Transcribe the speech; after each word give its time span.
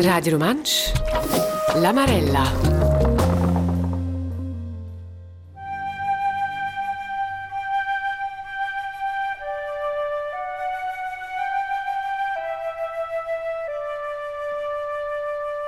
Radio 0.00 0.32
Romansch, 0.32 0.92
La 1.76 1.92
Marella. 1.92 2.44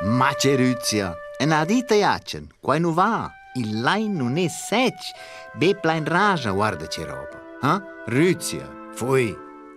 Maceruzia, 0.02 1.14
en 1.38 1.52
adita 1.52 1.94
iacen, 1.94 2.48
quai 2.60 2.80
nu 2.80 2.92
va, 2.92 3.32
il 3.54 3.80
lain 3.80 4.14
non 4.16 4.36
è 4.36 4.48
sec, 4.48 5.12
be 5.54 5.74
plain 5.74 6.04
raja 6.04 6.50
guarda 6.50 6.86
ce 6.86 7.04
roba. 7.04 7.40
Ha? 7.60 7.82
Ruzia, 8.06 8.68
fui, 8.92 9.34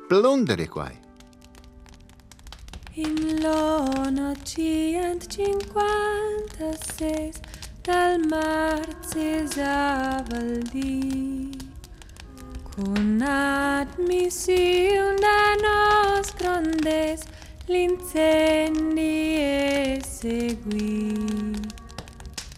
plundere 0.08 0.68
quai. 0.70 0.98
In 2.94 3.42
lona 3.42 4.34
156 4.42 7.32
dal 7.82 8.26
marzo 8.28 9.20
avaldi 9.62 11.52
con 12.64 13.22
admissione 13.22 15.20
da 15.20 15.56
nos 15.62 16.34
grandes 16.36 17.24
l'incendi 17.66 19.36
e 19.36 20.02
seguì. 20.08 21.76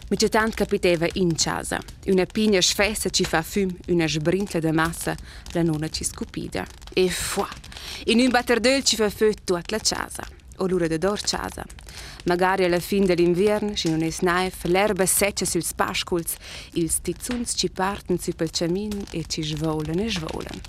Micetant 0.10 0.54
capiteva 0.56 1.08
in 1.14 1.36
casa. 1.36 1.80
Una 2.08 2.26
pigna 2.26 2.60
sfessa 2.62 3.10
ci 3.10 3.24
fa 3.24 3.44
fum, 3.44 3.72
una 3.90 4.08
sbrintla 4.08 4.60
de 4.60 4.72
massa, 4.72 5.16
la 5.52 5.62
nonna 5.62 5.88
ci 5.90 6.04
scupida. 6.04 6.66
E 7.00 7.10
fuà! 7.10 7.48
In 8.08 8.20
un 8.20 8.30
batterdel 8.30 8.84
ci 8.84 8.98
fa 8.98 9.10
feu 9.10 9.32
tutta 9.34 9.62
la 9.68 9.80
casa. 9.80 10.28
O 10.58 10.68
l'ora 10.68 10.86
de 10.86 10.98
dor 10.98 11.22
casa. 11.22 11.64
Magari 12.26 12.66
alla 12.66 12.82
fin 12.82 13.06
dell'inverno, 13.06 13.74
ci 13.74 13.90
non 13.90 14.02
è 14.02 14.12
snaif, 14.12 14.66
l'erba 14.66 15.06
seccia 15.06 15.46
sul 15.46 15.64
pasculs, 15.74 16.36
ils 16.74 17.00
tizuns 17.02 17.54
ci 17.56 17.70
parten 17.70 18.20
su 18.20 18.34
pel 18.34 18.50
camin 18.50 19.06
e 19.12 19.24
ci 19.28 19.44
svolen 19.44 20.00
e 20.00 20.10
svolen. 20.10 20.60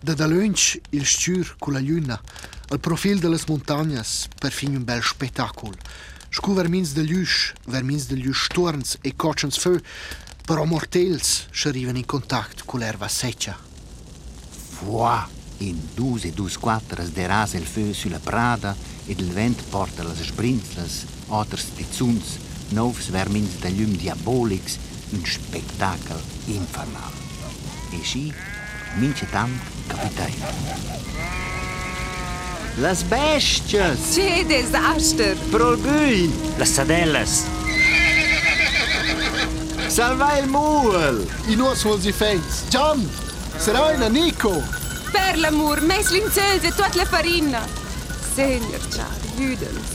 Da 0.00 0.14
da 0.14 0.28
lunch 0.28 0.78
il 0.90 1.04
stür 1.04 1.56
con 1.58 1.72
la 1.72 1.80
luna, 1.80 2.20
al 2.68 2.78
profil 2.78 3.18
delle 3.18 3.40
montagne, 3.48 4.00
perfino 4.38 4.76
un 4.76 4.84
bel 4.84 5.02
spettacolo. 5.02 5.74
Scu 6.30 6.54
vermins 6.54 6.92
de 6.92 7.02
lluix, 7.02 7.52
vermins 7.66 8.06
de 8.06 8.14
lluix 8.14 8.44
storns 8.44 8.96
e 9.00 9.16
coccians 9.16 9.58
feu, 9.58 9.80
però 10.46 10.64
mortels 10.64 11.48
arrivano 11.64 11.98
in 11.98 12.06
contatto 12.06 12.62
con 12.64 12.78
l'erba 12.78 13.08
seccia. 13.08 13.70
Fuà! 14.82 15.41
In 15.62 15.78
dus 15.94 16.24
e 16.24 16.32
dus 16.32 16.58
quattras 16.58 17.10
derasa 17.10 17.56
il 17.56 17.66
feu 17.66 17.92
sulla 17.92 18.18
prada 18.18 18.74
ed 19.06 19.20
il 19.20 19.30
vent 19.30 19.62
porta 19.70 20.02
las 20.02 20.18
sbrinzlas, 20.18 21.04
oters 21.28 21.66
tizuns, 21.76 22.36
novs 22.70 23.06
vermins 23.10 23.60
da 23.60 23.68
llum 23.68 23.94
diabolics, 23.96 24.78
un 25.12 25.22
spectacle 25.24 26.20
infernal. 26.46 27.12
E 27.92 28.00
schi, 28.02 28.32
mince 28.98 29.28
tant 29.30 29.54
capitei. 29.86 30.34
Las 32.78 33.04
bestias! 33.04 34.14
Che 34.14 34.44
desaster! 34.44 35.36
Pro 35.50 35.74
il 35.74 35.78
bui! 35.78 36.32
Las 36.56 36.72
sadellas. 36.72 37.44
Salva 39.86 40.38
il 40.38 40.48
muel! 40.48 41.24
I 41.46 41.54
nuos 41.54 41.84
vols 41.84 42.04
i 42.04 42.12
fens. 42.12 42.64
Gian! 42.68 43.08
Serena, 43.58 44.08
Nico! 44.08 44.81
Per 45.22 45.38
l'amor, 45.38 45.80
mes 45.82 46.08
l'inzels 46.10 46.64
e 46.64 46.70
tutta 46.70 46.90
la 46.94 47.04
farina! 47.04 47.60
Signor 48.34 48.82
Char, 48.88 49.20
judens! 49.36 49.90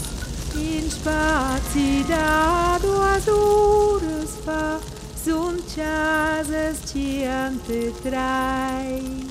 In 0.55 0.89
spazi 0.89 2.05
da 2.07 2.77
duas 2.79 3.27
horas 3.27 4.37
fa 4.45 4.79
sunt 5.21 5.61
casas 5.75 6.79
ciante 6.89 7.93
trai. 8.01 9.27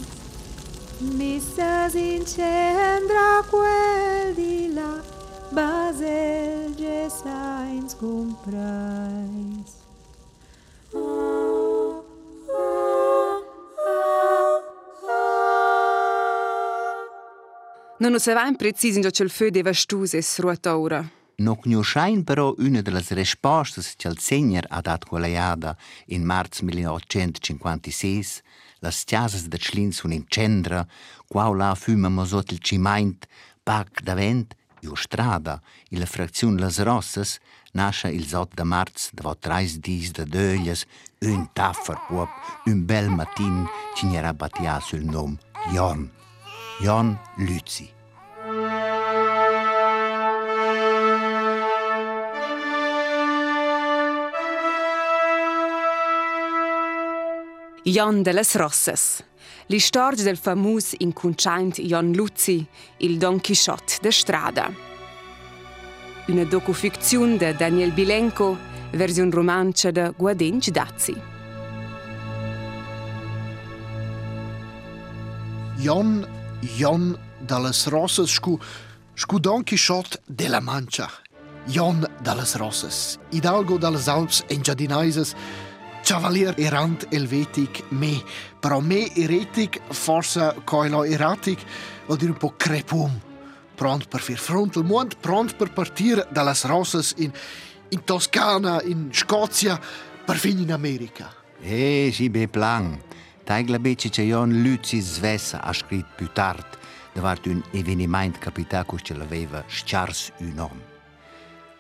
Missas 0.99 1.95
in 1.95 2.27
cendra 2.27 3.43
quel 3.49 4.35
di 4.35 4.75
là, 4.75 5.01
basel 5.51 6.75
gesains 6.77 7.95
comprais. 7.95 9.73
Oh, 9.73 9.76
Non 17.99 18.11
lo 18.11 18.19
sapevamo 18.19 18.57
preciso 18.57 18.99
in 18.99 19.07
il 19.07 19.31
feu 19.31 19.49
deva 19.49 19.73
stuse 19.73 20.21
sruata 20.21 20.77
ora. 20.77 21.03
No 21.37 21.57
conoscein 21.57 22.25
però 22.25 22.55
una 22.59 22.83
delle 22.83 23.03
risposte 23.09 23.83
che 23.97 24.09
il 24.09 24.19
Segner 24.19 24.67
ha 24.69 24.83
dato 24.83 25.07
quella 25.07 25.27
iada 25.27 25.75
in 26.07 26.23
marzo 26.23 26.65
1856, 26.65 28.43
las 28.81 29.05
chiasas 29.05 29.47
de 29.49 29.59
Schlin 29.59 29.93
sun 29.93 30.13
in 30.13 30.25
cendra, 30.29 30.87
quau 31.27 31.55
la 31.55 31.75
fuma 31.75 32.09
mosot 32.09 32.53
il 32.53 32.59
cimaint, 32.61 33.27
pac 33.63 34.03
davent, 34.03 34.55
io 34.81 34.95
strada, 34.95 35.61
in 35.91 35.99
la 35.99 36.07
frazione 36.07 36.61
Las 36.61 36.79
Rossas, 36.83 37.39
nasce 37.73 38.09
il 38.09 38.27
zot 38.27 38.55
de 38.55 38.65
marz, 38.65 39.11
de 39.13 39.23
vot 39.23 39.39
trais 39.41 39.79
dis 39.79 40.13
de 40.13 40.25
döglias, 40.25 40.85
un 41.21 41.49
taffer 41.53 41.99
un 42.67 42.85
bel 42.85 43.09
matin, 43.09 43.67
ci 43.95 44.07
n'era 44.07 44.35
battia 44.35 44.81
sul 44.81 45.05
nom 45.05 45.37
Jon. 45.73 46.16
Jon 46.79 47.19
Lützi. 47.39 47.89
Jon 57.83 58.23
de 58.23 58.33
las 58.33 58.55
Rossas. 58.57 59.23
L'istorgia 59.69 60.25
del 60.25 60.37
famus 60.37 60.95
incunciaint 60.99 61.81
Jon 61.81 62.13
Luzzi, 62.13 62.67
il 62.99 63.17
Don 63.17 63.41
Quixote 63.41 63.97
de 64.03 64.11
strada. 64.11 64.71
Una 66.29 66.45
docuficzione 66.45 67.39
de 67.39 67.55
Daniel 67.55 67.93
Bilenko, 67.93 68.55
versione 68.91 69.31
romancia 69.31 69.91
de 69.91 70.13
Guadenc 70.15 70.69
Dazzi. 70.69 71.17
Jon, 75.79 76.45
Jon 76.75 77.17
dallas 77.41 77.87
Rosas 77.87 78.31
scu, 78.31 78.59
scu 79.15 79.39
Don 79.39 79.63
Quixote 79.63 80.19
de 80.27 80.49
la 80.49 80.61
Mancha. 80.61 81.09
Jon 81.67 82.07
dallas 82.23 82.55
Rosas, 82.57 83.19
Hidalgo 83.31 83.79
dallas 83.79 84.09
Alps 84.09 84.45
engiadinaises, 84.49 85.35
Cavalier 86.07 86.55
errant 86.59 87.07
helvetic 87.11 87.83
me, 87.91 88.23
però 88.61 88.81
me 88.81 89.09
eretic 89.17 89.81
forse 89.91 90.55
coilo 90.65 91.03
erratic, 91.05 91.59
vuol 92.07 92.19
dire 92.19 92.31
un 92.31 92.39
po' 92.39 92.55
crepum. 92.57 93.21
Pront 93.75 94.07
per 94.09 94.21
far 94.21 94.39
fronte 94.39 94.79
al 94.79 94.85
mondo, 94.85 95.17
pront 95.21 95.57
per 95.57 95.73
partire 95.73 96.27
dallas 96.31 96.65
Rosas 96.65 97.13
in, 97.17 97.33
in 97.89 98.05
Toscana, 98.05 98.81
in 98.83 99.11
Scozia, 99.13 99.81
perfino 100.25 100.63
in 100.63 100.73
America. 100.73 101.35
E 101.61 102.11
si 102.13 102.31
be 102.31 102.47
plan. 102.47 103.06
Taigla 103.47 103.79
bece 103.79 104.09
che 104.09 104.25
Jon 104.25 104.61
Lützi 104.61 104.99
Svessa 104.99 105.63
ha 105.63 105.73
scritto 105.73 106.09
più 106.17 106.29
tard, 106.33 106.67
davart 107.13 107.47
un 107.47 107.63
eveniment 107.71 108.37
capitato 108.39 108.97
che 109.01 109.15
l'aveva 109.15 109.63
sciars 109.69 110.33
un 110.39 110.59
om. 110.59 110.81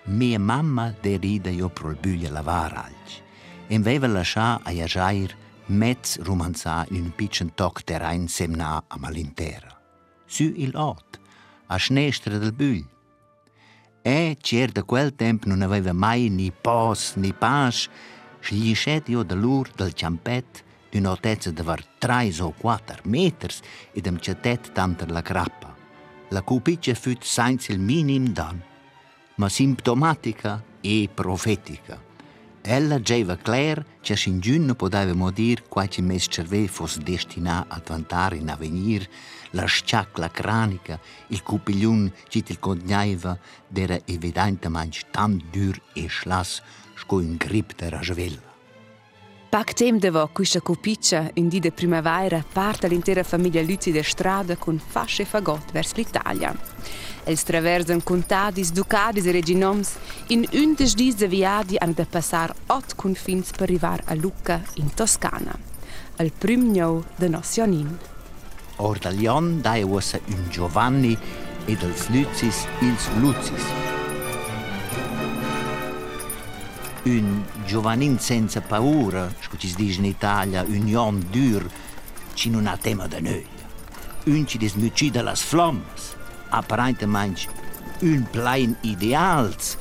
Mia 0.05 0.38
mamma 0.38 0.94
derida 1.00 1.50
io 1.50 1.69
pro 1.69 1.91
il 1.91 1.99
buglia 2.00 2.31
lavar 2.31 2.72
alci. 2.72 3.21
E 3.66 3.75
aveva 3.75 4.06
lasciato 4.06 4.69
a 4.69 4.71
Jajair 4.71 5.37
mezz 5.66 6.19
romanzà 6.21 6.87
in 6.91 7.03
un 7.03 7.12
piccolo 7.16 7.50
toc 7.53 7.82
terrain 7.82 8.28
semna 8.28 8.84
a 8.87 8.97
malintera. 8.97 9.76
Su 10.25 10.44
il 10.44 10.76
ot, 10.76 11.19
a 11.67 11.79
snestra 11.81 12.38
del 12.38 12.52
buglia. 12.52 12.87
E 14.02 14.37
cer 14.40 14.70
da 14.70 14.85
quel 14.85 15.17
tempo 15.17 15.49
non 15.49 15.62
aveva 15.62 15.93
mai 15.93 16.29
ni 16.29 16.52
pos 16.52 17.14
ni 17.17 17.32
pas, 17.32 17.88
sgliescet 18.40 19.08
io 19.08 19.25
da 19.25 19.35
lur 19.35 19.69
del 19.75 19.93
ciampet 19.93 20.62
d'un'altezza 20.91 21.50
de 21.50 21.62
var 21.62 21.85
3 21.99 22.41
o 22.41 22.53
4 22.53 23.03
meters 23.05 23.61
e 23.93 24.00
dem 24.00 24.19
cetet 24.19 24.73
tanter 24.73 25.11
la 25.11 25.21
grappa. 25.21 25.75
La 26.31 26.43
cupice 26.43 26.94
fut 26.94 27.23
senza 27.23 27.73
il 27.73 27.79
minim 27.79 28.33
dan, 28.33 28.62
ma 29.37 29.49
simptomatica 29.49 30.62
e 30.81 31.09
profetica. 31.12 32.03
Ella 32.69 32.99
diceva 32.99 33.37
clar 33.37 33.85
che 34.00 34.17
sin 34.17 34.41
giunno 34.41 34.75
potevamo 34.75 35.31
dire 35.31 35.62
qualche 35.69 36.03
mes 36.03 36.27
cerve 36.29 36.67
fosse 36.67 37.00
destinato 37.00 37.73
a 37.73 37.81
vantare 37.87 38.38
in 38.38 38.49
avvenir 38.49 39.09
la 39.50 39.67
sciacla 39.67 40.31
cranica, 40.31 40.99
il 41.29 41.43
cupigliun 41.43 42.12
che 42.29 42.43
il 42.44 42.59
cognaiva 42.59 43.38
era 43.73 44.00
evidentemente 44.06 45.06
tan 45.12 45.41
dur 45.53 45.81
e 45.94 46.09
schlas 46.09 46.61
sco 46.97 47.21
in 47.21 47.37
grip 47.37 47.75
der 47.77 48.00
svella. 48.03 48.45
Pac 49.56 49.73
tem 49.73 49.97
devo 49.99 50.29
questa 50.35 50.61
copiccia 50.61 51.31
in 51.32 51.49
di 51.49 51.61
de 51.61 51.73
primavera 51.73 52.44
parte 52.53 52.88
l'intera 52.88 53.23
famiglia 53.23 53.62
Luzzi 53.62 53.91
de 53.91 54.03
strada 54.03 54.55
con 54.56 54.79
fasce 54.79 55.25
fagot 55.25 55.73
vers 55.73 55.94
l'Italia. 55.94 56.55
Els 57.25 57.43
traversen 57.43 58.03
contadis, 58.03 58.70
ducadis 58.70 59.25
e 59.25 59.32
reginoms 59.32 59.94
in 60.26 60.44
untes 60.53 60.93
dis 60.93 61.14
de 61.14 61.26
viadi 61.26 61.79
hanno 61.79 61.94
da 61.97 62.05
passar 62.05 62.55
ot 62.67 62.94
confins 62.97 63.50
per 63.53 63.62
arrivar 63.62 64.03
a 64.05 64.14
Lucca 64.14 64.61
in 64.75 64.93
Toscana, 64.93 65.59
al 66.17 66.32
prim 66.37 66.70
gnau 66.70 67.02
de 67.17 67.29
Nocionin. 67.29 67.99
Or 68.76 68.99
dal 68.99 69.17
Jon 69.17 69.62
dai 69.62 69.82
ussa 69.82 70.20
un 70.26 70.50
Giovanni 70.50 71.17
e 71.64 71.76
dels 71.76 72.11
Luzis 72.11 72.67
ils 72.81 73.09
Luzis. 73.20 73.95
Un 77.06 77.44
Giovannin 77.64 78.19
senza 78.19 78.61
paura, 78.61 79.32
sco 79.38 79.56
ci 79.56 79.69
si 79.69 79.76
dice 79.76 80.00
in 80.00 80.06
Italia, 80.06 80.64
un 80.67 80.87
Jon 80.87 81.25
dur, 81.31 81.64
ci 82.35 82.50
non 82.50 82.67
ha 82.67 82.76
tema 82.76 83.06
da 83.06 83.20
noi. 83.20 83.47
Un 84.25 84.44
ci 84.44 84.58
dismucida 84.58 85.23
las 85.23 85.41
flammas, 85.41 86.17
apparentemente 86.49 87.47
un 88.00 88.26
plein 88.29 88.76
ideals, 88.81 89.79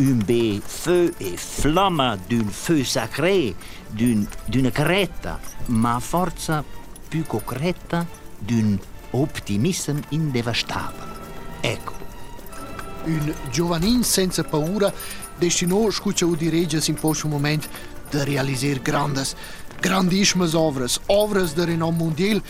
un 0.00 0.22
be 0.22 0.60
feu 0.62 1.14
e 1.16 1.38
flamma 1.38 2.18
d'un 2.26 2.46
feu 2.50 2.84
sacré, 2.84 3.54
d'un, 3.88 4.28
d'una 4.44 4.70
caretta, 4.70 5.40
ma 5.68 5.98
forza 5.98 6.62
più 7.08 7.24
concreta 7.24 8.06
d'un 8.38 8.78
optimismo 9.12 9.98
indevastabile. 10.10 11.14
Ecco, 11.62 11.96
Un 13.06 13.32
giovanin 13.50 14.02
senza 14.02 14.42
paura 14.42 14.92
destinò 15.38 15.90
scuccia 15.90 16.26
di 16.26 16.48
reges 16.48 16.88
in 16.88 16.94
posto 16.94 17.28
moment 17.28 17.68
de 18.10 18.24
realiser 18.24 18.80
grandes, 18.82 19.34
grandissime 19.80 20.48
ovras, 20.54 21.00
ovras 21.06 21.54
de 21.54 21.64
renom 21.64 21.96
mondial, 21.96 22.42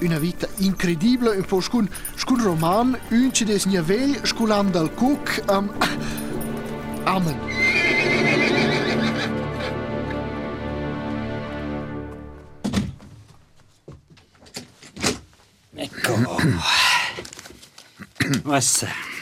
una 0.00 0.18
vita 0.18 0.48
incredibile, 0.58 1.36
un 1.36 1.44
po' 1.44 1.60
scun, 1.60 1.88
scun 2.16 2.42
roman, 2.42 2.98
un 3.10 3.32
ci 3.32 3.44
des 3.44 3.64
nivel, 3.66 4.20
sculam 4.22 4.70
dal 4.70 4.92
cook, 4.94 5.42
um, 5.48 5.70
amen. 7.04 7.38
Ecco. 15.76 16.38
Wassa. 18.44 19.13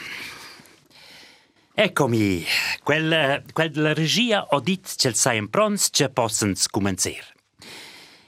Eccomi. 1.75 2.45
Quel, 2.83 3.43
quella 3.51 3.93
regia 3.93 4.45
ho 4.51 4.59
detto 4.59 4.91
che 4.95 5.07
il 5.07 5.15
sai 5.15 5.37
in 5.37 5.49
prons 5.49 5.89
che 5.89 6.07
possono 6.09 6.53
cominciare. 6.69 7.33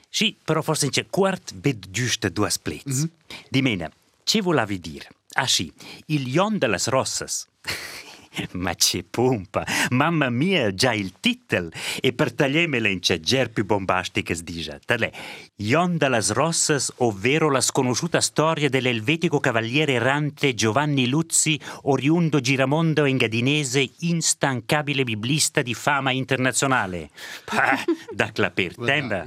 Sì, 0.08 0.36
però 0.42 0.62
forse 0.62 0.88
c'è 0.88 1.06
quart 1.06 1.54
bed 1.54 1.90
giusto 1.90 2.28
due 2.28 2.50
splits. 2.50 3.02
Mm 3.02 3.04
-hmm. 3.04 3.10
Di 3.48 3.62
mena, 3.62 3.90
che 4.24 4.40
volevi 4.40 4.80
dire? 4.80 5.08
Ah 5.34 5.46
sì, 5.46 5.72
il 6.06 6.26
Ion 6.26 6.58
delle 6.58 6.78
Rossas. 6.86 7.46
Ma 8.52 8.74
c'è 8.74 9.02
pompa! 9.02 9.64
Mamma 9.90 10.30
mia, 10.30 10.72
già 10.74 10.92
il 10.92 11.14
titolo! 11.20 11.70
E 12.00 12.12
per 12.12 12.32
tagliarmela 12.32 12.88
in 12.88 13.00
c'è 13.00 13.20
ger 13.20 13.50
più 13.50 13.64
bombastica 13.64 14.34
dice. 14.42 14.80
Tale, 14.84 15.12
Ion 15.56 15.96
delle 15.96 16.20
Rossas, 16.28 16.92
ovvero 16.96 17.50
la 17.50 17.60
sconosciuta 17.60 18.20
storia 18.20 18.68
dell'elvetico 18.68 19.40
cavaliere 19.40 19.94
errante 19.94 20.54
Giovanni 20.54 21.08
Luzzi, 21.08 21.58
oriundo 21.82 22.40
Giramondo 22.40 23.04
engadinese, 23.04 23.88
instancabile 24.00 25.04
biblista 25.04 25.62
di 25.62 25.74
fama 25.74 26.10
internazionale. 26.10 27.10
Pah, 27.44 27.82
da 28.12 28.30
claper 28.32 28.74
temba. 28.76 29.24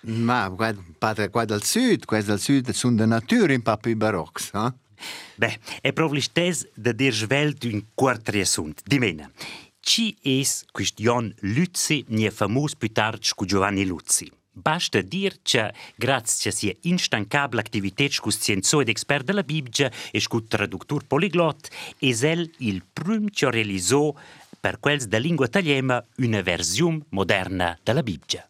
ma 0.00 0.54
padre 0.98 1.30
qua 1.30 1.44
dal 1.44 1.62
sud, 1.62 2.04
qua 2.04 2.20
dal 2.22 2.38
sud 2.38 2.70
sono 2.70 2.96
da 2.96 3.06
natura 3.06 3.54
un 3.54 3.62
po' 3.62 3.76
più 3.76 3.96
barocchi, 3.96 4.50
eh? 4.54 4.72
Beh, 5.36 5.58
è 5.80 5.92
proprio 5.92 6.20
stes 6.20 6.68
da 6.74 6.92
dir 6.92 7.12
svelt 7.12 7.64
un 7.64 7.82
quart 7.94 8.28
riassunt. 8.28 8.82
Di 8.84 8.98
mena, 8.98 9.30
ci 9.80 10.16
es 10.22 10.64
quist 10.72 10.98
Jon 11.00 11.32
Luzzi, 11.40 12.04
nie 12.08 12.30
famus 12.30 12.74
più 12.74 12.90
tard 12.90 13.22
scu 13.22 13.44
Giovanni 13.44 13.84
Luzzi. 13.84 14.30
Basta 14.58 15.02
dir 15.02 15.42
che, 15.42 15.74
grazie 15.94 16.50
a 16.50 16.54
sia 16.54 16.72
instancabile 16.82 17.60
attività 17.60 18.08
scu 18.08 18.30
scienzo 18.30 18.80
ed 18.80 18.88
expert 18.88 19.24
della 19.26 19.42
Bibbia 19.42 19.92
e 20.10 20.18
scu 20.18 20.46
traductur 20.46 21.04
poliglot, 21.04 21.68
es 21.98 22.22
el 22.22 22.50
il 22.60 22.82
prim 22.90 23.28
che 23.28 23.50
realizzò 23.50 24.14
per 24.58 24.80
quels 24.80 25.04
da 25.04 25.18
lingua 25.18 25.44
italiana 25.44 26.02
una 26.16 26.40
versione 26.40 27.04
moderna 27.10 27.78
della 27.82 28.02
Bibbia. 28.02 28.48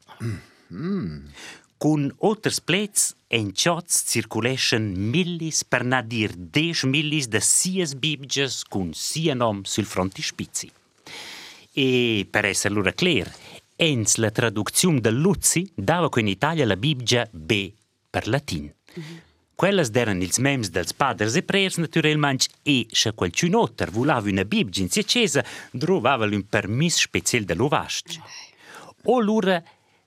Con 1.76 2.14
otters 2.18 2.60
plets 2.60 3.15
en 3.28 3.50
chots 3.52 4.04
circuleschen 4.06 4.92
millis 5.10 5.64
per 5.66 5.82
na 5.84 6.02
dir 6.02 6.30
des 6.36 6.84
millis 6.86 7.26
de 7.28 7.40
sies 7.42 7.96
bibges 7.98 8.62
cun 8.70 8.92
sia 8.94 9.34
nom 9.34 9.64
sul 9.64 9.84
frontispizi. 9.84 10.70
E 11.74 12.26
per 12.30 12.46
esser 12.46 12.70
lura 12.70 12.92
clear, 12.92 13.28
ens 13.76 14.16
la 14.16 14.30
traduzione 14.30 15.00
del 15.00 15.18
Luzzi 15.18 15.70
dava 15.74 16.08
in 16.16 16.28
Italia 16.28 16.64
la 16.64 16.76
Bibbia 16.76 17.28
B 17.30 17.72
per 18.08 18.28
latin. 18.28 18.72
Quellas 19.56 19.90
deran 19.90 20.20
ils 20.20 20.38
mems 20.38 20.68
dels 20.70 20.92
padres 20.92 21.34
e 21.34 21.42
prers 21.42 21.76
naturalmente 21.78 22.48
e 22.62 22.86
se 22.90 23.12
qualcun 23.12 23.54
otter 23.54 23.90
volava 23.90 24.28
una 24.28 24.44
Bibbia 24.44 24.82
in 24.82 24.88
cesa, 24.88 25.44
trovava 25.76 26.26
un 26.26 26.46
permis 26.46 26.96
special 26.96 27.44
de 27.44 27.54
l'ovast. 27.54 28.20
O 29.04 29.20
lura 29.20 29.62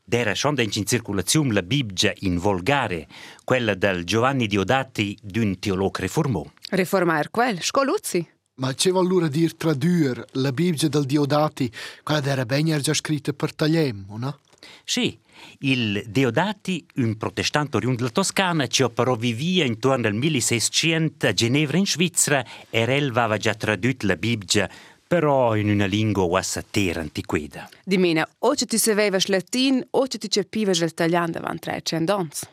D'era 0.09 0.33
schon 0.33 0.55
in 0.57 0.87
circolazione 0.87 1.53
la 1.53 1.61
Bibbia 1.61 2.11
in 2.21 2.39
volgare, 2.39 3.07
quella 3.43 3.75
del 3.75 4.05
Giovanni 4.05 4.47
Diodati 4.47 5.15
d'un 5.21 5.59
teolog 5.59 5.99
reformò. 5.99 6.43
Reformar 6.71 7.29
quel, 7.29 7.61
scoluzzi. 7.61 8.27
Ma 8.55 8.73
ce 8.73 8.89
vuol 8.89 9.05
allora 9.05 9.27
dir 9.27 9.53
traduer 9.53 10.25
la 10.31 10.51
Bibbia 10.51 10.89
del 10.89 11.05
Diodati, 11.05 11.71
quella 12.01 12.25
era 12.25 12.43
ben 12.43 12.75
già 12.81 12.95
scritta 12.95 13.33
per 13.33 13.53
Tagliem, 13.53 14.05
no? 14.17 14.39
Sì, 14.83 15.15
il 15.59 16.03
Deodati, 16.07 16.83
un 16.95 17.15
protestante 17.15 17.77
oriundo 17.77 17.99
della 17.99 18.09
Toscana, 18.09 18.65
che 18.65 18.89
però 18.89 19.13
vivia 19.13 19.63
intorno 19.63 20.07
al 20.07 20.15
1600 20.15 21.27
a 21.27 21.33
Ginevra 21.33 21.77
in 21.77 21.85
Svizzera, 21.85 22.43
e 22.71 22.81
aveva 22.81 23.37
già 23.37 23.53
tradotto 23.53 24.07
la 24.07 24.15
Bibbia 24.15 24.67
però 25.09 25.55
in 25.55 25.71
una 25.71 25.87
lingua 25.87 26.27
quasi 26.27 26.61
terra 26.69 27.01
antiqueda. 27.01 27.67
Di 27.83 27.97
mena, 27.97 28.29
o 28.37 28.53
che 28.53 28.67
tu 28.67 28.77
sapevas 28.77 29.25
latin, 29.25 29.83
o 29.89 30.05
che 30.05 30.19
tu 30.19 30.27
capivas 30.29 30.77
il 30.81 30.87
italiano 30.87 31.31
davanti 31.31 31.69
a 31.69 31.79
cendons. 31.81 32.47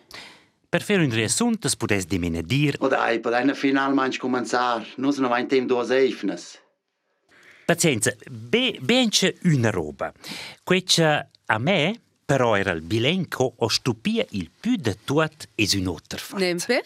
Per 0.67 0.83
fare 0.83 1.05
un 1.05 1.11
riassunto, 1.11 1.69
potessi 1.77 2.07
di 2.07 2.19
mena 2.19 2.41
dire... 2.41 2.79
O 2.81 2.89
dai, 2.89 3.21
potete 3.21 3.53
finalmente 3.53 4.17
cominciare. 4.17 4.87
Non 4.97 5.13
sono 5.13 5.29
mai 5.29 5.43
in 5.43 5.49
tempo 5.49 5.85
due 5.85 5.97
eifnes. 5.99 6.59
Pazienza, 7.67 8.15
be, 8.31 8.79
ben 8.81 9.11
c'è 9.11 9.35
una 9.43 9.69
roba. 9.69 10.11
Quella 10.65 11.29
a 11.45 11.59
me, 11.59 12.01
però 12.25 12.55
era 12.57 12.71
il 12.71 12.81
bilenco, 12.81 13.53
o 13.55 13.69
stupia 13.69 14.25
il 14.31 14.51
più 14.59 14.77
di 14.77 14.97
tutto 15.05 15.23
è 15.23 15.67
un 15.75 15.87
altro 15.89 16.19
fatto. 16.19 16.43
Nempe? 16.43 16.85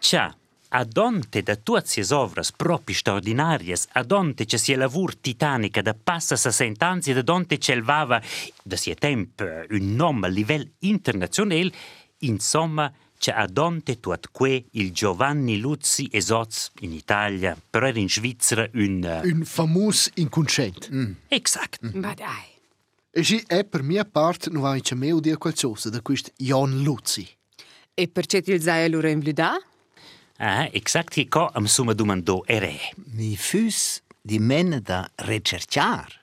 C'ha 0.00 0.36
adonte 0.74 1.42
da 1.42 1.56
tutte 1.56 2.00
le 2.00 2.14
ovras 2.14 2.52
proprio 2.52 2.94
straordinarie, 2.94 3.76
adonte 3.92 4.44
c'è 4.44 4.56
sia 4.56 4.76
lavoro 4.76 5.12
titanica 5.20 5.82
da 5.82 5.94
passa 5.94 6.36
sa 6.36 6.50
sentanzi, 6.50 7.12
adonte 7.12 7.58
c'è 7.58 7.72
elvava 7.72 8.20
da 8.62 8.76
sia 8.76 8.94
tempo 8.94 9.44
un 9.44 9.94
nome 9.94 10.26
a 10.26 10.30
livello 10.30 10.68
internazionale, 10.80 11.72
insomma 12.18 12.92
c'è 13.18 13.32
adonte 13.32 14.00
tuat 14.00 14.30
que 14.32 14.64
il 14.72 14.92
Giovanni 14.92 15.58
Luzzi 15.58 16.08
esoz 16.10 16.72
in 16.80 16.92
Italia, 16.92 17.56
però 17.70 17.86
era 17.86 17.98
in 17.98 18.08
Svizzera 18.08 18.68
un... 18.74 19.22
Uh... 19.22 19.28
Un 19.28 19.44
famus 19.44 20.10
inconscient. 20.14 20.90
Mm. 20.92 21.12
Exact. 21.28 21.92
Ma 21.92 22.14
dai. 22.14 22.50
E 23.12 23.22
sì, 23.22 23.44
è 23.46 23.64
per 23.64 23.82
mia 23.82 24.04
parte 24.04 24.50
non 24.50 24.62
va 24.62 24.74
in 24.74 24.98
mio 24.98 25.20
dire 25.20 25.36
qualcosa 25.36 25.88
da 25.90 26.00
questo 26.00 26.30
Jon 26.36 26.82
Luzzi. 26.82 27.28
E 27.94 28.08
perché 28.08 28.42
ti 28.42 28.58
sai 28.58 28.86
allora 28.86 29.10
in 29.10 29.20
vlida? 29.20 29.56
Ah, 30.44 30.68
exact 30.72 31.12
che 31.14 31.28
co 31.28 31.46
am 31.46 31.66
summa 31.66 31.92
domandò 31.92 32.42
ere. 32.44 32.74
Mi 33.14 33.36
fus 33.36 34.02
di 34.20 34.40
men 34.40 34.80
da 34.82 35.08
ricercar. 35.18 36.20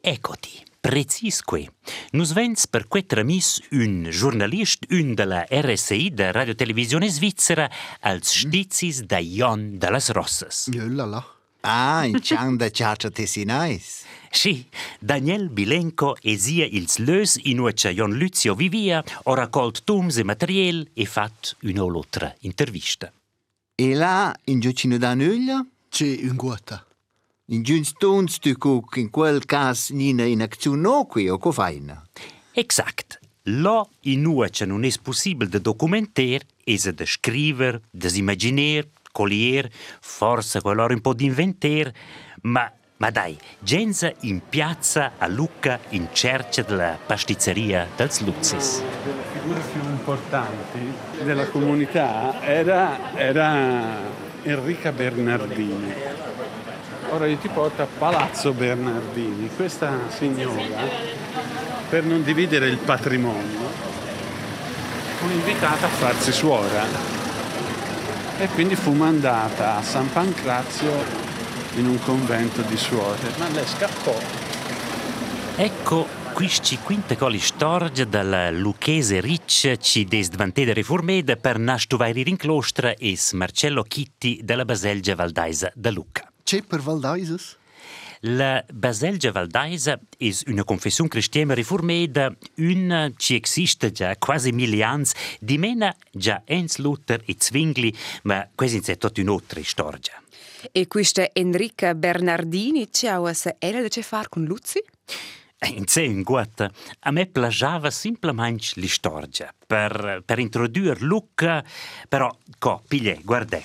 Eccoti, 0.00 0.64
precis 0.80 1.42
que. 1.42 1.68
Nus 2.12 2.32
vens 2.32 2.66
per 2.66 2.86
quet 2.88 3.04
tramis 3.06 3.60
un 3.72 4.08
giornalist, 4.08 4.86
un 4.92 5.12
della 5.12 5.44
RSI, 5.46 6.14
da 6.14 6.30
Radio 6.30 6.54
Televisione 6.54 7.10
Svizzera, 7.10 7.68
als 8.00 8.32
stizis 8.32 9.02
da 9.02 9.18
Jon 9.18 9.76
dallas 9.76 10.08
Rossas. 10.08 10.70
Jöllala. 10.72 11.22
Ah, 11.60 12.06
in 12.06 12.22
cian 12.22 12.56
da 12.56 12.70
ciaccia 12.70 13.10
tessinais. 13.10 14.04
Sì, 14.30 14.66
Daniel 15.00 15.50
Bilenco 15.50 16.16
esia 16.22 16.64
ils 16.64 16.96
lös 16.96 17.38
in 17.42 17.58
uccia 17.58 17.90
Jon 17.90 18.16
Luzio 18.16 18.54
vivia, 18.54 19.04
ho 19.24 19.34
raccolt 19.34 19.84
tums 19.84 20.16
e 20.16 20.24
materiel 20.24 20.88
e 20.94 21.04
fatto 21.04 21.56
un'altra 21.62 22.34
intervista. 22.40 23.12
E 23.80 23.94
là, 23.94 24.34
in 24.46 24.58
giocino 24.58 24.98
da 24.98 25.14
nuglia, 25.14 25.64
C'è 25.88 26.18
un 26.22 26.34
guata. 26.34 26.84
in 27.50 27.62
giuns 27.62 27.92
tons 27.96 28.38
tu 28.40 28.52
cuc 28.58 28.96
in 28.96 29.08
quel 29.08 29.44
cas 29.46 29.90
nina 29.90 30.24
in 30.24 30.42
azione 30.42 30.80
no 30.80 31.06
qui 31.06 31.28
o 31.28 31.38
co 31.38 31.52
faina. 31.52 32.04
Exact. 32.54 33.20
Lo 33.44 33.90
in 34.02 34.22
nuoce 34.22 34.66
non 34.66 34.82
è 34.84 34.90
possibile 35.00 35.48
de 35.48 35.60
documenter, 35.60 36.42
es 36.64 36.90
de 36.90 37.06
scriver, 37.06 37.80
desimmaginer, 37.90 38.88
collier, 39.12 39.70
forse 40.00 40.60
quell'ora 40.60 40.92
un 40.92 41.00
po' 41.00 41.14
d'inventer, 41.14 41.92
ma 42.42 42.70
ma 43.00 43.10
dai, 43.10 43.38
genza 43.60 44.12
in 44.22 44.40
piazza 44.48 45.12
a 45.18 45.28
Lucca 45.28 45.78
in 45.90 46.08
cerca 46.12 46.62
della 46.62 46.98
pasticceria 47.06 47.86
dels 47.96 48.20
Luzis. 48.22 48.82
Importanti 50.08 50.90
della 51.20 51.48
comunità 51.48 52.40
era, 52.40 53.14
era 53.14 54.00
Enrica 54.42 54.90
Bernardini. 54.90 55.92
Ora 57.10 57.26
io 57.26 57.36
ti 57.36 57.48
porto 57.48 57.82
a 57.82 57.86
Palazzo 57.98 58.54
Bernardini. 58.54 59.50
Questa 59.54 59.92
signora, 60.08 60.80
per 61.90 62.04
non 62.04 62.24
dividere 62.24 62.68
il 62.68 62.78
patrimonio, 62.78 63.68
fu 65.18 65.28
invitata 65.28 65.84
a 65.84 65.90
farsi 65.90 66.32
suora 66.32 66.84
e 68.38 68.48
quindi 68.54 68.76
fu 68.76 68.92
mandata 68.92 69.76
a 69.76 69.82
San 69.82 70.10
Pancrazio 70.10 71.04
in 71.74 71.86
un 71.86 72.00
convento 72.00 72.62
di 72.62 72.78
suore, 72.78 73.30
ma 73.36 73.46
lei 73.50 73.66
scappò. 73.66 74.16
Ecco 75.56 76.17
questi 76.38 76.78
quinte 76.78 77.16
coli 77.16 77.40
storge 77.40 78.08
dalla 78.08 78.52
Lucchese 78.52 79.20
Riccia 79.20 79.74
ci 79.74 80.04
des 80.04 80.28
diventede 80.28 80.72
riformeda 80.72 81.34
per 81.34 81.58
nastuvairi 81.58 82.28
in 82.28 82.36
clostra 82.36 82.94
es 82.96 83.32
Marcello 83.32 83.82
Chitti 83.82 84.42
della 84.44 84.64
Baselgia 84.64 85.16
Valdaisa 85.16 85.72
da 85.74 85.90
Lucca. 85.90 86.32
C'è 86.44 86.62
per 86.62 86.80
Valdaises? 86.80 87.56
La 88.20 88.64
Baselgia 88.72 89.32
Valdaisa 89.32 89.98
è 90.16 90.30
una 90.46 90.62
confessione 90.62 91.10
cristiana 91.10 91.54
riformeda, 91.54 92.32
una 92.58 93.10
che 93.16 93.40
esiste 93.42 93.90
già 93.90 94.14
quasi 94.16 94.52
mille 94.52 94.84
anni, 94.84 95.08
di 95.40 95.58
mena 95.58 95.92
già 96.12 96.42
Ens 96.44 96.76
Luther 96.76 97.20
e 97.26 97.34
Zwingli, 97.36 97.92
ma 98.22 98.48
questa 98.54 98.92
è 98.92 98.96
tutta 98.96 99.20
un'altra 99.22 99.60
storia. 99.64 100.22
E 100.70 100.86
questa 100.86 101.30
Enrica 101.32 101.96
Bernardini 101.96 102.92
ciao 102.92 103.32
se 103.32 103.56
era 103.58 103.82
da 103.82 103.88
far 104.02 104.28
con 104.28 104.44
Luzi? 104.44 104.80
In 105.66 105.88
sé 105.88 106.02
in 106.02 106.22
guata, 106.22 106.70
a 107.00 107.10
me 107.10 107.26
plagiava 107.26 107.90
semplicemente 107.90 108.80
la 108.80 108.86
storia, 108.86 109.52
per, 109.66 110.22
per 110.24 110.38
introdurre 110.38 111.00
Luca, 111.00 111.64
però, 112.08 112.30
co, 112.58 112.80
piglie, 112.86 113.18
guarda. 113.24 113.60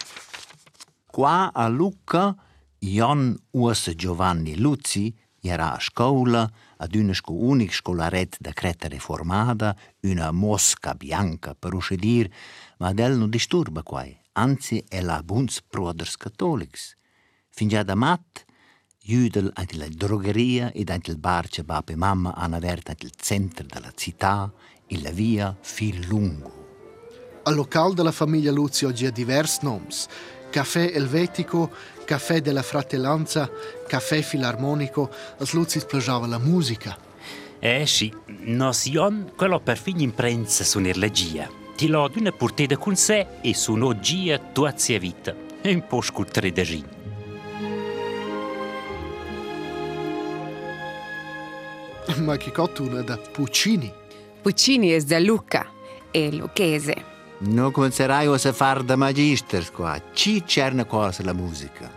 Qua 1.05 1.51
a 1.53 1.67
Lucca, 1.67 2.35
Jon 2.79 3.37
Urs 3.51 3.91
Giovanni 3.91 4.57
Luzzi 4.57 5.15
era 5.39 5.73
a 5.73 5.79
scuola 5.79 6.51
ad 6.77 6.95
una 6.95 7.13
sco 7.13 7.33
unic 7.33 7.71
scolaret 7.71 8.37
da 8.39 8.53
creta 8.53 8.87
reformata, 8.87 9.77
una 10.01 10.31
mosca 10.31 10.95
bianca, 10.95 11.53
per 11.53 11.75
usci 11.75 11.95
dir, 11.95 12.27
ma 12.79 12.91
del 12.91 13.15
non 13.17 13.29
disturba 13.29 13.83
quai, 13.83 14.19
anzi 14.33 14.83
è 14.87 14.99
la 15.01 15.21
buns 15.21 15.61
proders 15.61 16.17
cattolics. 16.17 16.95
Fin 17.49 17.67
già 17.67 17.83
da 17.83 17.93
mat, 17.93 18.42
judel 19.05 19.51
anche 19.53 19.75
la 19.75 19.87
drogheria 19.89 20.71
ed 20.71 20.89
anche 20.89 21.11
il 21.11 21.17
bar 21.17 21.49
che 21.49 21.65
papà 21.65 21.91
e 21.91 21.95
mamma 21.97 22.33
hanno 22.35 22.55
aperto 22.55 22.93
il 22.99 23.11
centro 23.17 23.65
della 23.69 23.91
città 23.93 24.49
e 24.87 25.01
la 25.01 25.11
via 25.11 25.55
fil 25.59 26.07
lungo. 26.07 26.61
Al 27.43 27.55
locale 27.55 27.93
della 27.93 28.13
famiglia 28.13 28.51
Luzzi 28.51 28.85
oggi 28.85 29.05
ha 29.05 29.11
diversi 29.11 29.59
nomi. 29.63 29.87
Caffè 30.49 30.91
Elvetico, 30.93 31.69
Caffè 32.05 32.39
della 32.39 32.61
Fratellanza, 32.61 33.49
Caffè 33.85 34.21
Filarmonico. 34.21 35.09
Als 35.37 35.51
Luzzi 35.51 35.83
piaceva 35.85 36.25
la 36.25 36.37
musica. 36.37 36.97
Eh 37.59 37.85
sì, 37.85 38.13
nos 38.45 38.87
Jon, 38.87 39.33
quello 39.35 39.59
per 39.59 39.77
fin 39.77 39.99
imprensa 39.99 40.63
su 40.63 40.79
l'energia. 40.79 41.49
Ti 41.75 41.87
lo 41.87 42.07
d'una 42.07 42.31
portata 42.31 42.77
con 42.77 42.95
sé 42.95 43.27
e 43.41 43.53
su 43.53 43.73
un'ogia 43.73 44.39
tua 44.53 44.77
zia 44.77 44.99
vita. 44.99 45.35
E 45.61 45.73
un 45.73 45.85
po' 45.87 46.01
scutre 46.01 46.51
da 46.53 46.61
gin. 46.61 47.02
Ma 52.23 52.37
che 52.37 52.51
cottuna 52.51 53.01
da 53.01 53.17
Puccini. 53.17 53.91
Puccini 54.41 54.89
è 54.89 54.99
da 55.01 55.19
Lucca 55.19 55.69
e 56.11 56.31
Lucchese. 56.31 57.11
Non 57.39 57.71
comincerai 57.71 58.27
a 58.27 58.37
fare 58.37 58.83
da 58.83 58.95
magister 58.95 59.71
qua, 59.71 60.01
ci 60.13 60.43
c'erano 60.43 60.85
cosa 60.85 61.23
la 61.23 61.33
musica. 61.33 61.89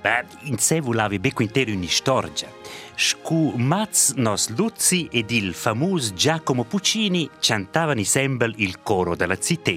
Beh, 0.00 0.24
in 0.44 0.58
sé 0.58 0.80
volavi 0.80 1.18
becco 1.18 1.42
intero 1.42 1.72
una 1.72 1.86
storia. 1.86 2.48
Scu 2.94 3.54
Maz 3.56 4.12
nos 4.16 4.48
Luzzi 4.50 5.08
ed 5.10 5.30
il 5.30 5.54
famoso 5.54 6.14
Giacomo 6.14 6.64
Puccini 6.64 7.28
cantavano 7.38 8.00
insieme 8.00 8.52
il 8.56 8.82
coro 8.82 9.14
della 9.14 9.38
città. 9.38 9.72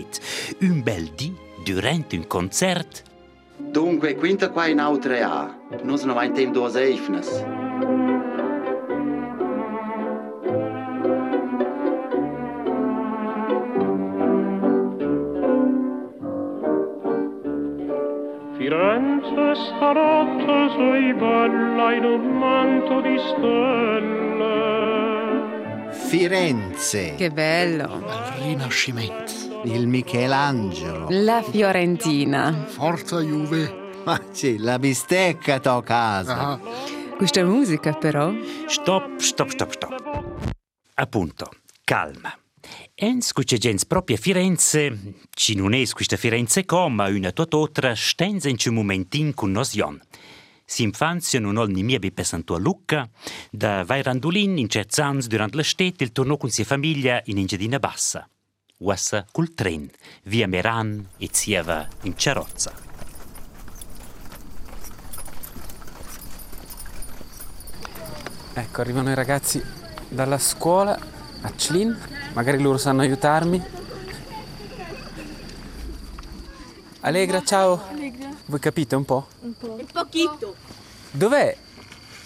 Un 0.62 0.82
bel 0.82 1.10
dì, 1.10 1.36
durante 1.64 2.16
un 2.16 2.26
concerto, 2.28 3.12
Dunque, 3.58 4.16
quinta 4.16 4.50
qua 4.50 4.68
in 4.68 4.80
autre 4.80 5.22
A. 5.22 5.56
Non 5.84 5.98
sono 5.98 6.14
mai 6.14 6.28
in 6.28 6.34
tempo 6.34 6.68
due 6.68 6.82
eifnes. 6.82 7.63
Firenze 19.34 19.56
stanotte 19.66 20.70
sei 20.78 21.14
bella 21.16 21.94
in 21.94 22.04
un 22.06 22.38
manto 22.38 23.02
di 23.02 23.18
stelle. 23.18 24.52
Firenze, 25.92 27.16
Che 27.16 27.32
bello! 27.32 28.04
Al 28.08 28.34
Rinascimento. 28.44 29.32
il 29.64 29.88
Michelangelo. 29.88 31.08
La 31.10 31.42
Fiorentina. 31.42 32.54
Forza 32.68 33.20
Juve. 33.22 33.82
Ma 34.04 34.20
sì, 34.32 34.58
la 34.60 34.78
bistecca 34.78 35.60
to 35.60 35.82
casa. 35.82 36.38
Ah, 36.38 36.60
Questa 37.18 37.44
musica 37.44 37.94
però 37.94 38.32
Stop, 38.68 39.18
stop, 39.18 39.50
stop, 39.50 39.72
stop. 39.72 40.52
Appunto, 40.96 41.50
calma. 41.84 42.32
Ens 43.04 43.34
cuce 43.34 43.58
gens 43.58 43.84
propria 43.86 44.16
Firenze, 44.16 44.98
ci 45.36 45.56
non 45.56 45.74
es 45.74 45.92
questa 45.92 46.16
Firenze 46.16 46.64
com, 46.64 46.94
ma 46.94 47.10
una 47.10 47.34
tutt'altra, 47.34 47.94
stenza 47.96 48.48
in 48.48 48.56
un 48.68 48.76
momentin 48.76 49.34
con 49.34 49.52
nos 49.52 49.74
Jon. 49.74 50.02
S'infanzia 50.64 51.42
non 51.42 51.58
ho 51.58 51.66
ni 51.66 51.84
mia 51.84 52.00
be 52.00 52.14
pesanto 52.14 52.56
a 52.56 52.60
Lucca, 52.60 53.06
da 53.52 53.84
vai 53.84 54.02
randolin 54.02 54.58
in 54.58 54.70
cerzans 54.70 55.28
durant 55.28 55.54
l'estet 55.54 56.00
il 56.00 56.14
tornò 56.14 56.38
con 56.38 56.50
sia 56.50 56.64
famiglia 56.64 57.22
in 57.26 57.40
Ingedina 57.40 57.78
Bassa. 57.78 58.26
Uassa 58.78 59.26
col 59.34 59.54
tren, 59.54 59.90
via 60.24 60.48
Meran 60.48 61.06
e 61.18 61.28
zieva 61.30 61.86
in 62.04 62.18
Cerozza. 62.18 62.72
Ecco, 68.54 68.80
arrivano 68.80 69.12
i 69.12 69.16
ragazzi 69.16 69.62
dalla 70.08 70.38
scuola 70.38 70.98
a 71.42 71.52
Clin, 71.52 71.98
magari 72.34 72.62
loro 72.62 72.78
sanno 72.78 73.02
aiutarmi. 73.02 73.64
Allegra, 77.02 77.44
ciao. 77.44 77.82
Voi 78.46 78.60
capite 78.60 78.96
un 78.96 79.06
po'? 79.06 79.28
Un 79.42 79.54
poquito. 79.92 80.56
Dov'è 81.12 81.56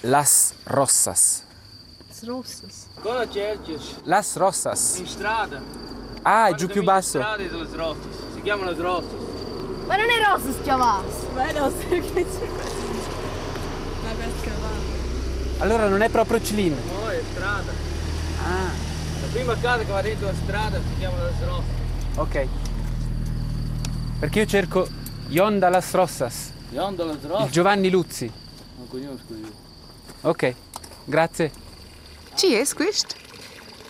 Las 0.02 0.54
Rossas? 0.64 1.44
Rossas. 2.24 2.88
Scuola 2.98 3.30
Cercius, 3.30 3.98
Las 4.04 4.36
Rossas. 4.36 4.98
in 4.98 5.08
strada. 5.08 5.62
Ah, 6.24 6.48
è 6.48 6.56
giù 6.56 6.68
più 6.68 6.84
basso. 6.84 7.22
Si 8.34 8.42
chiamano 8.42 8.72
le 8.72 8.82
Rostas. 8.82 9.20
Ma 9.86 9.96
non 9.96 10.10
è 10.10 10.24
Rossas 10.24 10.62
chiavas. 10.64 11.04
Ma 11.34 11.48
è 11.48 11.54
Rossas 11.54 11.80
che 11.88 12.26
Allora 15.60 15.88
non 15.88 16.02
è 16.02 16.10
proprio 16.10 16.40
Clin. 16.40 16.76
No, 16.76 17.10
è 17.10 17.22
strada. 17.32 17.87
La 19.27 19.34
prima 19.34 19.57
casa 19.57 19.84
che 19.84 19.91
va 19.91 20.01
dentro 20.01 20.27
la 20.27 20.34
strada 20.34 20.79
si 20.79 21.00
chiama 21.00 21.17
le 21.17 21.31
Rostas. 21.46 21.75
ok. 22.15 22.48
Perché 24.19 24.39
io 24.39 24.46
cerco 24.46 24.88
Yonda 25.27 25.67
Las 25.67 25.91
Rossas, 25.91 26.53
Yonda 26.72 27.03
le 27.03 27.12
il 27.12 27.19
Rostas? 27.19 27.51
Giovanni 27.51 27.89
Luzzi. 27.89 28.31
Non 28.77 28.88
conosco 28.88 29.34
io. 29.36 29.51
Ok, 30.22 30.55
grazie. 31.03 31.51
ci 32.36 32.53
è 32.53 32.65
questo? 32.74 33.15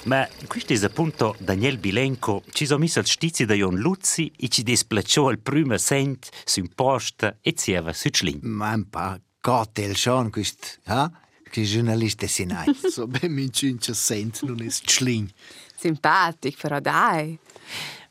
Ma 0.04 0.28
questo 0.48 0.74
è 0.74 0.84
appunto 0.84 1.36
Daniel 1.38 1.78
Bilenco, 1.78 2.42
ci 2.52 2.66
sono 2.66 2.80
messo 2.80 3.00
il 3.00 3.06
stizzi 3.06 3.46
da 3.46 3.54
Jon 3.54 3.76
Luzzi 3.76 4.32
e 4.36 4.48
ci 4.48 4.64
displacciò 4.64 5.30
il 5.30 5.40
primo 5.40 5.78
cent 5.78 6.30
su 6.46 6.62
un 6.62 6.70
posto 6.74 7.36
e 7.42 7.54
zieva 7.56 7.94
su 7.94 8.10
Clin. 8.10 8.40
Ma 8.42 8.74
un 8.74 8.90
po' 8.90 9.18
cocktail 9.40 9.96
schon, 9.96 10.32
quest, 10.32 10.80
ha? 10.86 11.12
Che 11.58 11.64
giornalista 11.64 12.28
si 12.28 12.46
nai. 12.46 12.68
so 12.88 13.08
ben 13.10 13.32
min 13.32 13.52
cince 13.52 13.96
sent, 13.96 14.44
non 14.44 14.62
è 14.62 14.70
schlin. 14.70 15.28
Simpatico, 15.76 16.56
però 16.62 16.80
dai. 16.80 17.36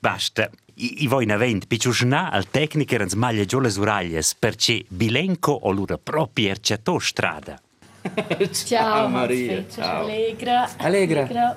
Basta, 0.01 0.51
i, 0.75 1.05
i 1.05 1.07
voi 1.07 1.23
in 1.23 1.31
avent, 1.31 1.69
picciusnà 1.69 2.33
al 2.33 2.51
tecnico 2.51 2.97
non 2.97 3.09
smaglia 3.09 3.45
giù 3.45 3.61
le 3.61 3.73
uraglies, 3.79 4.35
perché 4.35 4.85
Bilenco 4.89 5.53
o 5.53 5.71
l'ura 5.71 5.97
propria 5.97 6.51
erciatò 6.51 6.99
strada. 6.99 7.63
Ciao 8.53 9.09
Maria, 9.09 9.47
Maria. 9.47 9.65
ciao. 9.69 10.01
Allegra. 10.03 10.69
Allegra. 10.79 11.57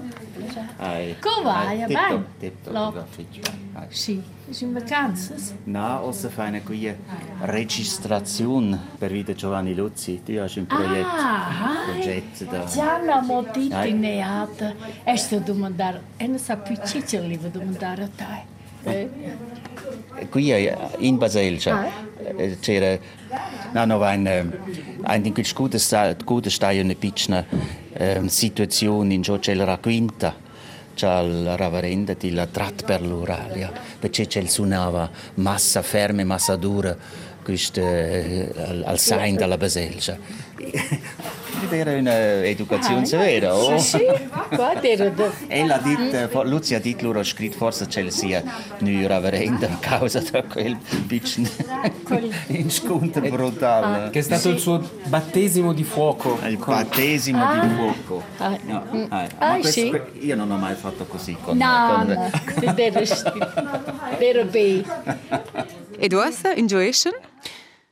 Hai. 0.78 1.16
Come 1.20 1.44
vai? 1.44 1.82
Hai, 1.82 1.88
Bene? 1.94 2.26
Tiptop, 2.40 2.74
Lo- 2.74 2.92
tiptop, 2.92 3.08
fitch. 3.10 3.40
Hai. 3.74 3.86
Sì, 3.90 4.22
sono 4.50 4.72
in 4.72 4.78
vacanza. 4.80 5.34
Außer 5.72 6.30
für 6.30 6.42
eine 6.44 6.62
gute 6.62 6.98
Registration 7.42 8.80
per 8.98 9.12
Vita 9.12 9.34
Giovanni 9.34 9.74
Luzzi. 9.74 10.22
Du 10.24 10.40
hast 10.42 10.58
ein 10.58 10.66
Projekt. 10.66 11.06
Ah, 11.06 11.84
Progetto 11.92 12.46
da. 12.46 12.66
Gianna 12.66 13.22
Moditi 13.22 13.74
Hai. 13.74 13.94
neata. 13.94 14.74
E 15.04 15.16
sto 15.18 15.40
domandare, 15.40 16.02
e 16.18 16.28
non 16.28 16.40
sa 16.40 16.58
più 16.58 16.76
ciccia 16.86 17.20
li 17.20 17.38
devo 17.38 17.48
domandare 17.50 18.04
a 18.04 18.10
te. 18.16 18.58
Eh? 18.84 19.10
Qui 20.30 20.70
in 21.00 21.18
Baselgia 21.18 22.08
c'era 22.60 22.98
no, 23.74 23.86
no, 23.86 24.02
ein, 24.04 24.28
ein, 24.28 24.54
ein 25.04 25.34
gute, 25.34 25.80
gute 26.24 26.96
piccola 26.96 27.46
eh, 27.94 28.22
situazione 28.28 29.14
in 29.14 29.22
gioco 29.22 29.40
c'è 29.40 29.54
la 29.54 29.78
quinta 29.78 30.36
c'è 30.96 31.22
la 31.22 31.56
ravarenda 31.56 32.14
di 32.14 32.32
la 32.32 32.46
trat 32.46 32.84
per 32.84 33.02
l'Uralia 33.02 33.72
perché 34.00 34.28
c'è 34.28 34.40
il 34.40 34.50
suonava 34.50 35.10
massa 35.36 35.82
ferme 35.82 36.24
massa 36.24 36.56
dura 36.56 36.96
questo 37.44 37.80
eh, 37.80 38.52
al, 38.56 38.84
al 38.86 39.00
sign 39.00 39.36
della 39.36 39.58
Baselgia 39.58 40.18
ed 41.76 41.88
era 41.88 41.98
un'educazione 41.98 43.06
severa 43.06 43.56
oh? 43.56 43.78
Sì, 43.78 43.98
sì, 43.98 44.06
guarda, 44.56 44.82
era 44.88 45.10
da... 45.10 45.32
Ella 45.48 45.76
ha 45.76 45.80
detto, 45.80 46.44
Lucia 46.44 46.78
ha 46.78 46.80
detto 46.80 47.06
loro, 47.06 47.20
ha 47.20 47.24
scritto 47.24 47.58
forse 47.58 47.88
c'è 47.88 48.10
sia 48.10 48.44
una 48.80 49.08
raverenda 49.08 49.68
a 49.68 49.78
causa 49.80 50.20
di 50.20 50.44
quel 50.50 50.78
piccolo 51.08 52.30
incontro 52.48 53.22
brutale. 53.30 54.10
Che 54.10 54.20
è 54.20 54.22
stato 54.22 54.50
il 54.50 54.60
suo 54.60 54.88
battesimo 55.06 55.74
di 55.74 55.84
fuoco. 55.84 56.40
Il 56.46 56.58
battesimo 56.58 57.44
Ah. 57.44 57.60
di 57.66 57.74
fuoco. 57.76 58.24
Ah, 58.38 58.58
No, 58.66 58.86
mm. 58.94 58.96
eh, 59.02 59.08
ma 59.10 59.28
Ah, 59.38 59.58
questo- 59.60 59.70
sì? 59.72 60.02
io 60.26 60.36
non 60.36 60.52
ho 60.52 60.58
mai 60.58 60.76
fatto 60.76 61.06
così 61.06 61.36
con 61.42 61.58
No, 61.58 61.96
con- 61.96 62.08
no, 62.08 62.32
era, 62.64 63.34
era 64.20 64.44
bene. 64.44 64.84
Ed 65.98 66.14
ossa, 66.14 66.54
in 66.54 66.68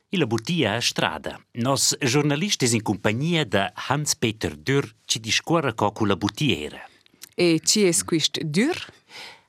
Joeschen? 0.08 0.16
Il 0.16 0.26
buttia 0.26 0.74
a 0.74 0.80
strada. 0.80 1.38
Nos 1.52 1.96
giornalisti 2.00 2.74
in 2.74 2.82
compagnia 2.82 3.44
de 3.44 3.70
Hans-Peter 3.74 4.56
Dürr 4.56 4.94
ci 5.04 5.20
discorre 5.20 5.74
co 5.74 5.92
con 5.92 6.08
la 6.08 6.16
buttiera. 6.16 6.80
E 7.34 7.60
ci 7.62 7.84
è 7.84 7.92
quist 8.04 8.40
dur? 8.42 8.76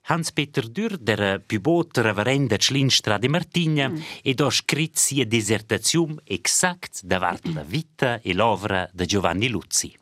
Hans-Peter 0.01 0.68
Dürr 0.68 0.98
der 0.98 1.42
più 1.46 1.62
bot 1.62 1.98
reverenda 1.98 2.56
Schlinstra 2.58 3.18
de 3.18 3.30
Martigna 3.30 3.92
e 4.24 4.34
do 4.34 4.50
scrit 4.50 4.98
sia 4.98 5.25
dissertazione 5.25 6.16
exact 6.25 7.04
davart 7.04 7.48
la 7.54 7.63
vita 7.63 8.20
e 8.22 8.34
l'ovra 8.34 8.89
de 8.92 9.06
Giovanni 9.06 9.48
Luzzi. 9.50 9.96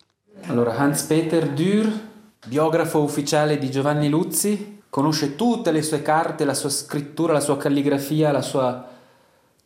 Allora, 0.48 0.76
Hans-Peter 0.78 1.50
Dürr, 1.50 1.92
biografo 2.48 3.02
ufficiale 3.02 3.58
di 3.58 3.70
Giovanni 3.70 4.08
Luzzi, 4.08 4.80
conosce 4.90 5.36
tutte 5.36 5.72
le 5.72 5.82
sue 5.82 6.02
carte, 6.02 6.46
la 6.46 6.54
sua 6.54 6.70
scrittura, 6.70 7.34
la 7.34 7.42
sua 7.42 7.58
calligrafia, 7.58 8.32
la 8.32 8.42
sua... 8.42 8.96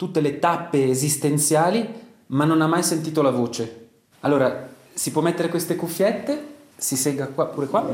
tutte 0.01 0.19
le 0.19 0.39
tappe 0.39 0.89
esistenziali, 0.89 1.87
ma 2.27 2.43
non 2.43 2.63
ha 2.63 2.65
mai 2.65 2.81
sentito 2.81 3.21
la 3.21 3.29
voce. 3.29 3.89
Allora, 4.21 4.67
si 4.91 5.11
può 5.11 5.21
mettere 5.21 5.47
queste 5.47 5.75
cuffiette, 5.75 6.43
si 6.75 6.95
sega 6.95 7.27
qua, 7.27 7.45
pure 7.45 7.67
qua. 7.67 7.87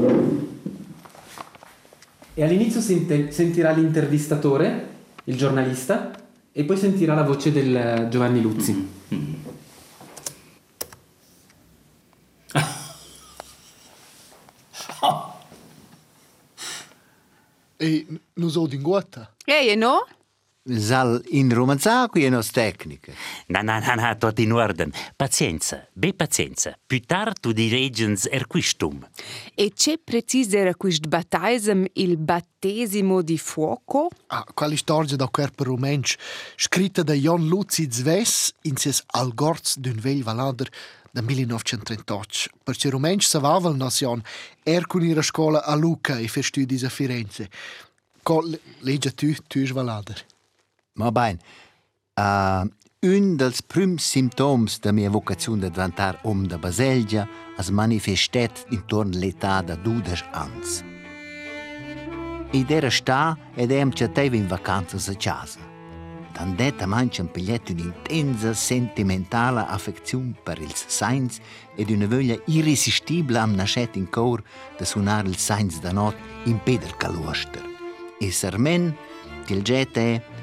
E 2.34 2.42
all'inizio 2.42 2.80
sente- 2.80 3.34
sentirà 3.34 3.72
l'intervistatore, 3.72 4.88
il 5.26 5.36
giornalista, 5.36 6.18
e 6.54 6.64
poi 6.64 6.78
sentirà 6.78 7.14
la 7.14 7.24
voce 7.24 7.52
del 7.52 7.76
eh, 7.76 8.08
Giovanni 8.10 8.40
Luzzi. 8.40 8.88
E 17.80 18.08
non 18.34 18.50
so 18.50 18.66
di 18.66 18.80
guata. 18.80 19.36
Ehi, 19.46 19.70
e 19.70 19.76
Sal 20.70 21.24
in 21.30 21.54
romanzà 21.54 22.10
qui 22.10 22.26
è 22.26 22.30
nos 22.30 22.52
tecnica. 22.52 23.14
Na 23.48 23.62
na 23.62 23.80
na 23.80 23.96
na, 23.96 24.16
tot 24.16 24.38
in 24.40 24.52
orden. 24.52 24.92
Pazienza, 25.16 25.88
be 25.94 26.14
pazienza. 26.14 26.78
Più 26.86 27.00
tard 27.06 27.40
tu 27.40 27.54
diregens 27.54 28.28
er 28.30 28.48
quistum. 28.48 29.08
E 29.56 29.72
c'è 29.74 29.98
preciso 29.98 30.58
era 30.58 30.76
quist 30.76 31.08
battaisem 31.08 31.86
il 31.94 32.18
battesimo 32.18 33.22
di 33.22 33.38
fuoco? 33.38 34.10
Ah, 34.28 34.44
quali 34.54 34.76
storia 34.76 35.16
da 35.16 35.30
corpo 35.30 35.64
romensch, 35.64 36.18
scritta 36.58 37.02
da 37.02 37.14
Jon 37.14 37.48
Luzi 37.48 37.88
Zves 37.90 38.52
in 38.64 38.76
ses 38.76 39.04
Algorz 39.06 39.78
d'un 39.78 39.98
vell 39.98 40.22
valader 40.22 40.70
da 41.12 41.22
1938. 41.22 42.50
Perché 42.62 42.90
romensch 42.90 43.26
savava 43.26 43.70
il 43.70 43.78
nazione, 43.78 44.22
er 44.64 44.86
con 44.86 45.02
ihre 45.02 45.22
scuola 45.22 45.64
a 45.64 45.76
Lucca 45.76 46.20
e 46.20 46.28
fer 46.28 46.44
studi 46.44 46.84
a 46.84 46.90
Firenze. 46.90 47.50
Legge 48.80 49.14
tu, 49.14 49.34
tu 49.48 49.60
is 49.60 49.72
valader. 49.72 50.26
Ma 50.98 51.12
ben, 51.12 51.38
uh, 52.18 52.66
un 53.06 53.36
dels 53.38 53.62
prims 53.62 54.02
simptoms 54.02 54.80
da 54.80 54.92
mia 54.92 55.10
vocazione 55.10 55.60
de 55.60 55.70
diventar 55.70 56.18
om 56.24 56.48
da 56.48 56.58
Baselgia 56.58 57.28
es 57.58 57.70
manifestet 57.70 58.66
intorno 58.70 59.14
all'età 59.14 59.62
da 59.62 59.76
12 59.76 60.26
ans. 60.32 60.84
Ed 62.52 62.72
era 62.72 62.90
sta 62.90 63.38
ed 63.56 63.72
em 63.72 63.92
in 64.16 64.48
vacanze 64.48 65.12
a 65.12 65.16
casa. 65.16 65.60
Tandetta 66.34 66.88
mancia 66.88 67.22
un 67.22 67.32
piglietto 67.32 67.74
un'intensa 67.74 68.54
sentimentale 68.54 69.66
affezione 69.68 70.34
per 70.44 70.60
il 70.60 70.74
Sainz 70.74 71.40
ed 71.76 71.92
una 71.92 72.08
voglia 72.08 72.40
irresistibile 72.46 73.40
am 73.40 73.54
nascet 73.54 73.96
in 73.96 74.10
cor 74.10 74.42
da 74.78 74.86
suonare 74.86 75.28
il 75.28 75.38
Sainz 75.38 75.80
da 75.80 75.92
not 75.92 76.16
in 76.46 76.60
Peder 76.64 76.96
Caluoster. 76.98 77.64
E 78.20 78.32
sermen, 78.32 78.96
il 79.48 79.62
gete 79.62 80.37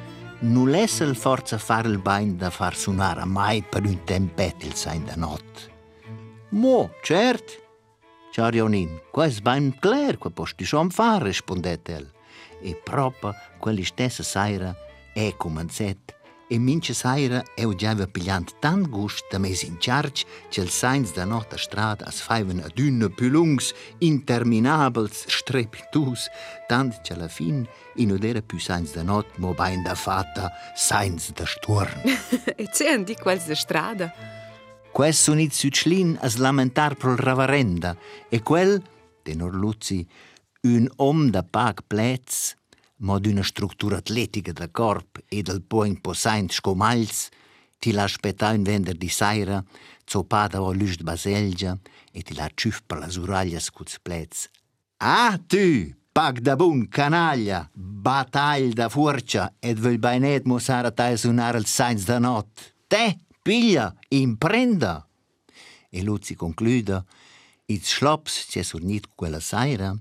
non 0.45 0.69
lesse 0.69 1.05
il 1.05 1.17
forza 1.17 1.59
fare 1.59 1.89
il 1.89 1.99
bain 1.99 2.37
da 2.37 2.51
far 2.51 2.77
suonare 2.77 3.25
mai 3.25 3.63
per 3.63 3.85
un 3.85 4.05
tempet 4.05 4.63
il 4.65 4.75
Sainz 4.75 5.07
da 5.07 5.15
not. 5.17 5.71
Mo, 6.51 6.91
cert. 7.03 7.63
Ciao 8.31 8.49
Rionin, 8.49 9.01
quais 9.11 9.41
bain 9.41 9.75
clar, 9.79 10.19
qua 10.19 10.31
posti 10.31 10.65
som 10.65 10.91
far, 10.91 11.23
rispondette. 11.23 12.13
E 12.61 12.75
proprio 12.83 13.35
quella 13.59 13.85
stessa 13.85 14.23
sera 14.23 14.75
è 15.15 15.35
cominciat 15.37 16.14
e 16.55 16.59
mince 16.59 16.95
sera 16.95 17.43
eu 17.57 17.75
già 17.75 17.91
aveva 17.91 18.07
pigliant 18.07 18.55
tant 18.61 18.89
gust 18.89 19.25
da 19.29 19.39
mes 19.39 19.63
in 19.63 19.77
charge 19.81 20.25
che 20.49 20.61
il 20.61 20.71
Sainz 20.71 21.13
da 21.13 21.25
nota 21.25 21.57
strada 21.57 22.07
as 22.07 22.21
faiven 22.21 22.61
ad 22.61 22.79
una 22.79 23.09
più 23.09 23.29
lungs, 23.29 23.75
interminabels, 23.99 25.25
strepitus, 25.27 26.29
tant 26.69 27.01
che 27.01 27.13
alla 27.13 27.27
fin 27.27 27.67
in 27.97 28.13
odera 28.13 28.41
più 28.41 28.59
Sainz 28.59 28.93
da 28.93 29.03
not 29.03 29.27
mo 29.39 29.53
bain 29.53 29.83
da 29.83 29.97
fatta 29.97 30.53
Sainz 30.77 31.33
da 31.33 31.45
sturm. 31.45 32.03
e 32.55 32.69
c'è 32.69 33.03
di 33.03 33.17
quals 33.17 33.47
de 33.47 33.57
strada? 33.57 34.15
Quel 34.93 35.13
sunit 35.13 35.53
suclin 35.53 36.17
as 36.23 36.37
lamentar 36.37 36.95
pro 36.95 37.17
ravarenda 37.17 37.97
e 38.29 38.43
quel, 38.43 38.81
tenor 39.25 39.57
Luzzi, 39.57 40.07
un 40.63 40.89
om 40.97 41.31
da 41.31 41.43
pag 41.43 41.81
plets, 41.89 42.55
ma 42.99 43.19
d'una 43.19 43.43
struttura 43.43 43.97
atletica 43.97 44.53
da 44.53 44.69
corp 44.69 45.23
e 45.29 45.43
del 45.43 45.63
poing 45.63 46.01
posaint 46.01 46.53
scomals, 46.53 47.29
ti 47.79 47.93
la 47.93 48.05
aspetta 48.05 48.51
un 48.51 48.63
vender 48.63 48.97
di 48.97 49.09
saira, 49.09 49.63
zopada 50.05 50.63
o 50.63 50.73
lust 50.73 51.03
baselgia 51.03 51.77
e 52.13 52.23
ti 52.23 52.35
la 52.35 52.49
ciuf 52.55 52.83
per 52.87 52.99
las 52.99 53.17
uraglias 53.17 53.71
cuts 53.71 53.99
plets. 54.01 54.49
Ah, 54.99 55.39
tu, 55.47 55.93
pag 56.13 56.39
da 56.41 56.57
bun 56.57 56.89
canaglia, 56.89 57.69
batagl 57.75 58.73
da 58.73 58.89
furcia 58.89 59.53
ed 59.59 59.79
vel 59.79 59.99
bainet 59.99 60.45
mosara 60.47 60.91
tai 60.91 61.17
sunar 61.17 61.57
il 61.57 61.67
sainz 61.67 62.05
da 62.05 62.19
not. 62.19 62.75
Te, 62.87 63.19
piglia, 63.43 63.95
imprenda. 64.09 65.07
E 65.91 66.03
Luzi 66.03 66.35
concluda, 66.35 67.05
Ils 67.67 67.83
schlops 67.83 68.45
c'è 68.51 68.63
surnit 68.63 69.09
quella 69.15 69.41
saira, 69.41 69.97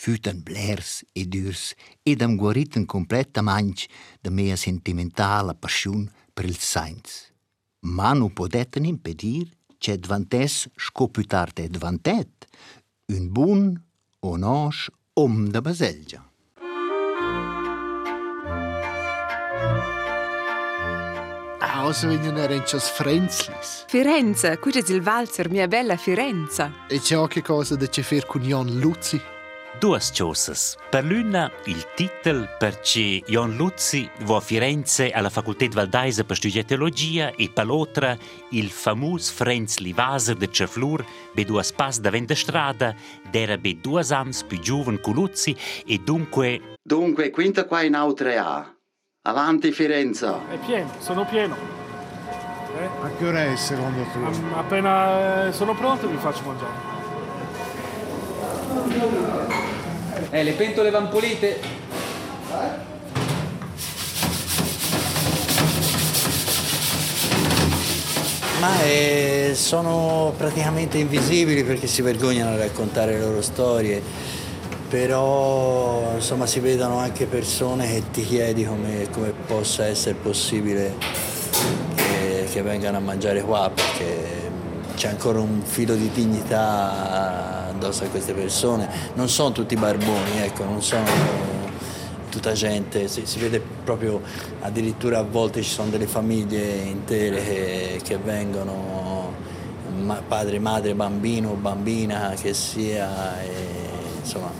füten 0.00 0.42
blers 0.42 1.04
e 1.12 1.26
durs 1.28 1.74
ed 2.02 2.22
am 2.22 2.36
guariten 2.36 2.86
completa 2.86 3.42
manch 3.42 3.86
da 4.22 4.30
mia 4.30 4.56
sentimentala 4.56 5.54
passion 5.54 6.10
per 6.32 6.46
il 6.46 6.56
Sainz. 6.56 7.28
Ma 7.80 8.14
non 8.14 8.32
podetten 8.32 8.84
impedir 8.84 9.50
che 9.76 9.98
dvantes 9.98 10.68
scoputarte 10.74 11.68
dvantet 11.68 12.46
un 13.12 13.28
bun 13.30 13.82
onosch 14.20 14.88
om 15.12 15.50
da 15.50 15.60
Baselgia. 15.60 16.24
Außer 21.60 22.08
wenn 22.08 22.24
ihr 22.24 22.48
rencias 22.48 22.88
Frenzlis. 22.88 23.84
Firenze, 23.88 24.58
qui 24.58 24.72
è 24.72 24.82
il 24.88 25.00
valzer, 25.00 25.50
mia 25.50 25.66
bella 25.66 25.96
Firenze. 25.96 26.72
E 26.88 27.00
c'è 27.00 27.16
anche 27.16 27.42
cosa 27.42 27.74
da 27.76 27.86
c'è 27.86 28.02
fer 28.02 28.26
con 28.26 28.42
Jon 28.42 28.78
Luzi. 28.78 29.20
Due 29.80 29.98
cose. 30.14 30.76
Per 30.90 31.04
l'una 31.04 31.50
il 31.64 31.86
titolo 31.94 32.46
perché 32.58 33.22
Jon 33.26 33.56
Luzzi 33.56 34.08
va 34.24 34.36
a 34.36 34.40
Firenze 34.40 35.10
alla 35.10 35.30
Facoltà 35.30 35.66
di 35.66 35.74
Valdaisa 35.74 36.22
per 36.22 36.36
studiare 36.36 36.66
teologia 36.66 37.32
e 37.34 37.50
per 37.52 37.66
l'altra 37.66 38.14
il 38.50 38.68
famoso 38.68 39.32
Franz 39.32 39.78
Livaser 39.78 40.36
de 40.36 40.50
Cerflur 40.50 41.02
be 41.32 41.44
due 41.44 41.62
spas 41.62 41.98
davanti 41.98 42.34
strada 42.34 42.94
d'era 43.30 43.56
be 43.56 43.78
due 43.80 44.04
anni 44.10 44.36
più 44.46 44.60
giovane 44.60 45.00
che 45.00 45.10
Luzzi 45.10 45.56
e 45.86 45.98
dunque... 45.98 46.76
Dunque, 46.82 47.30
quinta 47.30 47.64
qua 47.64 47.82
in 47.82 47.92
A3A. 47.92 48.66
Avanti 49.22 49.72
Firenze. 49.72 50.28
È 50.50 50.58
pieno, 50.58 50.92
sono 50.98 51.24
pieno. 51.24 51.56
Eh? 52.78 52.84
A 52.84 53.10
che 53.16 53.26
ora 53.26 53.44
è 53.44 53.56
secondo 53.56 54.02
tu? 54.12 54.18
Appena 54.54 55.46
eh, 55.46 55.52
sono 55.52 55.74
pronto 55.74 56.06
vi 56.06 56.16
faccio 56.18 56.42
mangiare. 56.44 56.98
Eh, 60.28 60.42
le 60.42 60.52
pentole 60.52 60.90
van 60.90 61.08
pulite? 61.08 61.60
Ma 68.60 68.82
eh, 68.82 69.52
sono 69.54 70.34
praticamente 70.36 70.98
invisibili 70.98 71.64
perché 71.64 71.86
si 71.86 72.02
vergognano 72.02 72.50
a 72.50 72.56
raccontare 72.58 73.12
le 73.12 73.20
loro 73.20 73.40
storie, 73.40 74.02
però 74.88 76.12
insomma 76.16 76.44
si 76.46 76.60
vedono 76.60 76.98
anche 76.98 77.24
persone 77.24 77.86
che 77.86 78.02
ti 78.10 78.22
chiedi 78.22 78.66
come, 78.66 79.08
come 79.10 79.32
possa 79.46 79.86
essere 79.86 80.14
possibile 80.16 80.94
che, 81.94 82.46
che 82.52 82.62
vengano 82.62 82.98
a 82.98 83.00
mangiare 83.00 83.40
qua 83.40 83.70
perché 83.74 84.39
c'è 85.00 85.08
ancora 85.08 85.40
un 85.40 85.62
filo 85.62 85.94
di 85.94 86.10
dignità 86.10 87.68
addosso 87.70 88.04
a 88.04 88.08
queste 88.08 88.34
persone. 88.34 88.86
Non 89.14 89.30
sono 89.30 89.50
tutti 89.50 89.74
barboni, 89.74 90.40
ecco, 90.42 90.64
non 90.64 90.82
sono 90.82 91.06
tutta 92.28 92.52
gente, 92.52 93.08
si, 93.08 93.24
si 93.24 93.38
vede 93.38 93.62
proprio 93.82 94.20
addirittura 94.60 95.20
a 95.20 95.22
volte 95.22 95.62
ci 95.62 95.70
sono 95.70 95.88
delle 95.88 96.06
famiglie 96.06 96.82
intere 96.82 97.42
che, 97.42 98.00
che 98.04 98.18
vengono, 98.18 99.32
ma- 100.02 100.20
padre, 100.20 100.58
madre, 100.58 100.94
bambino, 100.94 101.54
bambina, 101.54 102.34
che 102.38 102.52
sia, 102.52 103.40
e, 103.40 103.48
insomma 104.20 104.52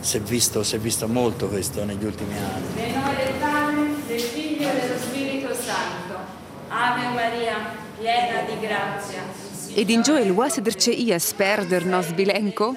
si 0.00 0.18
è, 0.18 0.20
visto, 0.20 0.62
si 0.64 0.76
è 0.76 0.78
visto 0.78 1.08
molto 1.08 1.48
questo 1.48 1.86
negli 1.86 2.04
ultimi 2.04 2.34
anni. 2.36 2.66
Nel 2.74 2.92
del 2.92 3.34
Padre, 3.40 3.86
del 4.06 4.20
Figlio 4.20 4.68
e 4.68 4.80
dello 4.80 4.98
Spirito 5.00 5.54
Santo. 5.54 6.36
Ave 6.68 7.08
Maria, 7.14 7.54
piena 7.98 8.42
di 8.42 8.60
grazia. 8.60 9.47
Ed 9.74 9.90
in 9.90 10.02
gioia 10.02 10.24
il 10.24 10.32
vuoi 10.32 10.50
ias 10.96 11.32
perder 11.34 11.84
nos 11.84 12.12
bilenco? 12.12 12.74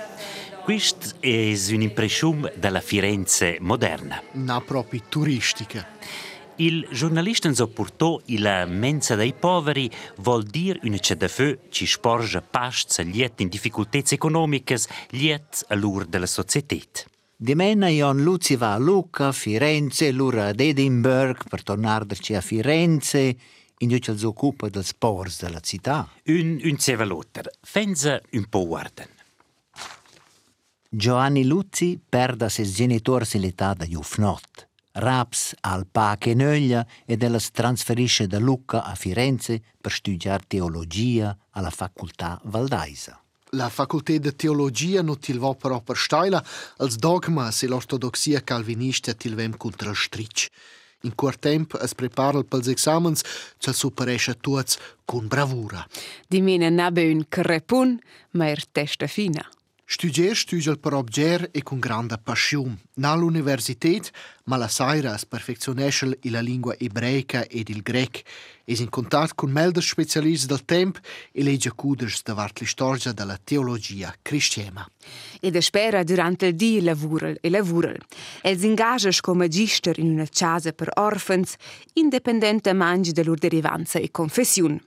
Questa 0.63 1.15
è 1.19 1.53
un'impressione 1.71 2.53
della 2.55 2.81
Firenze 2.81 3.57
moderna. 3.59 4.21
Na 4.33 4.61
proprio 4.61 5.01
turistica. 5.09 5.87
Il 6.57 6.87
giornalista 6.91 7.47
ens 7.47 7.63
portò 7.73 8.19
la 8.37 8.65
mensa 8.65 9.15
dei 9.15 9.33
poveri 9.33 9.89
vuol 10.17 10.43
dire 10.43 10.79
una 10.83 10.97
c'è 10.97 11.15
da 11.15 11.27
feu 11.27 11.57
ci 11.69 11.87
sporge 11.87 12.41
pasts 12.41 13.01
liet 13.01 13.39
in 13.39 13.47
difficoltà 13.47 13.99
economiche 14.09 14.77
liet 15.11 15.65
all'ur 15.69 16.05
della 16.05 16.27
società. 16.27 16.75
Di 17.35 17.55
mena 17.55 17.87
Jon 17.87 18.21
Luzi 18.21 18.55
va 18.55 18.73
a 18.73 18.77
Lucca, 18.77 19.31
Firenze, 19.31 20.11
l'ura 20.11 20.47
ad 20.47 20.59
Edinburgh 20.59 21.47
per 21.49 21.63
tornarci 21.63 22.35
a 22.35 22.41
Firenze, 22.41 23.35
in 23.81 23.89
cui 23.89 24.17
si 24.17 24.25
occupa 24.25 24.69
del 24.69 24.85
sport 24.85 25.41
della 25.41 25.59
città. 25.59 26.09
Un, 26.25 26.59
un 26.63 26.77
cevalutter. 26.77 27.49
Fenza 27.61 28.21
un 28.31 28.45
po' 28.47 28.65
guarden. 28.65 29.07
Giovanni 30.89 31.45
Luzzi 31.45 31.99
perda 32.09 32.49
ses 32.49 32.73
genitori 32.73 33.25
in 33.33 33.41
l'età 33.41 33.73
da 33.73 33.85
Jufnot. 33.85 34.67
Raps 34.93 35.55
al 35.61 35.87
Pache 35.89 36.33
Nöglia 36.33 36.85
ed 37.05 37.23
ella 37.23 37.39
si 37.39 37.51
trasferisce 37.51 38.27
da 38.27 38.39
Lucca 38.39 38.83
a 38.83 38.93
Firenze 38.95 39.61
per 39.79 39.93
studiare 39.93 40.43
teologia 40.47 41.35
alla 41.51 41.69
facoltà 41.69 42.39
Valdaisa. 42.43 43.17
La 43.51 43.69
facoltà 43.69 44.17
di 44.17 44.35
teologia 44.35 45.01
non 45.01 45.17
ti 45.17 45.31
va 45.37 45.53
però 45.55 45.81
per 45.81 45.97
staila 45.97 46.43
als 46.77 46.95
dogma 46.95 47.51
se 47.51 47.67
l'ortodossia 47.67 48.43
calvinista 48.43 49.13
ti 49.13 49.29
vem 49.29 49.55
contra 49.55 49.89
il 49.89 49.95
stric. 49.95 50.49
In 51.01 51.15
quel 51.15 51.39
tempo 51.39 51.79
es 51.79 51.93
prepara 51.93 52.43
pels 52.43 52.67
examens, 52.67 53.23
ci 53.57 53.73
superesce 53.73 54.37
tutti 54.39 54.77
con 55.05 55.27
bravura. 55.27 55.85
Di 56.27 56.41
mine 56.41 56.69
nabe 56.69 57.09
un 57.09 57.25
crepun, 57.27 57.99
ma 58.31 58.47
er 58.49 58.65
testa 58.71 59.07
fina. 59.07 59.49
Studier 59.85 60.37
studia 60.37 60.75
per 60.77 60.93
obger 60.93 61.49
e 61.51 61.63
con 61.63 61.79
grande 61.79 62.17
passione. 62.17 62.77
Nell'università, 62.95 64.09
ma 64.45 64.55
la 64.55 64.69
saira 64.69 65.13
es 65.15 65.25
perfezionesce 65.25 66.17
la 66.21 66.39
lingua 66.39 66.75
ebraica 66.79 67.43
ed 67.43 67.67
il 67.67 67.81
grec. 67.81 68.23
Es 68.71 68.79
in 68.79 68.89
contatto 68.89 69.33
con 69.35 69.51
melder 69.51 69.83
specialisti 69.83 70.47
del 70.47 70.63
tempo 70.63 70.99
e 71.33 71.43
legge 71.43 71.73
cuders 71.75 72.23
davart 72.23 72.61
la 72.61 72.65
storia 72.65 73.11
della 73.11 73.37
teologia 73.43 74.15
cristiana. 74.21 74.87
Ed 75.41 75.57
spera 75.57 76.03
durante 76.03 76.45
il 76.45 76.55
dì 76.55 76.81
lavurel 76.81 77.37
e 77.41 77.49
lavurel. 77.49 77.99
Els 78.41 78.63
ingages 78.63 79.19
come 79.19 79.43
magister 79.43 79.99
in 79.99 80.11
una 80.11 80.25
casa 80.31 80.71
per 80.71 80.89
orfans, 80.93 81.55
indipendentemente 81.95 83.11
da 83.11 83.23
loro 83.23 83.39
derivanza 83.41 83.99
e 83.99 84.09
confessione. 84.09 84.79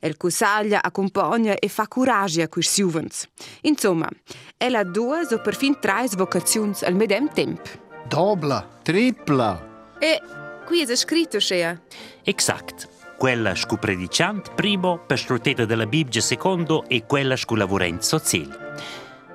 El 0.00 0.18
cusaglia, 0.18 0.82
accompagna 0.82 1.54
e 1.54 1.68
fa 1.68 1.88
coraggio 1.88 2.42
a 2.42 2.48
questi 2.48 2.82
giovens. 2.82 3.26
Insomma, 3.62 4.08
el 4.58 4.74
ha 4.74 4.84
due 4.84 5.26
o 5.30 5.40
perfin 5.40 5.78
tre 5.80 6.08
vocazioni 6.14 6.74
al 6.82 6.94
medem 6.94 7.32
tempo. 7.32 7.70
Dobla. 8.06 8.68
Tripla. 8.82 9.96
E 9.98 10.20
qui 10.66 10.82
è 10.82 10.94
scritto, 10.94 11.40
Shea. 11.40 11.80
Exact. 12.24 12.99
Quella 13.20 13.54
scu 13.54 13.76
predicant 13.76 14.54
primo, 14.54 14.96
per 14.96 15.18
sfruttare 15.18 15.66
della 15.66 15.84
Bibbia 15.84 16.22
secondo 16.22 16.88
e 16.88 17.04
quella 17.04 17.36
scu 17.36 17.54
lavorent 17.54 18.00
sociale. 18.00 18.76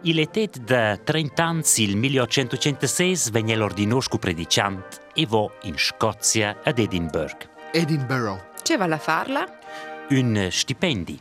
Il 0.02 0.18
etet 0.18 0.58
da 0.58 0.98
30 0.98 1.44
anni, 1.44 1.62
il 1.76 1.96
1806, 1.96 3.30
venne 3.30 3.56
l'ordino 3.56 4.02
scu 4.02 4.18
predicant 4.18 5.02
e 5.14 5.28
vo 5.28 5.52
in 5.66 5.78
Scozia 5.78 6.62
ad 6.64 6.80
Edinburgh. 6.80 7.48
Edinburgh. 7.74 8.54
C'è 8.64 8.76
va 8.76 8.86
a 8.86 8.98
farla? 8.98 9.46
Un 10.10 10.48
stipendi. 10.50 11.20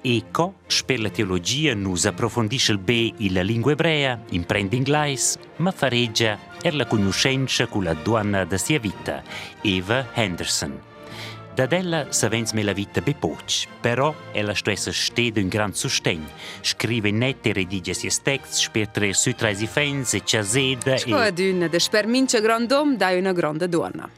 E 0.00 0.24
co, 0.32 0.54
per 0.84 0.98
la 0.98 1.10
teologia, 1.10 1.74
nus 1.74 2.06
approfondisce 2.06 2.72
il 2.72 2.78
be 2.78 3.14
la 3.30 3.42
lingua 3.42 3.70
ebrea, 3.70 4.20
imprende 4.30 4.74
inglese, 4.74 5.38
ma 5.58 5.70
fareggia 5.70 6.36
er 6.60 6.74
la 6.74 6.86
conoscenza 6.86 7.68
con 7.68 7.84
la 7.84 7.94
donna 7.94 8.44
da 8.44 8.58
sia 8.58 8.80
vita, 8.80 9.22
Eva 9.60 10.08
Henderson. 10.12 10.89
Da 11.60 11.76
ella 11.76 12.10
savens 12.10 12.52
me 12.52 12.62
la 12.62 12.72
vita 12.72 13.02
be 13.02 13.12
poc, 13.12 13.66
però 13.82 14.14
ella 14.32 14.54
stessa 14.54 14.90
stede 14.92 15.42
un 15.42 15.48
gran 15.48 15.74
sostegno. 15.74 16.28
Scrive 16.62 17.10
nette 17.10 17.50
e 17.50 17.52
redige 17.52 17.92
sia 17.92 18.10
texti, 18.22 18.62
spertre 18.62 19.12
su 19.12 19.34
tra 19.34 19.50
i 19.50 19.66
fans 19.66 20.14
e 20.14 20.22
ciaseda 20.24 20.96
Sco 20.96 21.16
ad 21.16 21.38
una, 21.38 21.68
da 21.68 21.78
sper 21.78 22.06
mince 22.06 22.40
grandom 22.40 22.96
dai 22.96 23.18
una 23.18 23.32
grande 23.32 23.68
donna. 23.68 24.08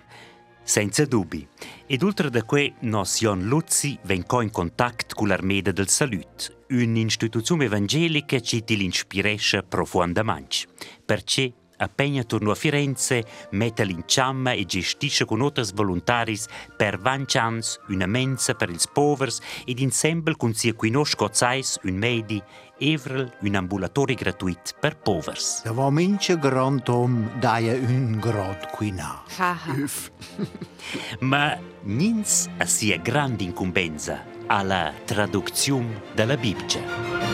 Senza 0.62 1.04
dubbi. 1.04 1.44
Ed 1.84 2.04
oltre 2.04 2.30
da 2.30 2.44
que, 2.44 2.74
nos 2.82 3.18
Jon 3.18 3.42
Luzzi 3.48 3.98
vencò 4.02 4.40
in 4.40 4.52
contatto 4.52 5.16
con 5.16 5.26
l'Armeda 5.26 5.72
del 5.72 5.88
Salut, 5.88 6.66
un'istituzione 6.68 7.64
evangelica 7.64 8.38
che 8.38 8.62
ti 8.62 8.76
l'inspiresce 8.76 9.64
profondamente. 9.64 10.58
Perché 11.04 11.52
appena 11.82 12.22
tornò 12.22 12.52
a 12.52 12.54
Firenze, 12.54 13.24
mette 13.50 13.84
l'inciamma 13.84 14.52
e 14.52 14.64
gestisce 14.64 15.24
con 15.24 15.42
altri 15.42 15.64
volontari 15.74 16.38
per 16.76 16.98
20 16.98 17.38
anni 17.38 17.60
una 17.88 18.06
mensa 18.06 18.54
per 18.54 18.70
i 18.70 18.78
poveri 18.92 19.32
ed 19.64 19.78
insieme 19.78 20.36
con 20.36 20.54
circuino 20.54 21.04
scozzais 21.04 21.80
un 21.84 21.94
medi, 21.94 22.42
Evrel 22.78 23.32
un 23.40 23.54
ambulatorio 23.54 24.16
gratuito 24.16 24.72
per 24.80 24.96
poveri. 24.96 25.38
Da 25.62 25.72
va 25.72 25.90
mince 25.90 26.38
grand 26.38 26.88
om 26.88 27.30
daia 27.38 27.74
un 27.74 28.18
grod 28.18 28.70
quina. 28.72 29.22
Ma 31.20 31.56
nins 31.82 32.48
a 32.58 32.66
sia 32.66 32.98
grande 32.98 33.44
incumbenza 33.44 34.24
alla 34.46 34.92
traduzione 35.04 36.02
della 36.14 36.36
Bibbia. 36.36 37.31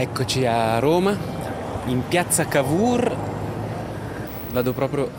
Eccoci 0.00 0.46
a 0.46 0.78
Roma, 0.78 1.14
in 1.88 2.08
piazza 2.08 2.46
Cavour. 2.46 3.14
Vado 4.50 4.72
proprio 4.72 5.10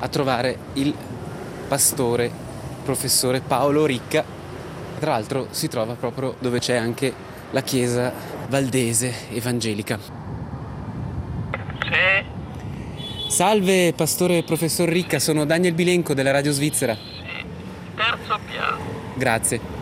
a 0.00 0.08
trovare 0.08 0.58
il 0.72 0.92
pastore, 1.68 2.32
professore 2.82 3.42
Paolo 3.42 3.86
Ricca. 3.86 4.24
Tra 4.98 5.12
l'altro 5.12 5.46
si 5.50 5.68
trova 5.68 5.94
proprio 5.94 6.34
dove 6.40 6.58
c'è 6.58 6.74
anche 6.74 7.14
la 7.52 7.62
chiesa 7.62 8.12
valdese, 8.48 9.28
evangelica. 9.30 10.00
Sì, 11.82 13.28
Salve, 13.28 13.92
pastore 13.92 14.42
professor 14.42 14.88
Ricca, 14.88 15.20
sono 15.20 15.44
Daniel 15.44 15.74
Bilenco 15.74 16.12
della 16.12 16.32
Radio 16.32 16.50
Svizzera. 16.50 16.96
terzo 17.94 18.38
piano. 18.50 18.78
Grazie. 19.14 19.73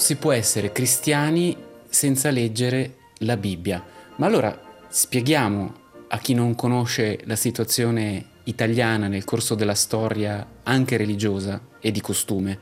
Non 0.00 0.08
si 0.08 0.16
può 0.16 0.32
essere 0.32 0.72
cristiani 0.72 1.54
senza 1.86 2.30
leggere 2.30 2.94
la 3.18 3.36
Bibbia. 3.36 3.84
Ma 4.16 4.24
allora 4.24 4.58
spieghiamo 4.88 5.74
a 6.08 6.18
chi 6.20 6.32
non 6.32 6.54
conosce 6.54 7.20
la 7.24 7.36
situazione 7.36 8.24
italiana 8.44 9.08
nel 9.08 9.24
corso 9.24 9.54
della 9.54 9.74
storia 9.74 10.52
anche 10.62 10.96
religiosa 10.96 11.60
e 11.78 11.90
di 11.90 12.00
costume. 12.00 12.58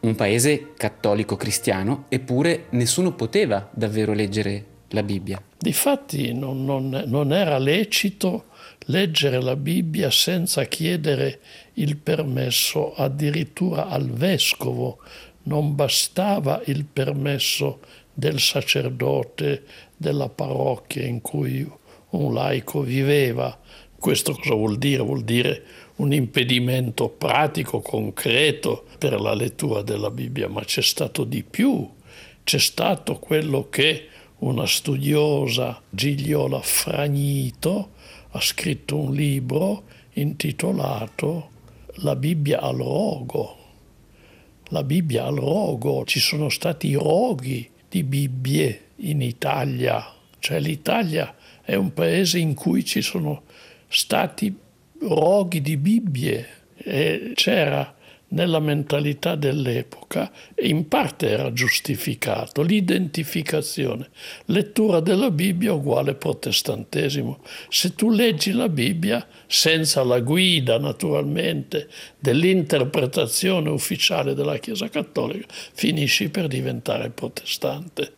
Un 0.00 0.16
paese 0.16 0.72
cattolico-cristiano, 0.76 2.06
eppure 2.08 2.64
nessuno 2.70 3.12
poteva 3.12 3.70
davvero 3.72 4.12
leggere 4.12 4.64
la 4.88 5.04
Bibbia. 5.04 5.40
Difatti 5.56 6.34
non, 6.34 6.64
non- 6.64 7.04
non 7.06 7.32
era 7.32 7.56
lecito 7.58 8.46
leggere 8.86 9.40
la 9.40 9.54
Bibbia 9.54 10.10
senza 10.10 10.64
chiedere 10.64 11.38
il 11.74 11.96
permesso 11.96 12.94
addirittura 12.94 13.86
al 13.86 14.10
vescovo, 14.10 14.98
non 15.44 15.74
bastava 15.74 16.62
il 16.66 16.84
permesso 16.84 17.80
del 18.12 18.38
sacerdote 18.38 19.64
della 19.96 20.28
parrocchia 20.28 21.04
in 21.04 21.20
cui 21.20 21.68
un 22.10 22.32
laico 22.32 22.80
viveva. 22.80 23.58
Questo 23.98 24.34
cosa 24.34 24.54
vuol 24.54 24.78
dire? 24.78 25.02
Vuol 25.02 25.24
dire 25.24 25.62
un 25.96 26.12
impedimento 26.12 27.08
pratico, 27.08 27.80
concreto 27.80 28.84
per 28.98 29.20
la 29.20 29.34
lettura 29.34 29.82
della 29.82 30.10
Bibbia, 30.10 30.48
ma 30.48 30.62
c'è 30.64 30.82
stato 30.82 31.24
di 31.24 31.42
più. 31.42 31.88
C'è 32.42 32.58
stato 32.58 33.18
quello 33.18 33.68
che 33.70 34.08
una 34.38 34.66
studiosa 34.66 35.80
Gigliola 35.88 36.60
Fragnito 36.60 37.92
ha 38.30 38.40
scritto 38.40 38.96
un 38.96 39.14
libro 39.14 39.84
intitolato 40.14 41.50
La 41.98 42.16
Bibbia 42.16 42.60
al 42.60 42.76
rogo. 42.76 43.63
La 44.68 44.82
Bibbia 44.82 45.26
al 45.26 45.36
rogo, 45.36 46.04
ci 46.04 46.20
sono 46.20 46.48
stati 46.48 46.94
roghi 46.94 47.68
di 47.88 48.02
Bibbie 48.02 48.80
in 48.96 49.20
Italia, 49.20 50.04
cioè 50.38 50.58
l'Italia 50.58 51.34
è 51.62 51.74
un 51.74 51.92
paese 51.92 52.38
in 52.38 52.54
cui 52.54 52.84
ci 52.84 53.02
sono 53.02 53.42
stati 53.88 54.54
roghi 55.00 55.60
di 55.60 55.76
Bibbie 55.76 56.46
e 56.76 57.32
c'era 57.34 57.94
nella 58.28 58.58
mentalità 58.58 59.34
dell'epoca 59.36 60.30
in 60.56 60.88
parte 60.88 61.28
era 61.28 61.52
giustificato 61.52 62.62
l'identificazione. 62.62 64.08
Lettura 64.46 65.00
della 65.00 65.30
Bibbia 65.30 65.72
uguale 65.72 66.14
protestantesimo. 66.14 67.40
Se 67.68 67.94
tu 67.94 68.10
leggi 68.10 68.52
la 68.52 68.68
Bibbia 68.68 69.26
senza 69.46 70.02
la 70.02 70.20
guida 70.20 70.78
naturalmente 70.78 71.88
dell'interpretazione 72.18 73.70
ufficiale 73.70 74.34
della 74.34 74.58
Chiesa 74.58 74.88
Cattolica, 74.88 75.46
finisci 75.72 76.28
per 76.28 76.48
diventare 76.48 77.10
protestante. 77.10 78.14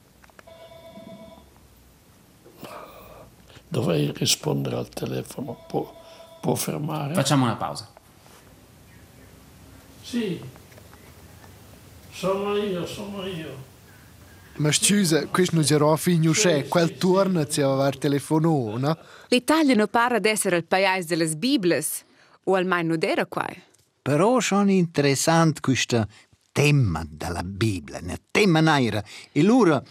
Dovrei 3.69 4.13
rispondere 4.15 4.77
al 4.77 4.89
telefono, 4.89 5.65
può, 5.67 5.93
può 6.41 6.55
fermare? 6.55 7.15
Facciamo 7.15 7.45
una 7.45 7.57
pausa. 7.57 7.95
Sì, 10.07 10.41
sono 12.13 12.57
io, 12.57 12.87
sono 12.87 13.27
io. 13.27 13.65
Ma 14.59 14.71
scusa, 14.71 15.27
questo 15.27 15.97
fino 15.97 16.31
c'è, 16.31 16.69
quel 16.69 16.97
turno 16.97 17.45
ci 17.49 17.61
aveva 17.61 17.91
telefonato, 17.91 18.79
no? 18.79 18.99
L'Italia 19.27 19.75
non 19.75 19.89
pare 19.89 20.21
d'essere 20.21 20.59
il 20.59 20.65
paese 20.65 21.09
delle 21.09 21.35
Biblias, 21.35 22.05
o 22.45 22.55
almeno 22.55 22.91
non 22.91 22.99
era 23.03 23.27
qua. 23.27 23.49
Però 24.01 24.39
sono 24.39 24.71
interessante 24.71 25.59
questo 25.61 26.07
tema 26.53 27.05
della 27.11 27.43
Bibbia, 27.43 27.99
un 28.01 28.17
tema 28.31 28.61
naira. 28.61 29.03
E 29.33 29.41
allora, 29.41 29.83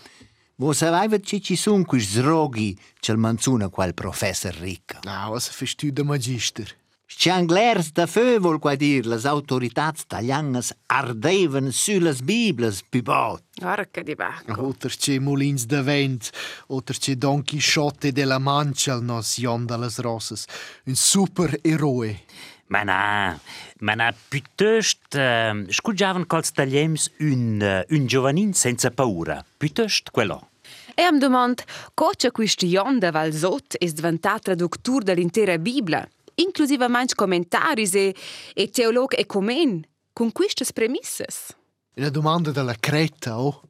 voi 0.56 0.74
sapete 0.74 1.20
che 1.20 1.42
ci 1.42 1.58
sono 1.58 1.84
questi 1.84 2.22
roghi 2.22 2.80
che 3.02 3.18
menziona 3.18 3.68
quel 3.68 3.94
professor 3.94 4.54
Ricca? 4.54 5.00
Ah, 5.04 5.28
was 5.28 5.50
fai 5.50 5.68
tu 5.76 5.90
da 5.92 6.06
magister? 6.06 6.74
Scianglers 7.08 7.92
da 7.94 8.08
feu 8.10 8.40
vol 8.42 8.58
qua 8.58 8.74
dir, 8.76 9.06
les 9.06 9.28
autoritats 9.30 10.02
italianas 10.08 10.72
ardeven 10.90 11.70
sulle 11.72 12.16
Biblias 12.24 12.82
più 12.82 13.04
bot. 13.04 13.44
Orca 13.62 14.02
di 14.02 14.16
bacco. 14.16 14.58
Oter 14.66 14.96
c'è 14.96 15.20
Molins 15.20 15.66
de 15.66 15.82
Vent, 15.84 16.32
oter 16.68 16.98
c'è 16.98 17.16
Don 17.16 17.44
Chisciotte 17.44 18.12
della 18.12 18.40
Mancia, 18.40 18.96
il 18.96 19.04
nos 19.04 19.38
Jon 19.38 19.68
dallas 19.68 20.00
Rosses. 20.00 20.46
Un 20.86 20.96
super 20.96 21.60
eroe. 21.62 22.24
Ma 22.68 22.82
na, 22.82 23.40
ma 23.82 23.94
na, 23.94 24.12
piuttosto 24.12 25.20
uh, 25.20 25.66
scugiavan 25.70 26.26
cols 26.26 26.52
tagliems 26.52 27.12
un, 27.20 27.62
uh, 27.62 27.94
un 27.94 28.08
giovanin 28.08 28.54
senza 28.54 28.90
paura. 28.90 29.46
Piuttosto 29.58 30.10
quello. 30.10 30.50
E 30.96 31.04
am 31.04 31.20
domand, 31.20 31.62
cocha 31.94 32.32
quist 32.32 32.66
Jon 32.66 32.98
de 32.98 33.12
Valsot 33.12 33.76
es 33.78 33.94
diventat 33.94 34.42
traductur 34.42 35.04
dell'intera 35.04 35.58
Biblia, 35.60 36.08
inclusivamente 36.36 37.16
commentaris 37.16 37.96
e, 37.96 38.16
e 38.54 38.70
teolog 38.70 39.14
ecumen, 39.18 39.86
con 40.14 40.32
quistas 40.32 40.72
premisses. 40.72 41.56
Una 41.96 42.10
domanda 42.10 42.52
della 42.52 42.76
Creta, 42.80 43.40
oh? 43.40 43.62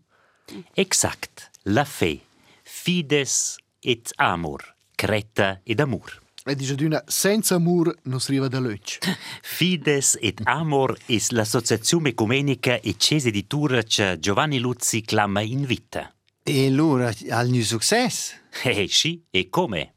Exact. 0.74 1.52
La 1.64 1.86
fe. 1.86 2.22
Fides 2.64 3.58
et 3.80 4.12
amor. 4.16 4.76
Creta 4.96 5.60
ed 5.64 5.80
amor. 5.80 6.24
E 6.48 6.56
dice 6.56 6.76
d'una, 6.76 7.04
senza 7.08 7.56
amor 7.56 7.96
non 8.04 8.20
si 8.20 8.30
arriva 8.30 8.48
da 8.48 8.60
luce. 8.60 9.00
Fides 9.42 10.18
et 10.22 10.42
amor 10.44 10.96
es 11.08 11.32
l'associazione 11.32 12.10
ecumenica 12.10 12.80
e 12.80 12.96
cese 12.98 13.32
di 13.32 13.48
Tura 13.48 13.82
che 13.82 14.20
Giovanni 14.20 14.60
Luzzi 14.60 15.02
clama 15.02 15.42
in 15.42 15.66
vita. 15.66 16.14
E 16.44 16.68
allora 16.68 17.12
al 17.30 17.50
new 17.50 17.64
success? 17.64 18.40
Eh 18.64 18.88
sì, 18.88 19.26
e 19.32 19.50
come? 19.50 19.95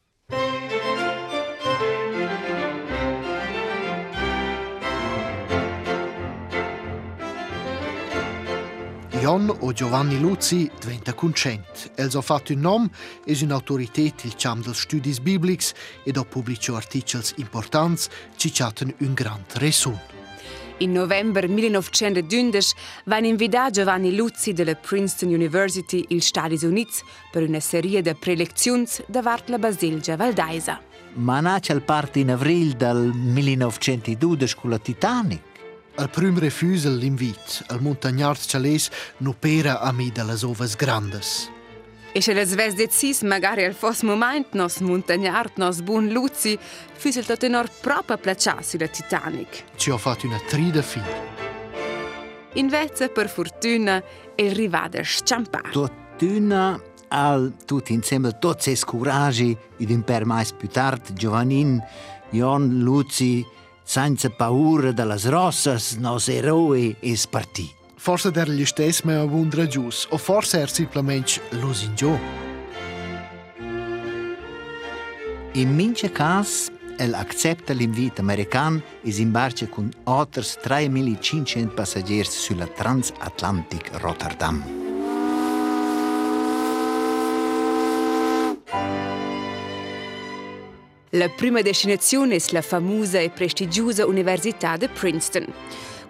Jon 9.29 9.55
o 9.61 9.75
Giovanni 9.75 10.19
Luzzi 10.19 10.71
diventa 10.81 11.13
concent. 11.13 11.91
Els 11.97 12.15
ha 12.15 12.23
fatto 12.23 12.55
un 12.55 12.61
nom, 12.61 12.91
es 13.27 13.43
un'autoritet 13.43 14.25
il 14.25 14.33
ciam 14.41 14.63
dels 14.65 14.81
studis 14.81 15.19
biblics 15.21 15.75
ed 16.09 16.17
ha 16.17 16.25
pubblicato 16.25 16.77
articels 16.77 17.35
importants 17.37 18.09
ci 18.37 18.49
chatten 18.51 18.95
un 19.01 19.13
grand 19.13 19.45
resun. 19.57 19.99
In 20.79 20.93
november 20.93 21.47
1912 21.47 22.75
van 23.05 23.27
invità 23.27 23.69
Giovanni 23.69 24.17
Luzzi 24.17 24.55
della 24.55 24.75
Princeton 24.75 25.29
University 25.29 26.07
il 26.09 26.23
Stati 26.23 26.65
Units 26.65 27.03
per 27.31 27.43
una 27.43 27.61
serie 27.61 28.01
di 28.01 28.15
prelezions 28.15 29.03
davart 29.07 29.51
la 29.51 29.59
Basilgia 29.59 30.17
Valdaisa. 30.17 30.81
Ma 31.17 31.41
nasce 31.41 31.75
il 31.75 31.83
parte 31.83 32.21
in 32.21 32.31
avril 32.31 32.73
del 32.73 33.13
1912 33.13 34.57
con 34.57 34.71
la 34.71 34.79
Titanic. 34.79 35.48
Al 35.99 36.09
prim 36.11 36.39
refusel 36.39 36.95
l'invit 36.95 37.65
al 37.75 37.81
montagnard 37.83 38.39
chalés 38.47 38.85
n'opera 39.19 39.81
a 39.81 39.91
mi 39.91 40.13
delle 40.15 40.37
ovas 40.47 40.77
grandes. 40.77 41.51
E 42.15 42.23
se 42.23 42.33
les 42.33 42.55
ves 42.55 42.77
decis 42.77 43.23
magari 43.23 43.65
al 43.65 43.75
fos 43.75 44.05
moment 44.07 44.55
nos 44.55 44.79
montagnard 44.79 45.59
nos 45.59 45.81
bun 45.83 46.07
Luzzi 46.15 46.57
füsel 46.95 47.27
tot 47.27 47.43
enor 47.43 47.67
propa 47.81 48.17
placià 48.17 48.63
sulla 48.63 48.87
Titanic. 48.87 49.65
Ci 49.75 49.91
ho 49.91 49.99
fatto 49.99 50.27
una 50.27 50.39
trida 50.47 50.83
fila. 50.83 51.19
Invece, 52.55 53.09
per 53.09 53.29
fortuna, 53.29 54.01
il 54.37 54.55
rivada 54.55 55.03
sciampà. 55.03 55.63
Totuna 55.73 56.81
al 57.09 57.57
tutti 57.67 57.93
insieme 57.93 58.39
tutti 58.39 58.71
i 58.71 58.79
curaggi 58.79 59.57
ed 59.77 59.91
un 59.91 60.05
per 60.05 60.25
mais 60.25 60.53
più 60.53 60.69
tardi 60.69 61.13
Giovannin, 61.15 61.83
Jon 62.31 62.79
Luzzi, 62.83 63.45
senza 63.89 64.29
paura 64.29 64.93
delle 64.93 65.17
rossas, 65.31 65.95
nos 65.95 66.29
eroi 66.29 66.95
e 67.01 67.17
spartì. 67.17 67.73
Forse 67.97 68.31
der 68.31 68.51
gli 68.51 68.67
stessi 68.67 69.07
me 69.07 69.15
avundra 69.15 69.67
gius, 69.67 70.07
o 70.11 70.19
forse 70.19 70.61
er 70.61 70.69
simplement 70.69 71.41
l'osingio. 71.53 72.19
In 75.53 75.75
mince 75.75 76.13
cas, 76.13 76.71
el 76.99 77.15
accepta 77.15 77.73
l'invito 77.73 78.21
american 78.21 78.83
e 79.03 79.11
s'imbarca 79.11 79.67
con 79.69 79.91
altri 80.05 80.43
3.500 80.43 81.73
passagieri 81.73 82.29
sulla 82.29 82.67
Transatlantic 82.67 83.89
Rotterdam. 83.95 84.88
La 91.13 91.31
prima 91.31 91.63
destinazione 91.63 92.37
è 92.37 92.43
la 92.51 92.61
famosa 92.61 93.19
e 93.19 93.31
prestigiosa 93.31 94.05
Università 94.05 94.77
di 94.77 94.89
Princeton. 94.89 95.47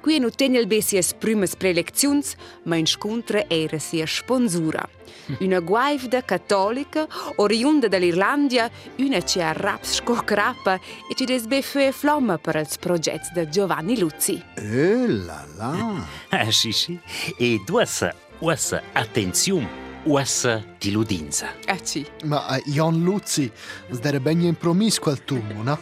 Qui 0.00 0.18
non 0.18 0.32
tiene 0.34 0.58
il 0.58 0.66
bessie 0.66 1.00
prime 1.16 1.46
prelezioni, 1.46 2.22
ma 2.64 2.74
incontra 2.74 3.44
era 3.48 3.78
sia 3.78 4.06
sponsura. 4.06 4.88
Una 5.38 5.61
guaivda 5.61 6.24
cattolica, 6.24 7.06
oriunda 7.37 7.87
dall'Irlandia, 7.87 8.68
una 8.96 9.20
che 9.20 9.40
ha 9.40 9.52
raps 9.52 9.96
scocrappa 9.96 10.74
e 10.74 11.14
ci 11.14 11.24
desbeffe 11.24 11.92
flamma 11.92 12.38
per 12.38 12.56
il 12.56 12.68
progetto 12.80 13.28
di 13.34 13.48
Giovanni 13.50 13.98
Luzzi. 13.98 14.42
Eh 14.54 15.06
là 15.06 15.46
là! 15.56 16.06
Ah, 16.30 16.50
sì, 16.50 16.72
sì. 16.72 16.98
E 17.37 17.62
duas, 17.64 18.08
uas 18.40 18.80
attenzione, 18.92 19.68
uas 20.04 20.46
tiludinza. 20.78 21.54
Ah, 21.66 21.78
sì. 21.82 22.06
Ma 22.24 22.56
eh, 22.56 22.62
Jon 22.66 23.02
Luzzi, 23.02 23.50
sdere 23.90 24.20
ben 24.20 24.40
in 24.42 24.56
promis 24.56 24.98
quel 24.98 25.24
tumo, 25.24 25.62
no? 25.62 25.78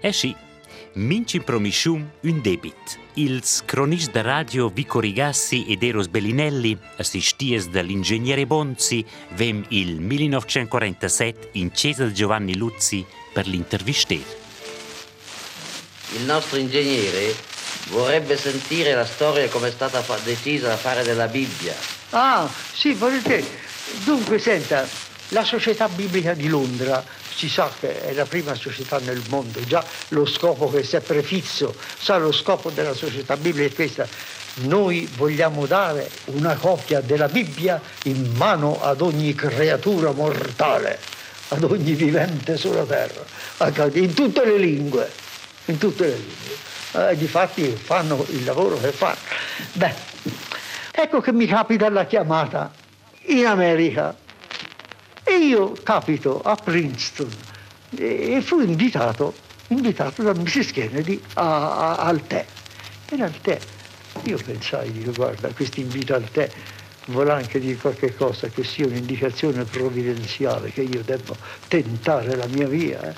Eh 0.00 0.12
sì, 0.12 0.34
minci 0.94 1.40
promissum 1.40 2.10
un 2.22 2.40
debit. 2.40 2.98
Ils 3.14 3.62
cronis 3.64 4.10
de 4.10 4.22
radio 4.22 4.68
Vico 4.68 5.00
Rigassi 5.00 5.64
ed 5.66 5.82
Eros 5.82 6.08
Bellinelli, 6.08 6.78
assisties 6.96 7.68
dall'ingegnere 7.68 8.46
Bonzi, 8.46 9.04
vem 9.34 9.64
il 9.68 10.00
1947 10.00 11.50
in 11.52 11.72
Cesa 11.72 12.10
Giovanni 12.12 12.56
Luzzi 12.56 13.04
per 13.32 13.46
l'intervister. 13.46 14.20
Il 16.14 16.24
nostro 16.24 16.58
ingegnere 16.58 17.34
vorrebbe 17.88 18.36
sentire 18.36 18.94
la 18.94 19.06
storia 19.06 19.48
come 19.48 19.68
è 19.68 19.70
stata 19.70 20.02
fa- 20.02 20.18
decisa 20.22 20.68
da 20.68 20.76
fare 20.76 21.02
della 21.02 21.26
Bibbia. 21.26 21.74
Ah, 22.10 22.48
sì, 22.72 22.94
volentieri. 22.94 23.46
Dunque, 24.04 24.38
senta, 24.38 24.86
la 25.28 25.44
Società 25.44 25.88
Biblica 25.88 26.34
di 26.34 26.48
Londra 26.48 27.04
si 27.34 27.48
sa 27.48 27.70
che 27.78 28.02
è 28.02 28.12
la 28.14 28.24
prima 28.24 28.54
società 28.54 28.98
nel 28.98 29.22
mondo, 29.28 29.62
già 29.64 29.84
lo 30.08 30.24
scopo 30.24 30.70
che 30.70 30.82
si 30.82 30.96
è 30.96 31.00
prefisso, 31.00 31.74
sa 31.98 32.16
lo 32.16 32.32
scopo 32.32 32.70
della 32.70 32.94
Società 32.94 33.36
Biblica 33.36 33.68
è 33.68 33.74
questa. 33.74 34.08
Noi 34.60 35.06
vogliamo 35.16 35.66
dare 35.66 36.08
una 36.26 36.54
copia 36.54 37.00
della 37.00 37.28
Bibbia 37.28 37.80
in 38.04 38.32
mano 38.36 38.82
ad 38.82 39.02
ogni 39.02 39.34
creatura 39.34 40.12
mortale, 40.12 40.98
ad 41.48 41.62
ogni 41.62 41.92
vivente 41.92 42.56
sulla 42.56 42.84
terra, 42.84 43.22
in 43.92 44.14
tutte 44.14 44.44
le 44.46 44.56
lingue, 44.56 45.10
in 45.66 45.76
tutte 45.76 46.06
le 46.06 46.14
lingue. 46.16 46.56
Eh, 46.96 47.16
difatti 47.16 47.66
fanno 47.66 48.24
il 48.30 48.44
lavoro 48.44 48.78
che 48.78 48.90
fanno. 48.90 49.16
Beh, 49.74 49.94
ecco 50.92 51.20
che 51.20 51.32
mi 51.32 51.46
capita 51.46 51.90
la 51.90 52.06
chiamata 52.06 52.72
in 53.26 53.44
America 53.44 54.16
e 55.22 55.32
io 55.34 55.72
capito 55.82 56.40
a 56.42 56.54
Princeton 56.56 57.28
e 57.98 58.40
fui 58.42 58.64
invitato, 58.64 59.34
invitato 59.68 60.22
da 60.22 60.32
Mrs. 60.32 60.70
Kennedy 60.72 61.20
a- 61.34 61.76
a- 61.76 61.96
al 61.96 62.26
tè. 62.26 62.46
E 63.10 63.22
al 63.22 63.40
tè 63.42 63.58
io 64.22 64.38
pensai, 64.44 64.90
dico, 64.90 65.12
guarda, 65.12 65.48
questo 65.48 65.80
invito 65.80 66.14
al 66.14 66.30
tè 66.30 66.50
vuole 67.08 67.32
anche 67.32 67.60
dire 67.60 67.76
qualche 67.76 68.14
cosa 68.16 68.48
che 68.48 68.64
sia 68.64 68.86
un'indicazione 68.86 69.64
provvidenziale 69.64 70.70
che 70.72 70.80
io 70.82 71.02
devo 71.04 71.36
tentare 71.68 72.34
la 72.36 72.46
mia 72.46 72.66
via. 72.66 73.00
eh. 73.02 73.14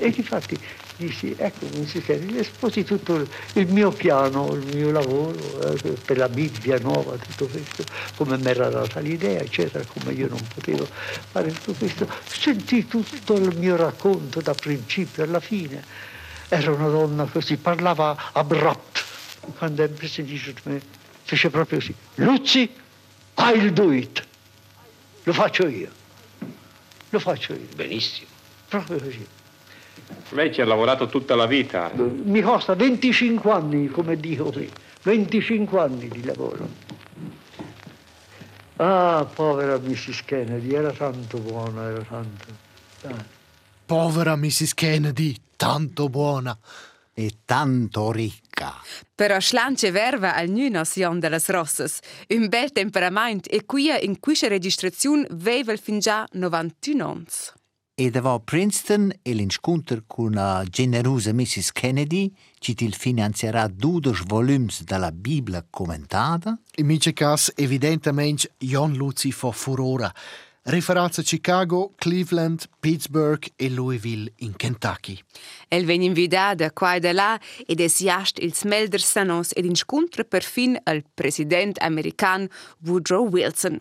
E 0.00 0.12
infatti 0.16 0.58
dissi, 0.96 1.34
ecco, 1.36 1.66
Mrs. 1.66 2.04
Kennedy, 2.04 2.38
esposi 2.38 2.84
tutto 2.84 3.14
il, 3.16 3.28
il 3.54 3.66
mio 3.68 3.90
piano, 3.90 4.52
il 4.54 4.74
mio 4.74 4.90
lavoro 4.90 5.36
eh, 5.62 5.92
per 6.04 6.16
la 6.16 6.28
Bibbia 6.28 6.78
nuova, 6.78 7.16
tutto 7.16 7.46
questo, 7.46 7.84
come 8.16 8.38
mi 8.38 8.46
era 8.46 8.68
data 8.68 9.00
l'idea, 9.00 9.40
eccetera, 9.40 9.84
come 9.84 10.12
io 10.12 10.28
non 10.28 10.40
potevo 10.52 10.86
fare 10.86 11.52
tutto 11.52 11.72
questo. 11.74 12.08
Sentì 12.26 12.86
tutto 12.86 13.34
il 13.34 13.56
mio 13.56 13.76
racconto 13.76 14.40
da 14.40 14.54
principio 14.54 15.22
alla 15.22 15.40
fine. 15.40 15.82
Era 16.48 16.72
una 16.72 16.88
donna 16.88 17.24
così, 17.24 17.56
parlava 17.56 18.30
abrupt. 18.32 19.04
Quando 19.58 19.82
ebbe 19.82 20.08
sentito 20.08 20.52
me, 20.64 20.80
fece 21.22 21.50
proprio 21.50 21.78
così. 21.78 21.94
Luzzi, 22.16 22.70
I'll 23.36 23.70
do 23.70 23.92
it. 23.92 24.24
Lo 25.24 25.32
faccio 25.32 25.66
io. 25.66 25.90
Lo 27.10 27.18
faccio 27.18 27.52
io. 27.52 27.66
Benissimo. 27.74 28.28
Proprio 28.68 28.98
così. 28.98 29.26
Lei 30.30 30.52
ci 30.52 30.60
ha 30.60 30.64
lavorato 30.64 31.06
tutta 31.06 31.34
la 31.34 31.46
vita. 31.46 31.90
Mi 31.94 32.40
costa 32.40 32.74
25 32.74 33.50
anni, 33.50 33.88
come 33.88 34.16
dico 34.16 34.50
qui. 34.50 34.70
25 35.02 35.80
anni 35.80 36.08
di 36.08 36.24
lavoro. 36.24 36.68
Ah, 38.76 39.26
povera 39.32 39.78
Mrs. 39.78 40.24
Kennedy, 40.24 40.74
era 40.74 40.92
tanto 40.92 41.38
buona, 41.38 41.88
era 41.88 42.02
tanto. 42.02 42.46
Ah. 43.02 43.24
Povera 43.86 44.36
Mrs. 44.36 44.74
Kennedy, 44.74 45.34
tanto 45.56 46.08
buona. 46.08 46.56
E 47.14 47.38
tanto 47.46 48.12
ricca. 48.12 48.74
Però 49.14 49.40
slance 49.40 49.90
verva 49.90 50.34
al 50.34 50.50
nunos 50.50 50.96
Jon 50.96 51.18
de 51.18 51.30
las 51.30 51.48
Rosses. 51.48 52.00
Un 52.28 52.48
bel 52.48 52.72
temperament 52.72 53.46
e 53.48 53.64
qui 53.64 53.88
in 54.02 54.20
questa 54.20 54.48
registrazione 54.48 55.26
vevel 55.30 55.78
fin 55.78 55.98
già 55.98 56.26
91 56.32 57.08
ans. 57.08 57.54
E 57.98 58.10
davò 58.10 58.40
Princeton 58.40 59.10
e 59.22 59.32
l'incontro 59.32 60.02
con 60.06 60.32
la 60.32 60.62
generosa 60.68 61.32
Mrs. 61.32 61.72
Kennedy 61.72 62.30
ci 62.58 62.74
til 62.74 62.92
finanzierà 62.92 63.68
12 63.68 64.24
volums 64.26 64.84
della 64.84 65.10
Bibbia 65.10 65.64
commentata. 65.70 66.60
In 66.74 66.84
mice 66.84 67.14
cas, 67.14 67.50
evidentemente, 67.56 68.52
Jon 68.58 68.92
Luzzi 68.92 69.32
fa 69.32 69.50
furore. 69.50 70.12
Riferazza 70.64 71.22
a 71.22 71.24
Chicago, 71.24 71.94
Cleveland, 71.96 72.68
Pittsburgh 72.80 73.46
e 73.56 73.70
Louisville 73.70 74.30
in 74.40 74.56
Kentucky. 74.56 75.18
El 75.68 75.86
ven 75.86 76.02
invitata 76.02 76.70
qua 76.72 76.96
e 76.96 77.00
da 77.00 77.12
là 77.12 77.40
ed 77.66 77.80
es 77.80 77.96
jast 78.00 78.38
ils 78.38 78.62
melder 78.64 79.00
sanos 79.00 79.52
ed 79.54 79.64
incontra 79.64 80.22
perfin 80.22 80.78
al 80.84 81.02
president 81.14 81.78
american 81.80 82.50
Woodrow 82.84 83.26
Wilson. 83.26 83.80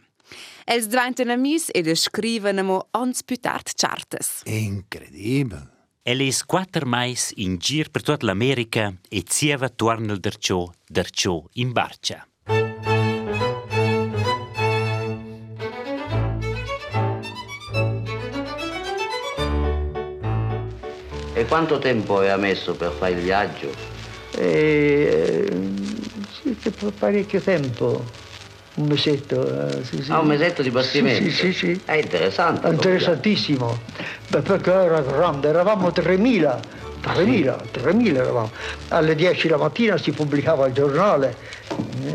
Els 0.65 0.88
dvainten 0.89 1.29
amis 1.29 1.69
ed 1.73 1.88
scriven 1.95 2.59
amo 2.59 2.88
ons 2.97 3.23
pütart 3.23 3.73
chartes. 3.77 4.41
Incredibile. 4.45 5.73
Elis 6.05 6.43
quattro 6.45 6.85
mais 6.85 7.31
in 7.35 7.57
gir 7.57 7.89
per 7.89 8.03
tutta 8.03 8.27
l'America 8.27 8.93
e 9.09 9.23
zieva 9.27 9.69
tornel 9.69 10.19
derciò, 10.19 10.69
derciò 10.88 11.43
in 11.53 11.71
barcia. 11.71 12.27
E 21.33 21.45
quanto 21.47 21.79
tempo 21.79 22.17
aveva 22.17 22.38
messo 22.38 22.75
per 22.75 22.91
fare 22.91 23.13
il 23.13 23.21
viaggio? 23.21 23.69
Eh, 24.38 25.47
sì, 26.39 26.55
che 26.55 26.69
per 26.69 26.93
parecchio 26.93 27.41
tempo, 27.41 28.05
un 28.75 28.88
mesetto. 28.88 29.79
eh, 29.79 29.83
sì, 29.83 30.01
sì. 30.01 30.11
Ah, 30.11 30.19
un 30.19 30.27
mesetto 30.27 30.61
di 30.61 30.69
bastimento? 30.69 31.23
Sì, 31.23 31.31
sì, 31.31 31.53
sì. 31.53 31.81
È 31.85 31.93
interessante. 31.93 32.67
Interessantissimo, 32.67 33.77
Beh, 34.27 34.41
perché 34.41 34.71
era 34.71 35.01
grande, 35.01 35.47
eravamo 35.49 35.89
3.000, 35.89 36.59
3.000, 37.01 37.55
3.000 37.71 38.15
eravamo. 38.15 38.51
Alle 38.89 39.15
10 39.15 39.47
la 39.47 39.57
mattina 39.57 39.97
si 39.97 40.11
pubblicava 40.11 40.67
il 40.67 40.73
giornale, 40.73 41.35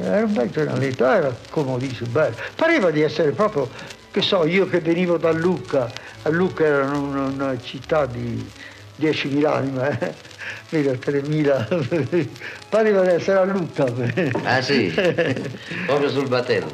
era 0.02 0.24
un 0.24 0.32
bel 0.32 0.50
giornaletto, 0.50 1.06
era 1.06 1.34
comodissimo, 1.48 2.10
bello. 2.10 2.36
Pareva 2.54 2.90
di 2.90 3.00
essere 3.00 3.30
proprio, 3.30 3.68
che 4.10 4.20
so, 4.20 4.44
io 4.44 4.68
che 4.68 4.80
venivo 4.80 5.16
da 5.16 5.30
Lucca, 5.30 5.90
a 6.22 6.28
Lucca 6.28 6.64
era 6.64 6.84
una, 6.84 7.24
una 7.26 7.56
città 7.62 8.04
di 8.04 8.44
10.000 9.00 9.44
anime, 9.46 9.98
eh? 10.00 10.28
Mica 10.70 10.92
3.000, 10.92 12.26
pareva 12.68 13.02
di 13.02 13.08
essere 13.08 13.38
a 13.38 13.44
Lucca. 13.44 13.86
Ah 14.44 14.60
sì? 14.62 14.88
Proprio 15.86 16.08
sul 16.10 16.28
battello. 16.28 16.70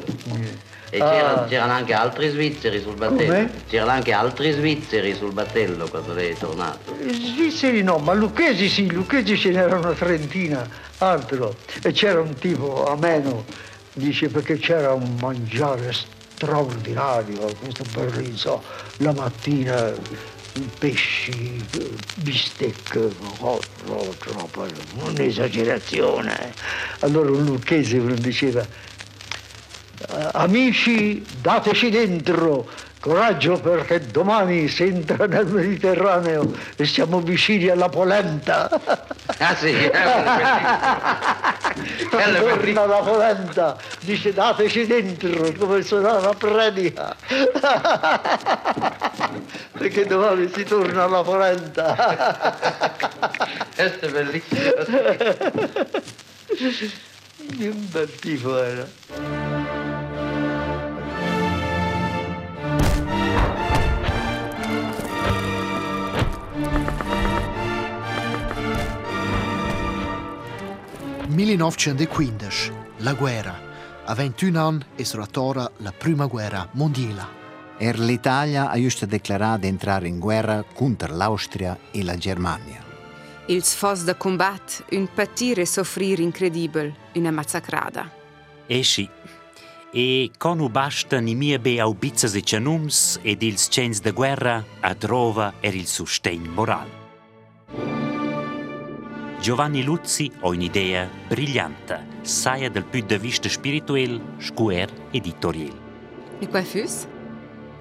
E 0.89 0.99
Ah. 1.01 1.09
c'era- 1.09 1.45
c'erano 1.49 1.73
anche 1.73 1.93
altri 1.93 2.29
svizzeri 2.29 2.79
sul 2.81 2.95
battello. 2.95 3.49
C'erano 3.67 3.91
anche 3.91 4.13
altri 4.13 4.51
svizzeri 4.51 5.13
sul 5.15 5.31
battello 5.33 5.87
quando 5.89 6.13
lei 6.13 6.31
è 6.31 6.37
tornato. 6.37 6.95
Svizzeri 7.11 7.83
no, 7.83 7.97
ma 7.97 8.13
lucchesi 8.13 8.69
sì, 8.69 8.89
lucchesi 8.91 9.37
ce 9.37 9.49
n'era 9.51 9.75
una 9.77 9.91
trentina, 9.91 10.65
altro. 10.99 11.57
E 11.81 11.91
c'era 11.91 12.21
un 12.21 12.35
tipo 12.35 12.85
ameno, 12.87 13.43
dice 13.93 14.29
perché 14.29 14.57
c'era 14.59 14.93
un 14.93 15.17
mangiare 15.19 15.91
straordinario, 15.91 17.51
questo 17.59 17.83
berriso, 17.93 18.63
la 18.97 19.11
mattina 19.11 19.91
pesci, 20.79 21.63
bistecche, 22.15 23.09
oh, 23.39 23.59
troppo, 24.19 24.65
un'esagerazione. 25.03 26.53
Allora 26.99 27.31
un 27.31 27.45
lucchese 27.45 27.99
diceva, 28.15 28.61
"Eh, 28.61 30.29
amici 30.33 31.23
dateci 31.41 31.89
dentro, 31.89 32.69
Coraggio 32.99 33.59
perché 33.59 33.99
domani 34.07 34.67
si 34.67 34.83
entra 34.83 35.27
nel 35.27 35.45
Mediterraneo 35.45 36.51
e 36.75 36.85
siamo 36.85 37.21
vicini 37.21 37.69
alla 37.69 37.89
polenta. 37.89 38.69
Ah 39.37 39.55
sì, 39.55 39.73
Torna 42.09 42.85
la 42.85 42.97
polenta, 42.97 43.77
dice 43.99 44.33
dateci 44.33 44.87
dentro 44.87 45.53
come 45.57 45.83
suona 45.83 46.19
la 46.19 46.33
predica. 46.33 47.15
perché 49.77 50.05
domani 50.05 50.51
si 50.53 50.63
torna 50.63 51.03
alla 51.03 51.21
polenta. 51.21 52.57
Questo 53.75 54.05
è 54.05 54.09
bellissimo. 54.09 54.61
Un 57.59 57.87
bel 57.91 58.15
tipo 58.15 58.57
era.– 58.57 59.55
1915, 71.37 72.71
la 72.97 73.13
guerra. 73.13 73.55
A 74.05 74.15
21 74.15 74.59
anni 74.59 74.83
è 74.95 75.03
stata 75.03 75.71
la 75.77 75.93
prima 75.95 76.25
guerra 76.25 76.67
mondiale. 76.71 77.35
Er 77.77 77.99
l'Italia 77.99 78.71
ha 78.71 78.75
giusto 78.79 79.05
dichiarato 79.05 79.59
di 79.59 79.67
entrare 79.67 80.07
in 80.07 80.17
guerra 80.17 80.65
contro 80.73 81.15
l'Austria 81.15 81.77
e 81.91 82.03
la 82.03 82.17
Germania. 82.17 82.83
Ils 83.45 83.75
fos 83.75 84.03
de 84.03 84.15
combat, 84.17 84.83
un 84.93 85.07
patir 85.13 85.59
e 85.59 85.67
soffrir 85.67 86.17
incredibile, 86.19 86.95
una 87.13 87.29
massacrada. 87.29 88.11
E 88.65 88.81
sì. 88.81 89.07
E 89.91 90.31
con 90.39 90.67
basta 90.71 91.19
ni 91.19 91.35
mia 91.35 91.59
be 91.59 91.79
au 91.79 91.93
bizzas 91.93 92.33
e 92.33 92.41
cianums 92.41 93.19
ed 93.21 93.43
ils 93.43 93.67
cens 93.69 94.01
de 94.01 94.11
guerra 94.11 94.65
a 94.79 94.95
drova 94.95 95.53
er 95.59 95.75
il 95.75 95.85
sustegn 95.85 96.47
moral. 96.47 98.06
Giovanni 99.39 99.83
Luzzi 99.83 100.31
ha 100.39 100.47
un'idea 100.47 101.07
brillante, 101.27 102.05
saia 102.21 102.71
dal 102.71 102.85
punto 102.85 103.15
di 103.15 103.19
vista 103.19 103.47
spirituel, 103.47 104.19
scuer 104.39 104.91
editorial. 105.11 105.79
E 106.39 106.47
qual 106.47 106.65
fus? 106.65 107.05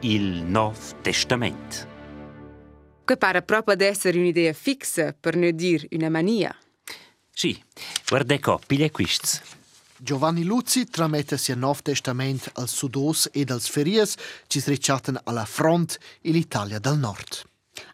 Il 0.01 0.45
Nov 0.45 1.01
Testament. 1.01 1.89
Que 3.05 3.17
pare 3.17 3.41
proprio 3.41 3.73
ad 3.73 3.81
essere 3.81 4.19
un'idea 4.19 4.53
fixa, 4.53 5.17
per 5.19 5.37
non 5.37 5.57
dire 5.57 5.89
una 5.93 6.11
mania. 6.11 6.55
Sì, 7.31 7.59
guarda 8.07 8.39
qua, 8.39 8.59
piglia 8.65 8.91
quists. 8.91 9.41
Giovanni 9.97 10.45
Luzzi 10.45 10.85
tramette 10.85 11.39
sia 11.39 11.55
Nuovo 11.55 11.81
Testament 11.83 12.51
als 12.55 12.75
Sudos 12.75 13.31
ed 13.33 13.51
als 13.51 13.67
Ferias, 13.69 14.15
ci 14.47 14.61
sricciaten 14.61 15.19
alla 15.25 15.47
front 15.47 15.99
e 16.21 16.31
l'Italia 16.33 16.79
del 16.79 16.99
Nord. 16.99 17.45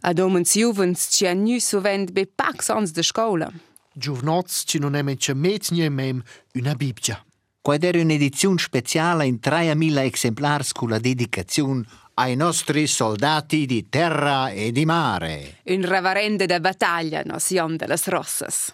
Ad 0.00 0.18
omens 0.18 0.54
juvens 0.54 1.08
ci 1.10 1.26
ha 1.26 1.34
nu 1.34 1.58
sovent 1.58 2.12
be 2.12 2.26
pax 2.26 2.68
ans 2.70 2.92
de 2.92 3.02
scola. 3.02 3.50
Giovnots 3.94 4.62
ci 4.66 4.78
non 4.78 4.94
emen 4.96 5.18
ce 5.18 5.34
met 5.34 5.70
nie 5.70 5.88
mem 5.88 6.22
una 6.54 6.74
Bibbia. 6.74 7.24
Quad 7.60 7.84
era 7.84 8.00
un'edizione 8.00 8.58
speciale 8.58 9.26
in 9.26 9.38
3000 9.38 10.04
esemplari 10.04 10.64
con 10.72 10.88
la 10.88 10.98
dedicazione 10.98 11.84
ai 12.14 12.34
nostri 12.34 12.86
soldati 12.86 13.66
di 13.66 13.88
terra 13.88 14.50
e 14.50 14.72
di 14.72 14.84
mare. 14.84 15.58
Un 15.64 15.84
reverende 15.86 16.46
de 16.46 16.60
battaglia, 16.60 17.22
nos 17.24 17.50
Jon 17.50 17.76
de 17.76 17.86
las 17.86 18.06
Rossas. 18.08 18.72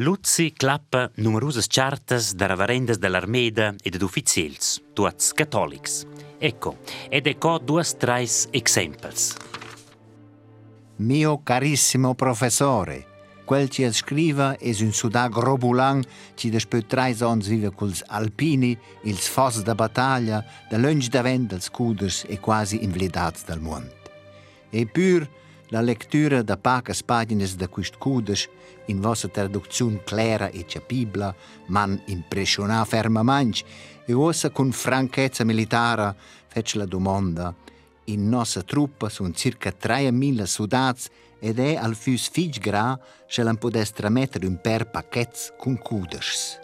Luzzi 0.00 0.52
clappa 0.52 1.10
numerose 1.16 1.64
chartas 1.66 2.32
da 2.32 2.46
reverendes 2.46 2.98
dell'armeda 2.98 3.74
e 3.82 3.90
ded 3.90 4.02
ufficiels, 4.02 4.80
tuats 4.92 5.32
cattolics. 5.32 6.06
Ecco, 6.38 6.78
ed 7.08 7.26
ecco 7.26 7.58
due 7.58 7.82
trais 7.98 8.46
exemples. 8.52 9.34
Mio 11.00 11.42
carissimo 11.44 12.16
professore, 12.16 13.06
quel 13.44 13.68
che 13.68 13.92
scrive 13.92 14.56
è 14.56 14.74
un 14.80 14.92
sudag 14.92 15.32
robulang 15.32 16.04
che 16.34 16.50
despö 16.50 16.84
tre 16.86 17.14
ans 17.20 17.46
vive 17.46 17.70
culs 17.70 18.02
alpini, 18.04 18.76
ils 19.02 19.28
fos 19.28 19.62
da 19.62 19.76
battaglia, 19.76 20.44
da 20.68 20.76
lunge 20.76 21.08
da 21.08 21.22
vent 21.22 21.50
dels 21.50 21.70
cuders 21.70 22.24
e 22.26 22.40
quasi 22.40 22.82
invalidats 22.82 23.44
del 23.44 23.60
mondo. 23.60 23.94
E 24.70 24.86
pur 24.86 25.28
la 25.68 25.80
lettura 25.80 26.42
da 26.42 26.56
pacas 26.56 27.04
pagines 27.04 27.54
da 27.54 27.68
quist 27.68 27.96
cuders 27.98 28.48
in 28.86 29.00
vostra 29.00 29.28
traduzione 29.28 30.02
clara 30.02 30.50
e 30.50 30.64
capibla, 30.64 31.32
man 31.66 32.02
impressiona 32.06 32.84
fermamente 32.84 33.62
e 34.04 34.12
ossa 34.14 34.50
con 34.50 34.72
franchezza 34.72 35.44
militare 35.44 36.16
fece 36.48 36.76
la 36.76 36.86
domanda 36.86 37.54
in 38.08 38.28
nostra 38.28 38.62
truppa 38.62 39.08
sono 39.08 39.32
circa 39.32 39.72
3.000 39.78 40.42
soldati 40.44 41.08
ed 41.38 41.58
è 41.58 41.76
al 41.76 41.94
fus 41.94 42.28
fig 42.28 42.58
gra 42.58 42.98
se 43.26 43.42
l'an 43.42 43.58
podes 43.58 43.92
tramettere 43.92 44.46
un 44.46 44.60
per 44.60 44.90
paquets 44.90 45.52
con 45.56 45.78
cuders. 45.78 46.58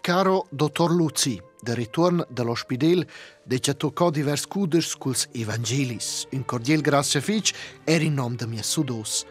Caro 0.00 0.46
dottor 0.50 0.92
Luzzi, 0.92 1.40
de 1.60 1.74
ritorno 1.74 2.26
dall'ospedale, 2.28 3.08
de 3.42 3.58
ci 3.58 3.74
toccò 3.74 4.10
divers 4.10 4.46
cuders 4.46 4.96
culs 4.96 5.28
evangelis. 5.32 6.26
Un 6.32 6.44
cordial 6.44 6.82
grazie 6.82 7.22
fic 7.22 7.54
er 7.84 8.02
in 8.02 8.14
nom 8.14 8.36
de 8.36 8.46
mia 8.46 8.62
sudos. 8.62 9.24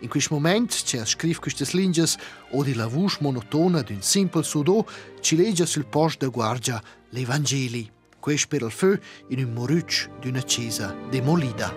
In 0.00 0.08
questo 0.08 0.34
momento 0.34 0.76
ci 0.84 1.00
scrive 1.04 1.40
queste 1.40 1.64
lingue 1.72 2.04
o 2.50 2.62
di 2.62 2.72
voce 2.74 3.18
monotona 3.20 3.82
d'un 3.82 4.02
simple 4.02 4.42
sudo 4.42 4.86
ci 5.20 5.34
legge 5.34 5.66
sul 5.66 5.86
posto 5.86 6.26
de 6.26 6.30
guardia 6.30 6.80
l'Evangeli. 7.08 7.97
Questo 8.28 8.48
per 8.48 8.60
il 8.60 8.70
feu 8.70 8.98
in 9.28 9.42
un 9.42 9.54
moruccio 9.54 10.10
d'una 10.20 10.42
chiesa 10.42 10.94
demolida. 11.08 11.72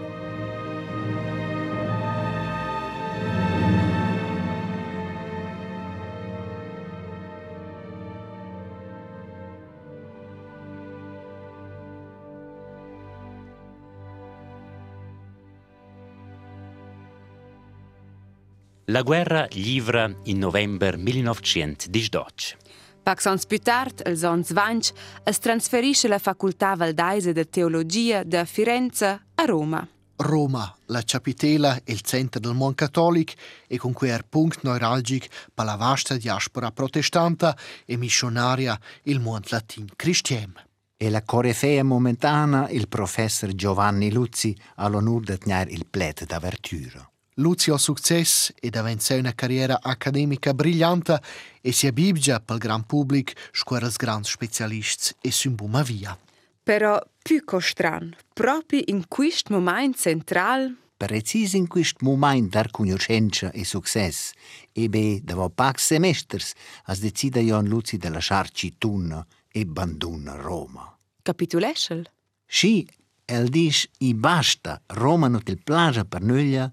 La 18.88 19.02
guerra 19.04 19.48
livra 19.52 20.14
in 20.24 20.38
november 20.38 20.98
1918. 20.98 22.81
Pax 23.04 23.26
ans 23.26 23.46
più 23.46 23.60
tard, 23.60 24.02
els 24.06 24.24
ans 24.24 24.52
vanch, 24.54 24.92
es 25.26 25.40
transferisce 25.40 26.08
la 26.08 26.20
facultà 26.20 26.76
valdaise 26.76 27.34
de 27.34 27.46
teologia 27.46 28.24
da 28.24 28.46
Firenze 28.46 29.20
a 29.36 29.46
Roma. 29.46 29.88
Roma, 30.22 30.72
la 30.86 31.02
capitela 31.02 31.78
e 31.84 31.94
il 31.94 32.02
centro 32.02 32.40
del 32.40 32.54
mondo 32.54 32.76
cattolico 32.76 33.34
e 33.68 33.78
con 33.78 33.92
cui 33.92 34.10
er 34.10 34.24
punct 34.24 34.62
neuralgic 34.62 35.28
per 35.54 35.66
la 35.66 35.76
vasta 35.76 36.16
diaspora 36.16 36.72
protestanta 36.72 37.58
e 37.86 37.98
missionaria 37.98 38.80
il 39.04 39.20
mondo 39.20 39.48
latin 39.50 39.88
cristian. 39.96 40.54
E 40.96 41.10
la 41.10 41.24
corifea 41.24 41.84
momentana, 41.84 42.70
il 42.70 42.88
professor 42.88 43.52
Giovanni 43.56 44.12
Luzzi, 44.12 44.56
ha 44.76 44.88
l'onore 44.88 45.26
di 45.26 45.38
tenere 45.40 45.72
il 45.72 45.88
plet 45.90 46.26
d'apertura. 46.26 47.11
Luzzi 47.36 47.72
ha 47.72 47.78
successo 47.78 48.54
ed 48.60 48.82
vinto 48.82 49.16
una 49.16 49.34
carriera 49.34 49.80
accademica 49.82 50.54
brillante 50.54 51.20
e 51.62 51.72
si 51.72 51.92
Bibbia 51.92 52.40
per 52.40 52.56
il 52.56 52.62
gran 52.62 52.86
pubblico 52.86 53.34
scuola 53.52 53.90
grandi 53.96 54.28
specialisti 54.28 55.16
e 55.22 55.32
sumbuma 55.32 55.82
via. 55.82 56.18
Però 56.64 57.02
più 57.22 57.44
costran, 57.44 58.16
proprio 58.34 58.82
in 58.86 59.08
questo 59.08 59.54
momento 59.54 59.98
central, 59.98 60.76
Precis 61.02 61.54
in 61.54 61.66
quist 61.66 62.02
moment 62.02 62.52
dar 62.52 62.70
conoscenza 62.70 63.50
e 63.52 63.66
success, 63.66 64.34
e 64.72 64.88
be 64.88 65.20
dopo 65.24 65.50
pax 65.50 65.86
semesters 65.86 66.54
as 66.84 67.00
decida 67.00 67.40
Jon 67.40 67.66
Luzzi 67.66 67.98
de 67.98 68.10
lasciarci 68.10 68.78
Tunna 68.78 69.26
e 69.52 69.66
banduna 69.66 70.36
Roma. 70.36 70.96
capituleschel. 71.24 72.10
Sci, 72.46 72.88
el 73.26 73.50
dis 73.50 73.88
i 74.00 74.14
basta, 74.14 74.82
Roma 74.88 75.28
non 75.28 75.42
il 75.46 75.62
plagia 75.64 76.06
per 76.06 76.22
nuglia, 76.22 76.72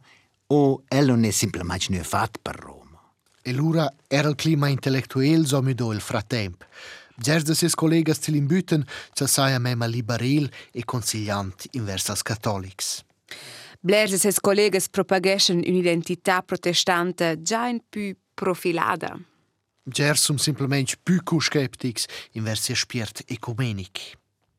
o 0.48 0.82
el 0.88 1.06
non 1.06 1.24
è 1.24 1.30
semplicemente 1.30 1.86
nu 1.90 2.02
fat 2.02 2.38
per 2.40 2.56
Roma. 2.56 3.00
E 3.42 3.52
l'ura 3.52 3.92
era 4.06 4.28
il 4.28 4.34
clima 4.34 4.68
intellettuale 4.68 5.46
so 5.46 5.62
midò 5.62 5.92
il 5.92 6.00
frattemp. 6.00 6.64
Gers 7.20 7.44
de 7.44 7.54
ses 7.54 7.74
collegas 7.74 8.18
til 8.18 8.36
imbüten 8.36 8.84
ci 9.12 9.26
saia 9.26 9.58
mema 9.58 9.86
liberil 9.86 10.48
e 10.72 10.84
consigliant 10.84 11.66
invers 11.72 12.08
als 12.10 12.22
cattolics. 12.22 13.02
Blers 13.80 14.12
e 14.12 14.18
ses 14.18 14.38
collegas 14.40 14.88
propageschen 14.88 15.58
un'identità 15.66 16.42
protestante 16.42 17.42
già 17.42 17.66
in 17.66 17.80
più 17.88 18.14
profilada. 18.34 19.18
Gers 19.82 20.22
sum 20.22 20.36
simplement 20.36 20.98
più 21.02 21.20
skeptics 21.40 22.06
invers 22.32 22.62
sia 22.62 22.74
spiert 22.74 23.22
ecumenic. 23.26 24.16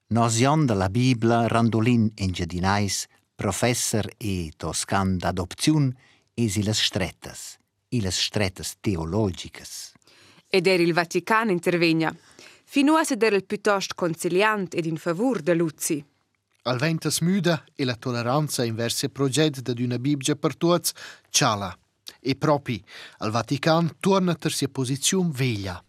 Nosion 0.07 0.65
de 0.65 0.73
la 0.73 0.89
Biblia 0.89 1.47
Randolin 1.47 2.11
Engiadinais, 2.15 3.05
professor 3.39 4.05
e 4.17 4.51
toscan 4.57 5.15
d'adopziun, 5.17 5.95
es 6.35 6.57
ilas 6.57 6.81
strettas, 6.83 7.55
ilas 7.95 8.17
strettas 8.19 8.75
teologicas. 8.81 9.93
Ed 10.49 10.67
era 10.67 10.83
il 10.83 10.91
Vaticano 10.91 11.51
intervegna. 11.51 12.13
Fino 12.65 12.97
a 12.97 13.05
seder 13.05 13.33
il 13.33 13.45
piuttosto 13.45 13.95
conciliant 13.95 14.75
ed 14.75 14.85
in 14.85 14.97
favor 14.97 15.41
de 15.41 15.53
Luzzi. 15.53 16.05
Al 16.63 16.77
venta 16.77 17.09
smuda 17.09 17.63
e 17.73 17.85
la 17.85 17.95
tolleranza 17.95 18.65
inverso 18.65 19.05
il 19.05 19.11
progetto 19.11 19.71
di 19.71 19.83
una 19.83 19.97
Bibbia 19.97 20.35
per 20.35 20.57
tutti, 20.57 20.91
ciala. 21.29 21.73
E 22.19 22.35
proprio 22.35 22.79
al 23.19 23.31
Vatican 23.31 23.95
torna 24.01 24.35
a 24.37 24.49
sia 24.49 24.67
posizione 24.67 25.29
veglia. 25.31 25.81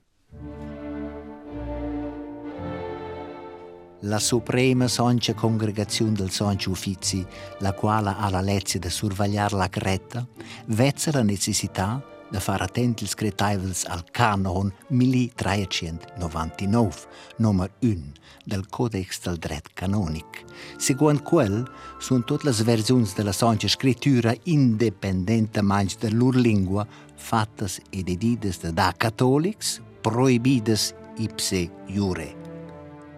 La 4.05 4.18
Suprema 4.18 4.88
Soncia 4.88 5.34
Congregazione 5.34 6.12
del 6.12 6.30
Soncio 6.30 6.70
Uffizi, 6.70 7.22
la 7.59 7.74
quale 7.74 8.14
ha 8.16 8.30
la 8.30 8.40
lezione 8.40 8.86
di 8.86 8.92
sorvegliare 8.92 9.55
la 9.55 9.68
cretta, 9.68 10.26
vezza 10.68 11.11
la 11.12 11.22
necessità 11.22 12.03
di 12.30 12.38
fare 12.38 12.64
attenti 12.64 13.05
i 13.05 13.07
scretaivels 13.07 13.84
al 13.84 14.05
canon 14.11 14.72
1399, 14.86 16.94
numero 17.36 17.72
1 17.80 18.12
del 18.42 18.70
Codex 18.70 19.20
del 19.20 19.36
Dret 19.36 19.68
Canonic. 19.74 20.44
Secondo 20.78 21.20
quel, 21.20 21.70
sono 21.98 22.24
tutte 22.24 22.48
le 22.48 22.57
versioni 22.64 23.07
della 23.14 23.32
Santa 23.32 23.68
Scrittura 23.68 24.34
indipendentemente 24.44 26.09
dalla 26.09 26.16
loro 26.16 26.38
lingua, 26.38 26.86
fatte 27.16 27.68
ed 27.90 28.09
edite 28.09 28.72
da 28.72 28.94
cattolici, 28.96 29.82
proibite 30.01 30.78
ipse 31.18 31.70
iure. 31.88 32.49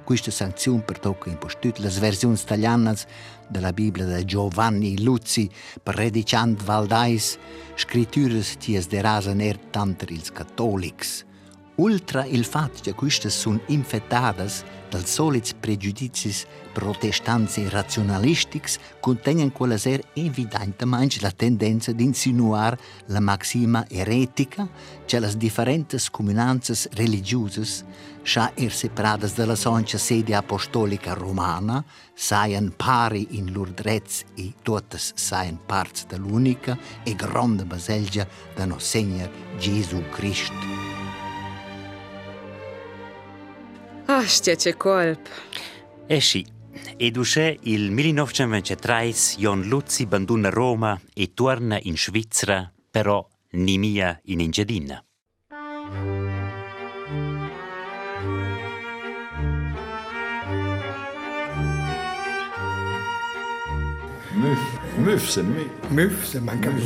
Questa 0.05 0.31
sanzione 0.33 0.83
per 0.83 0.99
tocca 0.99 1.31
impostut 1.31 1.79
le 1.79 1.89
versioni 1.89 2.35
italiane 2.35 2.95
della 3.49 3.73
Bibbia 3.73 4.05
di 4.05 4.25
Giovanni 4.25 5.01
Luzzi, 5.03 5.49
predicant 5.83 6.61
Valdais, 6.63 7.39
scritture 7.77 8.43
ties 8.59 8.89
de 8.89 9.01
rasen 9.01 9.41
er 9.41 9.59
tanter 9.71 10.11
ils 10.11 10.33
cattolics. 10.33 11.25
Ultra 11.77 12.25
il 12.27 12.45
fatto 12.45 12.81
che 12.83 12.93
queste 12.93 13.31
sono 13.31 13.61
infettate 13.67 14.81
dal 14.91 15.07
soliti 15.07 15.55
pregiudizi 15.59 16.45
protestanti 16.71 17.67
razionalistici, 17.67 18.79
contengono 19.01 19.51
quella 19.51 19.79
ser 19.79 20.03
evidentemente 20.13 21.17
la 21.21 21.31
tendenza 21.31 21.93
di 21.93 22.05
insinuare 22.05 22.79
la 23.07 23.21
maxima 23.21 23.87
eretica 23.89 24.69
che 25.07 25.19
le 25.19 25.35
differenti 25.37 25.97
comunanze 26.11 26.91
religiose, 26.93 27.87
Šair 28.23 28.71
si 28.71 28.89
prada 28.89 29.27
dalla 29.27 29.57
soncia 29.57 29.99
sedia 29.99 30.39
apostolica 30.39 31.13
romana, 31.13 31.85
sajan 32.15 32.73
pari 32.77 33.27
in 33.31 33.53
Lourdrez 33.53 34.23
i 34.37 34.53
totes 34.63 35.13
sajan 35.15 35.59
parts 35.67 36.07
da 36.07 36.17
l'unica 36.17 36.79
e 37.05 37.15
grande 37.15 37.65
baselgia 37.65 38.27
da 38.55 38.65
nos 38.65 38.85
Senjor 38.85 39.29
Gesù 39.59 40.03
Christ. 40.11 40.53
Ah, 44.07 44.19
Astia 44.19 44.57
ce 44.57 44.77
colp! 44.77 45.29
Eh 46.07 46.17
e 46.17 46.21
sì, 46.21 46.47
ed 46.97 47.17
usce 47.17 47.59
il 47.63 47.91
1923 47.91 49.13
Jon 49.39 49.63
Luzzi 49.63 50.05
abbandona 50.05 50.49
Roma 50.49 50.99
e 51.13 51.33
torna 51.35 51.79
in 51.83 51.97
Svizzera, 51.97 52.71
però 52.91 53.27
nimia 53.53 54.21
in 54.25 54.41
Ingedina. 54.41 55.03
Müff, 64.43 64.59
Müff, 64.99 65.31
c'est 65.31 65.43
me. 65.45 65.67
Müff, 65.91 66.27
c'est 66.27 66.41
manca 66.41 66.71
me. 66.71 66.83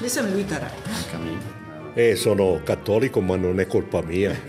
Io 0.00 0.08
sono 0.08 0.28
Luthera. 0.28 0.70
Eh, 1.98 2.14
sono 2.14 2.60
cattolico, 2.62 3.20
ma 3.20 3.34
non 3.34 3.58
è 3.58 3.66
colpa 3.66 4.00
mia. 4.02 4.32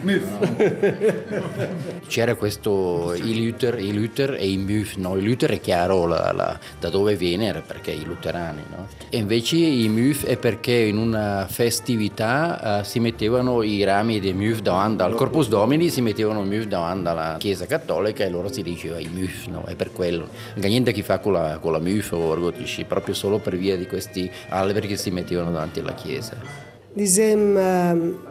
C'era 2.05 2.35
questo 2.35 3.15
i 3.15 3.43
Luther, 3.43 3.79
i 3.79 3.91
Luther 3.91 4.35
e 4.35 4.47
i 4.51 4.57
MUF, 4.57 4.97
no? 4.97 5.17
I 5.17 5.23
Luther 5.23 5.53
è 5.53 5.59
chiaro 5.59 6.05
la, 6.05 6.31
la, 6.31 6.59
da 6.79 6.89
dove 6.89 7.15
viene, 7.15 7.47
era 7.47 7.61
perché 7.61 7.89
i 7.89 8.03
luterani, 8.03 8.61
no? 8.69 8.87
E 9.09 9.17
invece 9.17 9.55
i 9.55 9.89
MUF 9.89 10.25
è 10.25 10.37
perché 10.37 10.75
in 10.75 10.97
una 10.97 11.47
festività 11.49 12.81
uh, 12.81 12.83
si 12.83 12.99
mettevano 12.99 13.63
i 13.63 13.83
rami 13.83 14.19
dei 14.19 14.33
MUF 14.33 14.59
davanti 14.59 15.01
al 15.01 15.15
Corpus 15.15 15.47
Domini, 15.47 15.89
si 15.89 16.01
mettevano 16.01 16.43
i 16.43 16.45
MUF 16.45 16.65
davanti 16.65 17.07
alla 17.07 17.37
Chiesa 17.39 17.65
Cattolica 17.65 18.23
e 18.23 18.29
loro 18.29 18.53
si 18.53 18.61
diceva 18.61 18.99
i 18.99 19.09
MUF, 19.11 19.47
no? 19.47 19.65
È 19.65 19.73
per 19.73 19.91
quello. 19.91 20.27
Non 20.53 20.61
c'è 20.61 20.67
niente 20.67 20.91
che 20.91 21.01
fa 21.01 21.17
con 21.17 21.33
la, 21.33 21.57
con 21.59 21.71
la 21.71 21.79
MUF 21.79 22.11
o 22.11 22.27
orgotisci, 22.27 22.83
proprio 22.83 23.15
solo 23.15 23.39
per 23.39 23.57
via 23.57 23.75
di 23.75 23.87
questi 23.87 24.29
alberi 24.49 24.85
che 24.85 24.97
si 24.97 25.09
mettevano 25.09 25.49
davanti 25.49 25.79
alla 25.79 25.95
Chiesa. 25.95 26.68
Diciamo, 26.93 28.27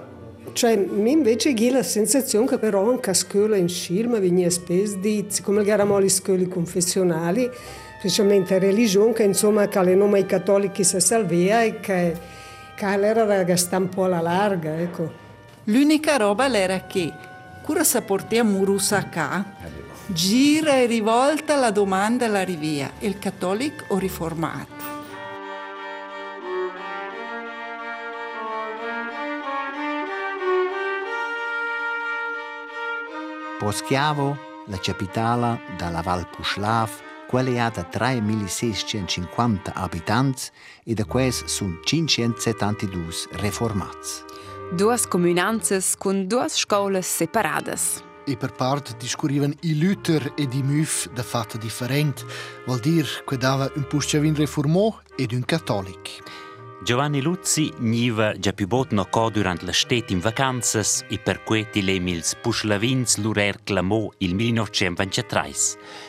cioè, 0.52 0.76
mi 0.76 1.12
invece 1.12 1.54
ho 1.56 1.72
la 1.72 1.82
sensazione 1.82 2.46
che 2.46 2.58
però 2.58 2.88
anche 2.88 3.10
a 3.10 3.14
scuola 3.14 3.56
in 3.56 3.68
film 3.68 4.18
veniva 4.18 4.50
spesso 4.50 4.96
detto, 4.96 5.42
come 5.42 5.64
eravamo 5.64 5.98
le 5.98 6.08
scuole 6.08 6.48
confessionali, 6.48 7.48
specialmente 7.98 8.58
religione, 8.58 9.12
che 9.12 9.22
insomma 9.22 9.68
che 9.68 9.82
le 9.82 9.94
nome 9.94 10.26
cattolici 10.26 10.82
si 10.84 11.00
salvia 11.00 11.62
e 11.62 11.80
che, 11.80 12.16
che 12.74 12.86
era 12.86 13.24
ragazza 13.24 13.76
un 13.76 13.88
po' 13.88 14.04
alla 14.04 14.20
larga, 14.20 14.76
ecco. 14.78 15.26
L'unica 15.64 16.16
roba 16.16 16.52
era 16.52 16.86
che, 16.86 17.12
cura 17.62 17.84
sa 17.84 18.02
portiamo 18.02 18.64
Rusaka, 18.64 19.44
gira 20.06 20.76
e 20.76 20.86
rivolta 20.86 21.56
la 21.56 21.70
domanda 21.70 22.24
alla 22.24 22.42
rivia, 22.42 22.90
il 23.00 23.18
cattolico 23.18 23.84
o 23.88 23.98
riformato? 23.98 24.87
Poschiavo, 33.58 34.38
la 34.66 34.78
capitale 34.78 35.60
della 35.76 36.00
Val 36.00 36.28
Puslav, 36.28 36.88
quella 37.26 37.64
ha 37.64 37.70
3.650 37.70 39.72
abitanti 39.74 40.42
e 40.84 40.94
da 40.94 41.04
questi 41.04 41.48
sono 41.48 41.80
572 41.82 43.12
reformati. 43.32 44.08
Due 44.70 44.96
comunanze 45.08 45.82
con 45.98 46.28
due 46.28 46.48
scuole 46.48 47.02
separate. 47.02 47.74
E 48.24 48.36
per 48.36 48.52
parte 48.52 48.94
discorrivano 48.96 49.54
i 49.62 49.76
Luther 49.76 50.34
e 50.36 50.46
i 50.48 50.62
Muf 50.62 51.10
da 51.10 51.24
fatta 51.24 51.58
differente, 51.58 52.24
vuol 52.64 52.78
dire 52.78 53.08
che 53.26 53.36
dava 53.36 53.68
un 53.74 53.88
pusciavin 53.88 54.36
reformò 54.36 54.96
ed 55.16 55.32
un 55.32 55.44
cattolico. 55.44 56.46
Giovanni 56.80 57.20
Luzzi 57.20 57.72
niva 57.78 58.38
già 58.38 58.52
più 58.52 58.68
botno 58.68 59.04
co 59.06 59.30
durant 59.30 59.62
la 59.62 59.72
stet 59.72 60.10
in 60.10 60.20
vacanzas 60.20 61.04
e 61.08 61.18
per 61.18 61.42
cui 61.42 61.68
ti 61.68 61.82
lemils 61.82 62.36
puslavins 62.36 63.16
lurer 63.16 63.64
clamò 63.64 64.08
il 64.18 64.36
1923. 64.36 65.50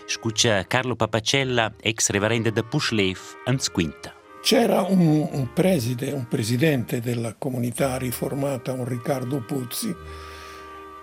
Scuccia 0.06 0.68
Carlo 0.68 0.96
Papacella, 0.96 1.74
ex 1.82 2.12
reverende 2.12 2.52
da 2.52 2.62
Pushlev, 2.62 3.20
ans 3.46 3.72
quinta. 3.72 4.14
C'era 4.44 4.84
un, 4.84 5.28
un, 5.32 5.54
preside, 5.54 6.12
un 6.12 6.28
presidente 6.28 7.02
della 7.02 7.34
comunità 7.34 7.98
riformata, 7.98 8.72
un 8.72 8.86
Riccardo 8.86 9.42
Puzzi, 9.42 9.94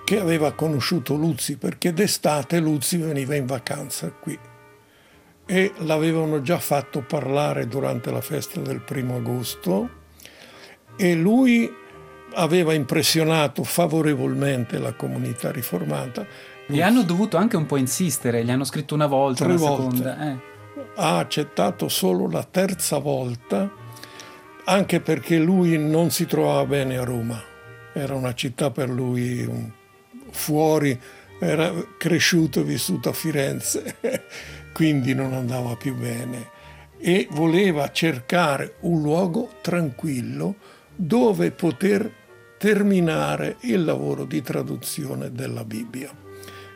che 0.05 0.21
aveva 0.21 0.53
conosciuto 0.53 1.17
Luzzi 1.17 1.57
perché 1.57 1.93
d'estate 1.93 2.61
Luzzi 2.61 2.99
veniva 2.99 3.35
in 3.35 3.47
vacanza 3.47 4.13
qui 4.13 4.39
e 5.47 5.73
l'avevano 5.79 6.43
già 6.43 6.59
fatto 6.59 7.03
parlare 7.03 7.69
durante 7.69 8.11
la 8.11 8.21
festa 8.21 8.61
del 8.61 8.81
primo 8.81 9.17
agosto 9.17 9.89
e 10.97 11.15
lui 11.15 11.73
aveva 12.35 12.75
impressionato 12.75 13.63
favorevolmente 13.63 14.79
la 14.79 14.93
comunità 14.93 15.51
riformata. 15.51 16.27
Gli 16.67 16.83
hanno 16.83 17.03
dovuto 17.03 17.37
anche 17.37 17.57
un 17.57 17.67
po' 17.67 17.77
insistere, 17.77 18.45
gli 18.45 18.51
hanno 18.51 18.65
scritto 18.65 18.95
una 18.95 19.07
volta, 19.07 19.45
Tre 19.45 19.55
una 19.55 19.69
volte. 19.69 19.97
seconda. 19.97 20.31
Eh. 20.33 20.37
Ha 20.97 21.19
accettato 21.19 21.89
solo 21.89 22.29
la 22.29 22.43
terza 22.43 22.99
volta, 22.99 23.71
anche 24.65 25.01
perché 25.01 25.39
lui 25.39 25.79
non 25.79 26.11
si 26.11 26.27
trovava 26.27 26.65
bene 26.67 26.99
a 26.99 27.05
Roma. 27.05 27.41
Era 27.93 28.15
una 28.15 28.35
città 28.35 28.71
per 28.71 28.91
lui 28.91 29.73
fuori, 30.31 30.99
era 31.39 31.73
cresciuto 31.97 32.61
e 32.61 32.65
vissuto 32.65 33.11
a 33.11 33.13
Firenze, 33.13 33.97
quindi 34.77 35.15
non 35.15 35.33
andava 35.33 35.75
più 35.75 35.95
bene 35.95 36.51
e 36.99 37.27
voleva 37.31 37.91
cercare 37.93 38.75
un 38.81 39.01
luogo 39.01 39.53
tranquillo 39.63 40.57
dove 40.95 41.51
poter 41.51 42.13
terminare 42.59 43.57
il 43.61 43.83
lavoro 43.83 44.27
di 44.27 44.43
traduzione 44.43 45.33
della 45.33 45.65
Bibbia. 45.65 46.11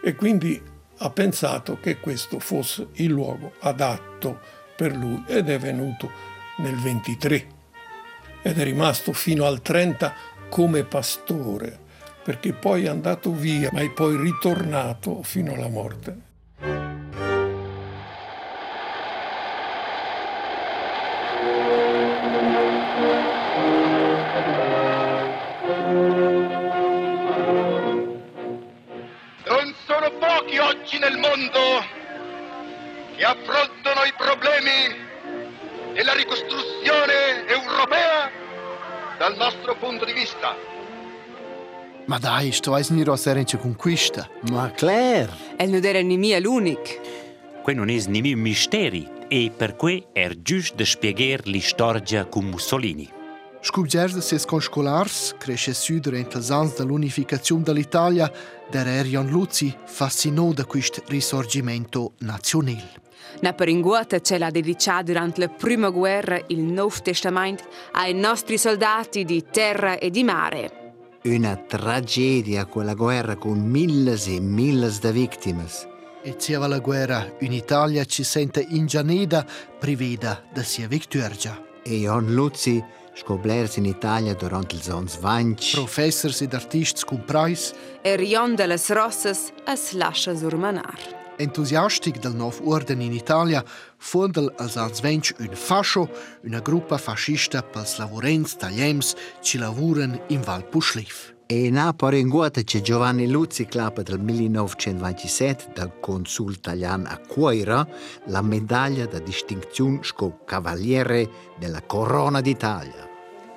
E 0.02 0.14
quindi 0.14 0.58
ha 0.96 1.10
pensato 1.10 1.78
che 1.78 2.00
questo 2.00 2.38
fosse 2.38 2.88
il 2.94 3.10
luogo 3.10 3.52
adatto 3.60 4.40
per 4.74 4.96
lui 4.96 5.22
ed 5.26 5.50
è 5.50 5.58
venuto 5.58 6.10
nel 6.56 6.76
23 6.76 7.46
ed 8.40 8.58
è 8.58 8.64
rimasto 8.64 9.12
fino 9.12 9.44
al 9.44 9.60
30 9.60 10.14
come 10.48 10.84
pastore, 10.84 11.78
perché 12.24 12.54
poi 12.54 12.84
è 12.84 12.88
andato 12.88 13.30
via, 13.30 13.68
ma 13.74 13.80
è 13.80 13.90
poi 13.90 14.16
ritornato 14.16 15.22
fino 15.22 15.52
alla 15.52 15.68
morte. 15.68 16.28
mondo 31.50 31.84
che 33.16 33.24
affrontano 33.24 34.04
i 34.04 34.12
problemi 34.16 35.92
della 35.92 36.14
ricostruzione 36.14 37.46
europea 37.46 38.30
dal 39.18 39.36
nostro 39.36 39.76
punto 39.76 40.04
di 40.04 40.12
vista. 40.12 40.56
Ma 42.06 42.18
dai, 42.18 42.50
sto 42.52 42.74
a 42.74 42.82
sniro 42.82 43.14
serenze 43.16 43.58
con 43.58 43.76
questa. 43.76 44.28
Ma 44.50 44.70
Claire! 44.70 45.32
E 45.56 45.66
non 45.66 45.84
era 45.84 46.00
nimia 46.00 46.40
l'unic. 46.40 47.00
Qui 47.62 47.74
non 47.74 47.90
es 47.90 48.06
nimia 48.06 48.36
misteri 48.36 49.06
e 49.28 49.50
per 49.54 49.76
que 49.76 50.06
è 50.12 50.20
er 50.20 50.42
giusto 50.42 50.84
spiegare 50.84 51.42
l'istoria 51.44 52.24
con 52.24 52.46
Mussolini. 52.46 53.19
Scubgers 53.62 54.14
de 54.14 54.22
ses 54.22 54.46
conscolars, 54.46 55.34
cresce 55.38 55.74
su 55.74 56.00
durante 56.00 56.38
els 56.38 56.50
ans 56.50 56.74
de 56.76 56.84
l'unificazione 56.84 57.62
dell'Italia, 57.62 58.32
der 58.70 58.86
Erion 58.86 59.28
Luzi 59.28 59.76
fascinò 59.84 60.52
da 60.52 60.64
questo 60.64 61.02
risorgimento 61.08 62.12
nazionale. 62.20 62.98
Na 63.40 63.52
peringuota 63.52 64.20
ce 64.20 64.38
l'ha 64.38 64.50
dedicato 64.50 65.04
durante 65.04 65.40
la 65.40 65.48
prima 65.48 65.90
guerra 65.90 66.40
il 66.46 66.60
Nuovo 66.60 67.02
Testamento 67.02 67.64
ai 67.92 68.14
nostri 68.14 68.56
soldati 68.56 69.24
di 69.24 69.44
terra 69.50 69.98
e 69.98 70.08
di 70.08 70.24
mare. 70.24 71.18
Una 71.24 71.54
tragedia 71.56 72.64
quella 72.64 72.94
guerra 72.94 73.36
con 73.36 73.60
milles 73.60 74.26
e 74.26 74.40
milles 74.40 75.00
di 75.00 75.12
vittime. 75.12 75.66
E 76.22 76.36
c'era 76.36 76.66
la 76.66 76.78
guerra, 76.78 77.30
un'Italia 77.40 78.06
ci 78.06 78.24
sente 78.24 78.66
ingianeda, 78.66 79.46
priveda 79.78 80.42
da 80.50 80.62
sia 80.62 80.88
vittoria. 80.88 81.62
E 81.82 82.00
Jon 82.00 82.32
Luzi 82.34 82.82
scoblersi 83.20 83.78
in 83.78 83.84
Italia 83.84 84.34
durante 84.34 84.74
il 84.74 84.82
Zons 84.82 85.18
Vanch. 85.18 85.72
Professors 85.74 86.40
ed 86.40 86.54
artisti 86.54 87.04
comprais. 87.04 87.72
E 88.02 88.16
Rion 88.16 88.54
de 88.54 88.66
las 88.66 88.88
Rossas 88.88 89.52
es 89.66 89.92
lascia 89.92 90.34
surmanar. 90.34 90.98
Entusiastic 91.36 92.18
del 92.18 92.34
nuovo 92.34 92.70
orden 92.70 93.00
in 93.00 93.12
Italia, 93.12 93.64
fondel 93.96 94.52
als 94.58 94.76
ans 94.76 95.00
vench 95.00 95.34
un 95.38 95.54
fascio, 95.54 96.08
una 96.44 96.60
gruppa 96.60 96.98
fascista 96.98 97.62
pels 97.62 97.96
lavorens 97.98 98.56
tagliems 98.56 99.14
ci 99.40 99.58
lavuren 99.58 100.20
in 100.28 100.42
Val 100.42 100.64
Puschlif. 100.64 101.34
E 101.46 101.68
na 101.70 101.92
parenguota 101.92 102.62
che 102.62 102.80
Giovanni 102.80 103.26
Luzzi 103.26 103.66
clapa 103.66 104.02
del 104.02 104.20
1927 104.20 105.72
dal 105.74 105.98
consul 105.98 106.52
italiano 106.52 107.08
a 107.08 107.18
Cuoira 107.18 107.84
la 108.26 108.40
medaglia 108.40 109.06
da 109.06 109.18
distinzione 109.18 109.98
sco 110.02 110.44
Cavaliere 110.44 111.28
della 111.58 111.82
Corona 111.82 112.40
d'Italia. 112.40 113.09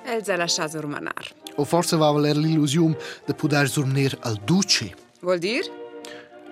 Elsa 0.04 0.36
lascia 0.36 0.68
surmanar. 0.68 1.32
O 1.56 1.64
forse 1.64 1.96
va 1.96 2.10
valer 2.10 2.36
l'illusione 2.36 2.96
di 3.24 3.34
poter 3.34 3.68
surmner 3.68 4.16
al 4.20 4.38
duce. 4.44 4.94
Vuol 5.20 5.38
dire? 5.38 5.82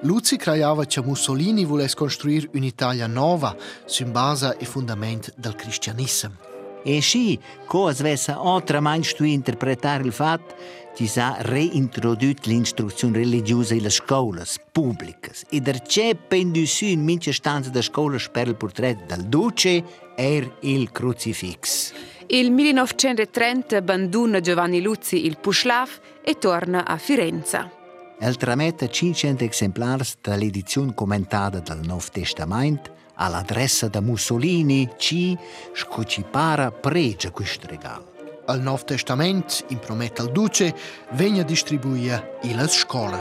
Luzzi 0.00 0.36
creiava 0.36 0.84
che 0.84 1.00
Mussolini 1.03 1.64
volesse 1.64 1.94
costruire 1.94 2.48
un'Italia 2.55 3.07
nuova 3.07 3.55
su 3.84 4.05
base 4.07 4.57
e 4.59 4.64
fondamento 4.64 5.30
del 5.36 5.55
cristianesimo. 5.55 6.50
E 6.84 7.00
sì, 7.00 7.38
cosa 7.66 8.03
avesse 8.03 8.32
altramente 8.32 9.14
tu 9.14 9.22
interpretare 9.22 10.03
il 10.03 10.12
fatto 10.12 10.57
che 10.94 11.07
si 11.07 11.20
è 11.20 11.36
reintrodotto 11.38 12.48
l'instruzione 12.48 13.18
religiosa 13.18 13.74
nelle 13.74 13.90
scuole 13.90 14.44
pubbliche 14.72 15.32
e 15.48 15.61
da 15.61 15.72
c'è 15.72 16.16
penduto 16.16 16.84
in 16.84 17.03
mince 17.03 17.32
stanze 17.32 17.70
da 17.70 17.80
scuola 17.80 18.18
per 18.30 18.48
il 18.48 18.57
portretto 18.57 19.14
del 19.14 19.26
duce 19.26 19.84
era 20.16 20.50
il 20.61 20.90
crucifix. 20.90 21.92
Il 22.35 22.51
1930 22.51 23.76
abbandona 23.76 24.41
Giovanni 24.41 24.80
Luzzi 24.80 25.26
il 25.26 25.37
Puslav 25.37 26.01
e 26.24 26.39
torna 26.39 26.87
a 26.87 26.97
Firenze. 26.97 27.70
El 28.18 28.39
trametta 28.39 28.89
500 28.89 29.45
esemplari 29.45 30.05
dall'edizione 30.18 30.95
commentata 30.95 31.59
del 31.59 31.80
Nuovo 31.85 32.07
Testamento 32.11 32.91
all'adressa 33.16 33.89
da 33.89 34.01
Mussolini, 34.01 34.89
ci 34.97 35.37
scocipara 35.74 36.70
pregia 36.70 37.30
questo 37.30 37.66
regalo. 37.66 38.14
Al 38.47 38.62
Nuovo 38.62 38.83
Testamento, 38.83 39.57
in 39.68 39.78
prometta 39.78 40.22
al 40.22 40.33
Duce, 40.33 40.74
vegna 41.11 41.43
distribuire 41.43 42.39
in 42.45 42.66
scuole. 42.66 43.20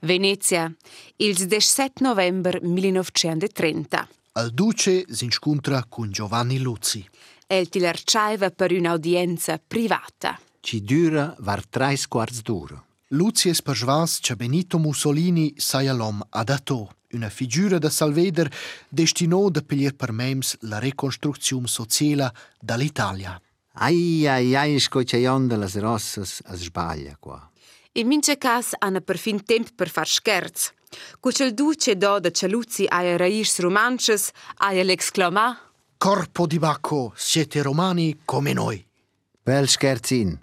Venezia, 0.00 0.74
il 1.18 1.34
17 1.36 2.02
novembre 2.02 2.58
1930. 2.60 4.08
Al 4.34 4.50
Duce 4.50 5.04
si 5.10 5.24
incontra 5.24 5.84
con 5.86 6.10
Giovanni 6.10 6.58
Luzzi. 6.58 7.06
El 7.46 7.68
ti 7.68 7.78
lerciava 7.78 8.50
per 8.50 8.72
un'audienza 8.72 9.58
privata. 9.58 10.40
Ci 10.60 10.80
dura 10.80 11.36
var 11.40 11.66
tre 11.66 11.98
quarts 12.08 12.40
d'ora. 12.40 12.82
Luzzi 13.08 13.50
es 13.50 13.60
persuas 13.60 14.20
che 14.20 14.34
Benito 14.34 14.78
Mussolini 14.78 15.52
saia 15.58 15.92
l'om 15.92 16.22
adatò, 16.30 16.88
una 17.10 17.28
figura 17.28 17.76
da 17.76 17.90
Salveder 17.90 18.50
destinò 18.88 19.50
da 19.50 19.60
piglier 19.60 19.94
per 19.94 20.12
mems 20.12 20.56
la 20.60 20.78
reconstruzione 20.78 21.66
sociale 21.66 22.32
dall'Italia. 22.58 23.38
Ai 23.74 24.26
ai 24.26 24.56
ai 24.56 24.78
scocciaion 24.80 25.46
de 25.46 25.56
las 25.56 25.76
rossas 25.76 26.40
as 26.46 26.60
sbaglia 26.60 27.18
qua. 27.20 27.50
In 27.92 28.06
mince 28.06 28.38
cas 28.38 28.72
hanno 28.78 29.02
perfin 29.02 29.44
temp 29.44 29.74
per 29.74 29.90
far 29.90 30.08
scherz. 30.08 30.72
Cucel 31.20 31.54
duce 31.54 31.96
do 31.96 32.18
da 32.18 32.30
Cialuzzi 32.30 32.86
aia 32.88 33.16
rairs 33.16 33.58
romances 33.60 34.30
aia 34.56 34.82
l'exclama 34.82 35.72
Corpo 36.02 36.48
di 36.48 36.58
Bacco, 36.58 37.12
siete 37.14 37.62
romani 37.62 38.22
come 38.24 38.52
noi. 38.52 38.84
Bel 39.40 39.68
scherzin. 39.68 40.36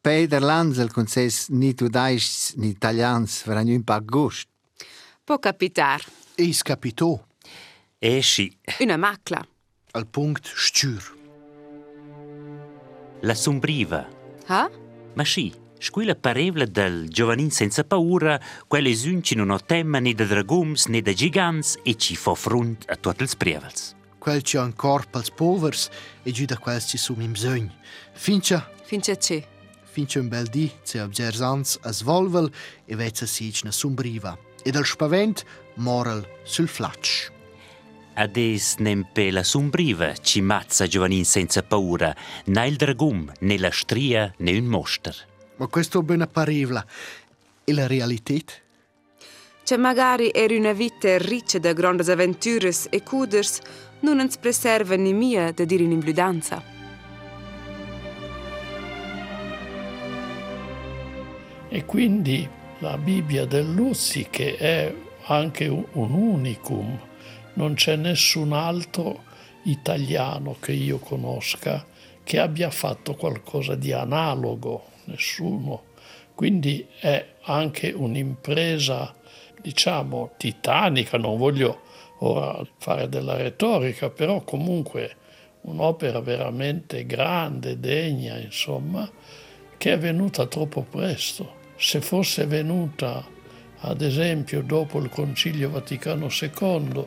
Peter 0.00 0.42
Lanzel 0.42 0.90
con 0.90 1.06
ses 1.06 1.50
ni 1.50 1.72
tu 1.72 1.86
dais 1.86 2.54
ni 2.56 2.70
italians 2.70 3.42
faranno 3.42 3.70
un 3.70 3.84
pa 3.84 4.00
gust. 4.00 4.48
Può 5.22 5.38
capitar. 5.38 6.02
E 6.34 6.52
scapitò. 6.52 7.24
E 7.96 8.22
sì. 8.22 8.52
Una 8.80 8.96
macla. 8.96 9.46
Al 9.92 10.08
punct 10.08 10.50
stür. 10.52 11.16
La 13.20 13.34
sombriva. 13.34 14.08
Ah? 14.46 14.68
Ma 15.14 15.24
sì, 15.24 15.54
squilla 15.78 16.14
parevla 16.14 16.64
del 16.66 17.08
giovanin 17.08 17.50
senza 17.50 17.84
paura, 17.84 18.40
quelle 18.66 18.94
zunci 18.94 19.34
non 19.34 19.50
ho 19.50 19.58
temma 19.58 19.98
né 19.98 20.14
da 20.14 20.24
dragums 20.24 20.86
né 20.86 21.02
da 21.02 21.12
gigants 21.12 21.78
e 21.82 21.96
ci 21.96 22.16
fa 22.16 22.34
front 22.34 22.84
a 22.88 22.96
tutti 22.96 23.22
i 23.24 23.28
prievels. 23.36 23.94
Quel 24.18 24.42
ci 24.42 24.56
ancor 24.56 25.06
pels 25.06 25.30
povers 25.30 25.90
e 26.22 26.30
giù 26.30 26.46
da 26.46 26.56
quels 26.56 26.88
ci 26.88 26.96
sum 26.96 27.20
in 27.20 27.32
bisogn. 27.32 27.70
Fincia. 28.12 28.70
Fincia 28.84 29.16
c'è. 29.16 29.46
Fincia 29.82 30.18
un 30.18 30.28
bel 30.28 30.46
di, 30.46 30.70
se 30.82 30.98
abgersans 30.98 31.78
a 31.82 31.92
svolvel 31.92 32.50
e 32.86 32.96
vezza 32.96 33.26
sic 33.26 33.64
na 33.64 33.70
sombriva. 33.70 34.36
E 34.62 34.70
dal 34.70 34.86
spavent 34.86 35.44
moral 35.74 36.26
sul 36.42 36.68
flatsch. 36.68 37.30
Ades 38.14 38.76
nempe 38.78 39.30
la 39.30 39.42
sombriva 39.42 40.14
ci 40.14 40.40
mazza 40.40 40.86
giovanin 40.86 41.24
senza 41.24 41.62
paura, 41.62 42.14
né 42.46 42.66
il 42.68 42.76
dragum, 42.76 43.30
né 43.40 43.58
la 43.58 43.70
stria, 43.70 44.32
né 44.38 44.56
un 44.56 44.66
moster. 44.66 45.14
Ma 45.56 45.66
questo 45.66 46.02
ben 46.02 46.28
parevla. 46.30 46.84
E 47.64 47.72
la 47.72 47.86
realità? 47.86 48.34
Che 49.64 49.76
magari 49.78 50.30
era 50.32 50.54
una 50.54 50.72
vita 50.72 51.16
ricca 51.18 51.58
da 51.58 51.72
grandi 51.72 52.10
avventure 52.10 52.70
e 52.90 53.02
cuders, 53.02 53.60
non 54.00 54.20
ens 54.20 54.36
preserva 54.36 54.96
né 54.96 55.12
mia 55.12 55.52
da 55.52 55.64
dire 55.64 55.82
in 55.82 55.92
imbludanza. 55.92 56.62
E 61.68 61.84
quindi 61.86 62.48
la 62.78 62.98
Bibbia 62.98 63.46
del 63.46 63.72
Luzzi, 63.72 64.26
che 64.30 64.56
è 64.56 64.94
anche 65.26 65.66
un 65.66 65.84
unicum, 65.92 66.98
non 67.54 67.74
c'è 67.74 67.96
nessun 67.96 68.52
altro 68.52 69.22
italiano 69.62 70.56
che 70.60 70.72
io 70.72 70.98
conosca 70.98 71.84
che 72.22 72.38
abbia 72.38 72.70
fatto 72.70 73.14
qualcosa 73.14 73.74
di 73.74 73.92
analogo, 73.92 74.92
nessuno. 75.06 75.92
Quindi 76.34 76.86
è 76.98 77.34
anche 77.42 77.90
un'impresa, 77.90 79.14
diciamo, 79.60 80.32
titanica, 80.36 81.16
non 81.16 81.36
voglio 81.36 81.82
ora 82.18 82.66
fare 82.78 83.08
della 83.08 83.36
retorica, 83.36 84.10
però 84.10 84.42
comunque 84.42 85.16
un'opera 85.62 86.20
veramente 86.20 87.06
grande, 87.06 87.78
degna, 87.78 88.38
insomma, 88.38 89.08
che 89.76 89.92
è 89.92 89.98
venuta 89.98 90.46
troppo 90.46 90.82
presto. 90.82 91.62
Se 91.76 92.00
fosse 92.00 92.46
venuta, 92.46 93.24
ad 93.78 94.00
esempio, 94.00 94.62
dopo 94.62 94.98
il 94.98 95.08
Concilio 95.08 95.70
Vaticano 95.70 96.28
II, 96.28 97.06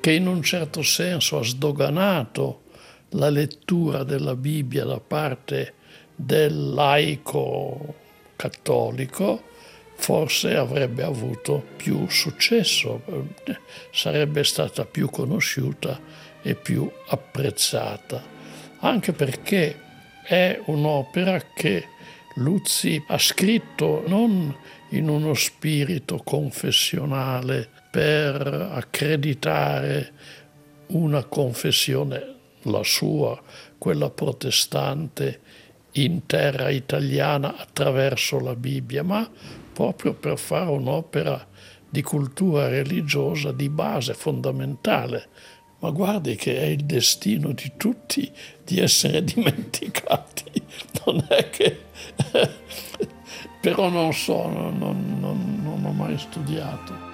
che 0.00 0.12
in 0.12 0.26
un 0.26 0.42
certo 0.42 0.82
senso 0.82 1.38
ha 1.38 1.44
sdoganato 1.44 2.62
la 3.10 3.30
lettura 3.30 4.04
della 4.04 4.34
Bibbia 4.34 4.84
da 4.84 5.00
parte 5.00 5.74
del 6.14 6.72
laico 6.72 7.94
cattolico, 8.36 9.50
forse 9.94 10.56
avrebbe 10.56 11.02
avuto 11.02 11.64
più 11.76 12.08
successo, 12.08 13.02
sarebbe 13.92 14.42
stata 14.44 14.84
più 14.84 15.08
conosciuta 15.10 16.00
e 16.42 16.54
più 16.54 16.90
apprezzata, 17.06 18.22
anche 18.80 19.12
perché 19.12 19.80
è 20.24 20.60
un'opera 20.66 21.40
che 21.54 21.86
Luzzi 22.36 23.02
ha 23.08 23.18
scritto 23.18 24.02
non 24.06 24.56
in 24.90 25.08
uno 25.08 25.34
spirito 25.34 26.20
confessionale 26.24 27.68
per 27.90 28.70
accreditare 28.72 30.12
una 30.88 31.24
confessione, 31.24 32.34
la 32.62 32.82
sua, 32.82 33.40
quella 33.76 34.10
protestante, 34.10 35.40
in 35.92 36.26
terra 36.26 36.70
italiana 36.70 37.56
attraverso 37.56 38.38
la 38.40 38.54
Bibbia, 38.54 39.02
ma 39.02 39.28
proprio 39.72 40.14
per 40.14 40.38
fare 40.38 40.70
un'opera 40.70 41.46
di 41.88 42.02
cultura 42.02 42.68
religiosa 42.68 43.52
di 43.52 43.68
base 43.68 44.14
fondamentale. 44.14 45.28
Ma 45.80 45.90
guardi 45.90 46.36
che 46.36 46.58
è 46.58 46.64
il 46.64 46.84
destino 46.84 47.52
di 47.52 47.72
tutti 47.76 48.30
di 48.64 48.78
essere 48.78 49.22
dimenticati. 49.24 50.62
Non 51.04 51.24
è 51.28 51.50
che... 51.50 51.80
Però 53.60 53.88
non 53.88 54.12
so, 54.12 54.48
non, 54.48 54.78
non, 54.78 55.60
non 55.62 55.84
ho 55.84 55.92
mai 55.92 56.18
studiato. 56.18 57.10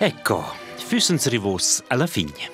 Ecco, 0.00 0.67
füssens 0.82 1.26
rivos 1.28 1.82
alla 1.88 2.06
fine. 2.06 2.50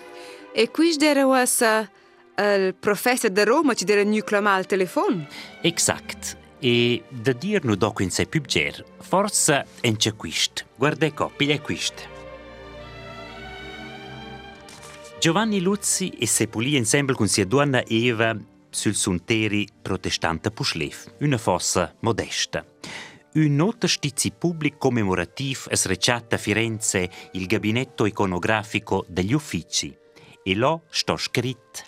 E 0.52 0.70
qui 0.70 0.96
era 1.00 1.26
uasa 1.26 1.90
il 2.36 2.74
professor 2.74 3.30
de 3.30 3.44
Roma 3.44 3.74
ci 3.74 3.84
dera 3.84 4.02
nuclama 4.04 4.54
al 4.54 4.66
telefono. 4.66 5.26
Exact. 5.62 6.36
E 6.60 7.02
da 7.08 7.32
dir 7.32 7.64
nu 7.64 7.74
dopo 7.74 8.02
in 8.02 8.10
sé 8.10 8.26
pubger, 8.26 8.84
forse 9.00 9.66
en 9.82 9.96
c'è 9.96 10.14
quist. 10.14 10.64
Guarda 10.76 11.06
ecco, 11.06 11.30
piglia 11.36 11.60
quist. 11.60 12.08
Giovanni 15.20 15.60
Luzzi 15.60 16.10
e 16.10 16.26
sepolì 16.26 16.76
insieme 16.76 17.14
con 17.14 17.28
sia 17.28 17.46
donna 17.46 17.82
Eva 17.86 18.36
sul 18.70 18.94
sunteri 18.94 19.66
protestante 19.80 20.50
Puschlev, 20.50 21.14
una 21.20 21.38
fossa 21.38 21.94
modesta. 22.00 22.64
Un 23.36 23.56
nota 23.56 23.88
stizi 23.88 24.30
pubblic 24.30 24.78
commemorativ 24.78 25.66
es 25.68 25.86
recciata 25.86 26.36
a 26.36 26.38
Firenze 26.38 27.10
il 27.32 27.46
gabinetto 27.46 28.06
iconografico 28.06 29.04
degli 29.08 29.32
uffici. 29.32 29.92
E 30.44 30.54
là 30.54 30.80
sto 30.88 31.16
scritto 31.16 31.80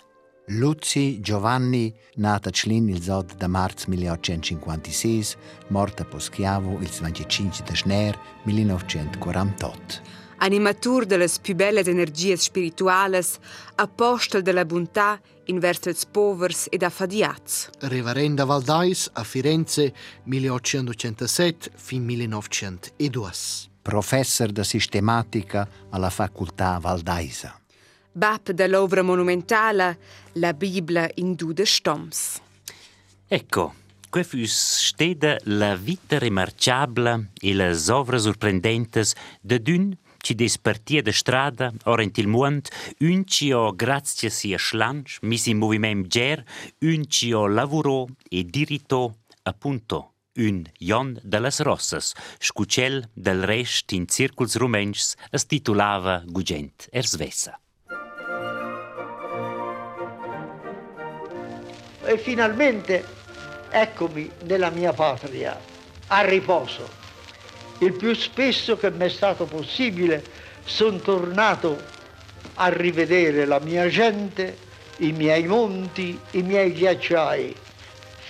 Luzi 0.47 1.21
Giovanni, 1.21 1.93
nata 2.15 2.49
a 2.49 2.51
Schlin 2.53 2.89
il 2.89 3.01
8 3.01 3.35
de 3.37 3.47
marzo 3.47 3.85
1856, 3.87 5.35
morta 5.69 6.03
a 6.03 6.05
Poschiavo 6.05 6.79
il 6.79 6.89
25 6.89 7.63
de 7.63 7.75
Schner 7.75 8.19
1948. 8.43 10.26
Animatur 10.39 11.05
de 11.05 11.17
las 11.17 11.39
più 11.39 11.55
belle 11.55 11.81
energies 11.81 12.43
spirituales, 12.43 13.39
apostel 13.75 14.41
de 14.41 14.53
la 14.53 14.65
bontà 14.65 15.19
inverso 15.45 15.89
els 15.89 16.05
povers 16.05 16.67
ed 16.69 16.83
affadiats. 16.83 17.69
Reverenda 17.79 18.45
Valdais 18.45 19.09
a 19.13 19.23
Firenze 19.23 19.93
1887 20.23 21.71
fin 21.75 22.05
1902. 22.05 23.69
Professor 23.81 24.51
de 24.51 24.63
sistematica 24.63 25.67
alla 25.89 26.09
facoltà 26.09 26.77
Valdaisa. 26.79 27.59
Bab 28.11 28.51
dell'opera 28.51 29.01
monumentale 29.01 29.97
La 30.33 30.53
Bibbia 30.53 31.09
in 31.15 31.35
due 31.35 31.65
stoms. 31.65 32.41
Ecco, 33.27 33.73
que 34.09 34.23
fus 34.23 34.53
steda 34.87 35.37
la 35.43 35.75
vita 35.75 36.17
remarciabla 36.17 37.19
e 37.41 37.53
le 37.53 37.73
ovre 37.91 38.19
sorprendentes 38.19 39.13
de 39.41 39.59
d'un 39.59 39.95
ci 40.19 40.35
despartia 40.35 41.01
de 41.01 41.11
strada 41.11 41.71
orent 41.85 42.17
il 42.17 42.27
muond, 42.27 42.67
un 42.99 43.25
ci 43.25 43.51
o 43.51 43.73
grazie 43.75 44.29
sia 44.29 44.57
schlanch, 44.57 45.19
mis 45.21 45.45
in 45.47 45.57
moviment 45.57 46.07
ger, 46.07 46.43
un 46.81 47.07
ci 47.07 47.31
o 47.33 47.47
lavoro 47.47 48.07
e 48.29 48.43
dirito 48.43 49.17
appunto 49.43 50.13
un 50.37 50.63
Jon 50.77 51.19
de 51.23 51.39
las 51.39 51.59
Rossas, 51.59 52.13
scucel 52.39 53.09
del 53.13 53.43
rest 53.43 53.91
in 53.91 54.07
circuls 54.07 54.55
rumens 54.55 55.15
es 55.31 55.45
titulava 55.45 56.21
Gugent 56.25 56.87
Ersvessa. 56.91 57.59
E 62.05 62.17
finalmente 62.17 63.03
eccomi 63.69 64.29
nella 64.45 64.69
mia 64.69 64.93
patria, 64.93 65.59
a 66.07 66.21
riposo. 66.21 67.06
Il 67.79 67.93
più 67.93 68.13
spesso 68.15 68.75
che 68.75 68.89
mi 68.89 69.05
è 69.05 69.09
stato 69.09 69.45
possibile 69.45 70.23
sono 70.63 70.97
tornato 70.97 71.79
a 72.55 72.69
rivedere 72.69 73.45
la 73.45 73.59
mia 73.59 73.87
gente, 73.87 74.57
i 74.97 75.11
miei 75.11 75.45
monti, 75.45 76.19
i 76.31 76.41
miei 76.41 76.73
ghiacciai, 76.73 77.55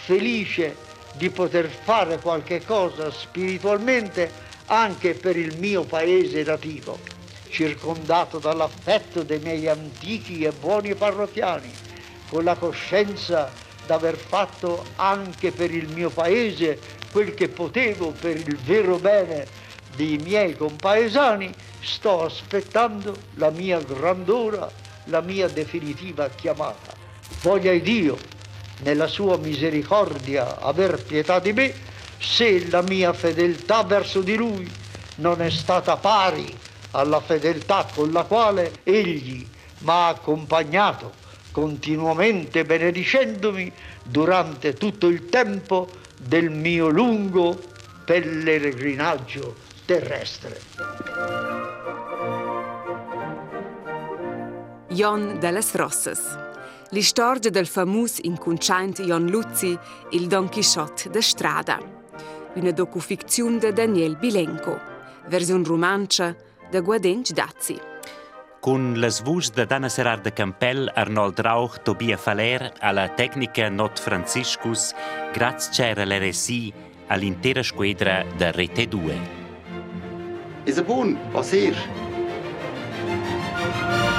felice 0.05 0.75
di 1.13 1.29
poter 1.29 1.69
fare 1.69 2.19
qualche 2.19 2.61
cosa 2.65 3.09
spiritualmente 3.09 4.29
anche 4.65 5.13
per 5.13 5.37
il 5.37 5.53
mio 5.57 5.83
paese 5.83 6.43
nativo, 6.43 6.99
circondato 7.49 8.39
dall'affetto 8.39 9.23
dei 9.23 9.39
miei 9.39 9.67
antichi 9.69 10.43
e 10.43 10.51
buoni 10.51 10.93
parrocchiani, 10.93 11.71
con 12.29 12.43
la 12.43 12.55
coscienza 12.55 13.49
d'aver 13.85 14.17
fatto 14.17 14.83
anche 14.97 15.51
per 15.51 15.73
il 15.73 15.87
mio 15.87 16.09
paese 16.09 16.77
quel 17.11 17.33
che 17.33 17.47
potevo 17.49 18.11
per 18.11 18.37
il 18.37 18.57
vero 18.57 18.97
bene 18.97 19.45
dei 19.95 20.17
miei 20.17 20.55
compaesani, 20.55 21.53
sto 21.81 22.23
aspettando 22.23 23.15
la 23.35 23.49
mia 23.49 23.79
grandora, 23.79 24.69
la 25.05 25.21
mia 25.21 25.47
definitiva 25.47 26.29
chiamata. 26.29 26.93
Voglia 27.41 27.73
Dio, 27.73 28.17
nella 28.83 29.07
sua 29.07 29.37
misericordia, 29.37 30.59
aver 30.59 31.03
pietà 31.03 31.39
di 31.39 31.53
me, 31.53 31.73
se 32.19 32.67
la 32.69 32.81
mia 32.81 33.13
fedeltà 33.13 33.83
verso 33.83 34.21
di 34.21 34.35
Lui 34.35 34.69
non 35.15 35.41
è 35.41 35.49
stata 35.49 35.97
pari 35.97 36.55
alla 36.91 37.19
fedeltà 37.19 37.87
con 37.93 38.11
la 38.11 38.23
quale 38.23 38.79
Egli 38.83 39.45
mi 39.79 39.89
ha 39.89 40.07
accompagnato 40.07 41.25
continuamente 41.51 42.65
benedicendomi 42.65 43.71
durante 44.03 44.73
tutto 44.73 45.07
il 45.07 45.27
tempo 45.29 45.87
del 46.19 46.49
mio 46.49 46.89
lungo 46.89 47.59
pellegrinaggio 48.05 49.55
terrestre. 49.85 50.59
Jon 54.89 55.37
Dallas 55.39 55.75
Rossas. 55.75 56.45
L'istorgia 56.89 57.49
del 57.49 57.67
famus 57.67 58.19
inconciant 58.23 59.01
Jon 59.01 59.27
Luzzi, 59.27 59.77
il 60.11 60.27
Don 60.27 60.49
Quixote 60.49 61.09
de 61.09 61.21
Strada. 61.21 61.79
Una 62.55 62.71
docuficzione 62.71 63.59
de 63.59 63.73
Daniel 63.73 64.17
Bilenko. 64.17 64.79
Versione 65.27 65.65
romancia 65.65 66.35
de 66.71 66.79
Guadenc 66.79 67.31
Dazzi. 67.31 67.96
Con 68.67 68.99
las 68.99 69.23
vus 69.23 69.53
de 69.53 69.65
Dana 69.65 69.89
Serrar 69.89 70.21
de 70.21 70.33
Campel, 70.33 70.91
Arnold 70.93 71.39
Rauch, 71.39 71.79
Tobia 71.83 72.17
Faler, 72.17 72.73
alla 72.81 73.07
tecnica 73.15 73.69
Not 73.69 73.97
Franciscus, 73.97 74.93
grazie 75.31 75.71
c'era 75.71 76.03
l'RSI 76.03 76.73
all'intera 77.07 77.63
squadra 77.63 78.25
da 78.37 78.51
Rete 78.51 78.89
2. 78.89 79.19
Is 80.65 80.77
a 80.77 80.83
buon, 80.83 81.17
passer. 81.31 81.77
La 83.05 84.16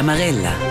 Marella. 0.00 0.61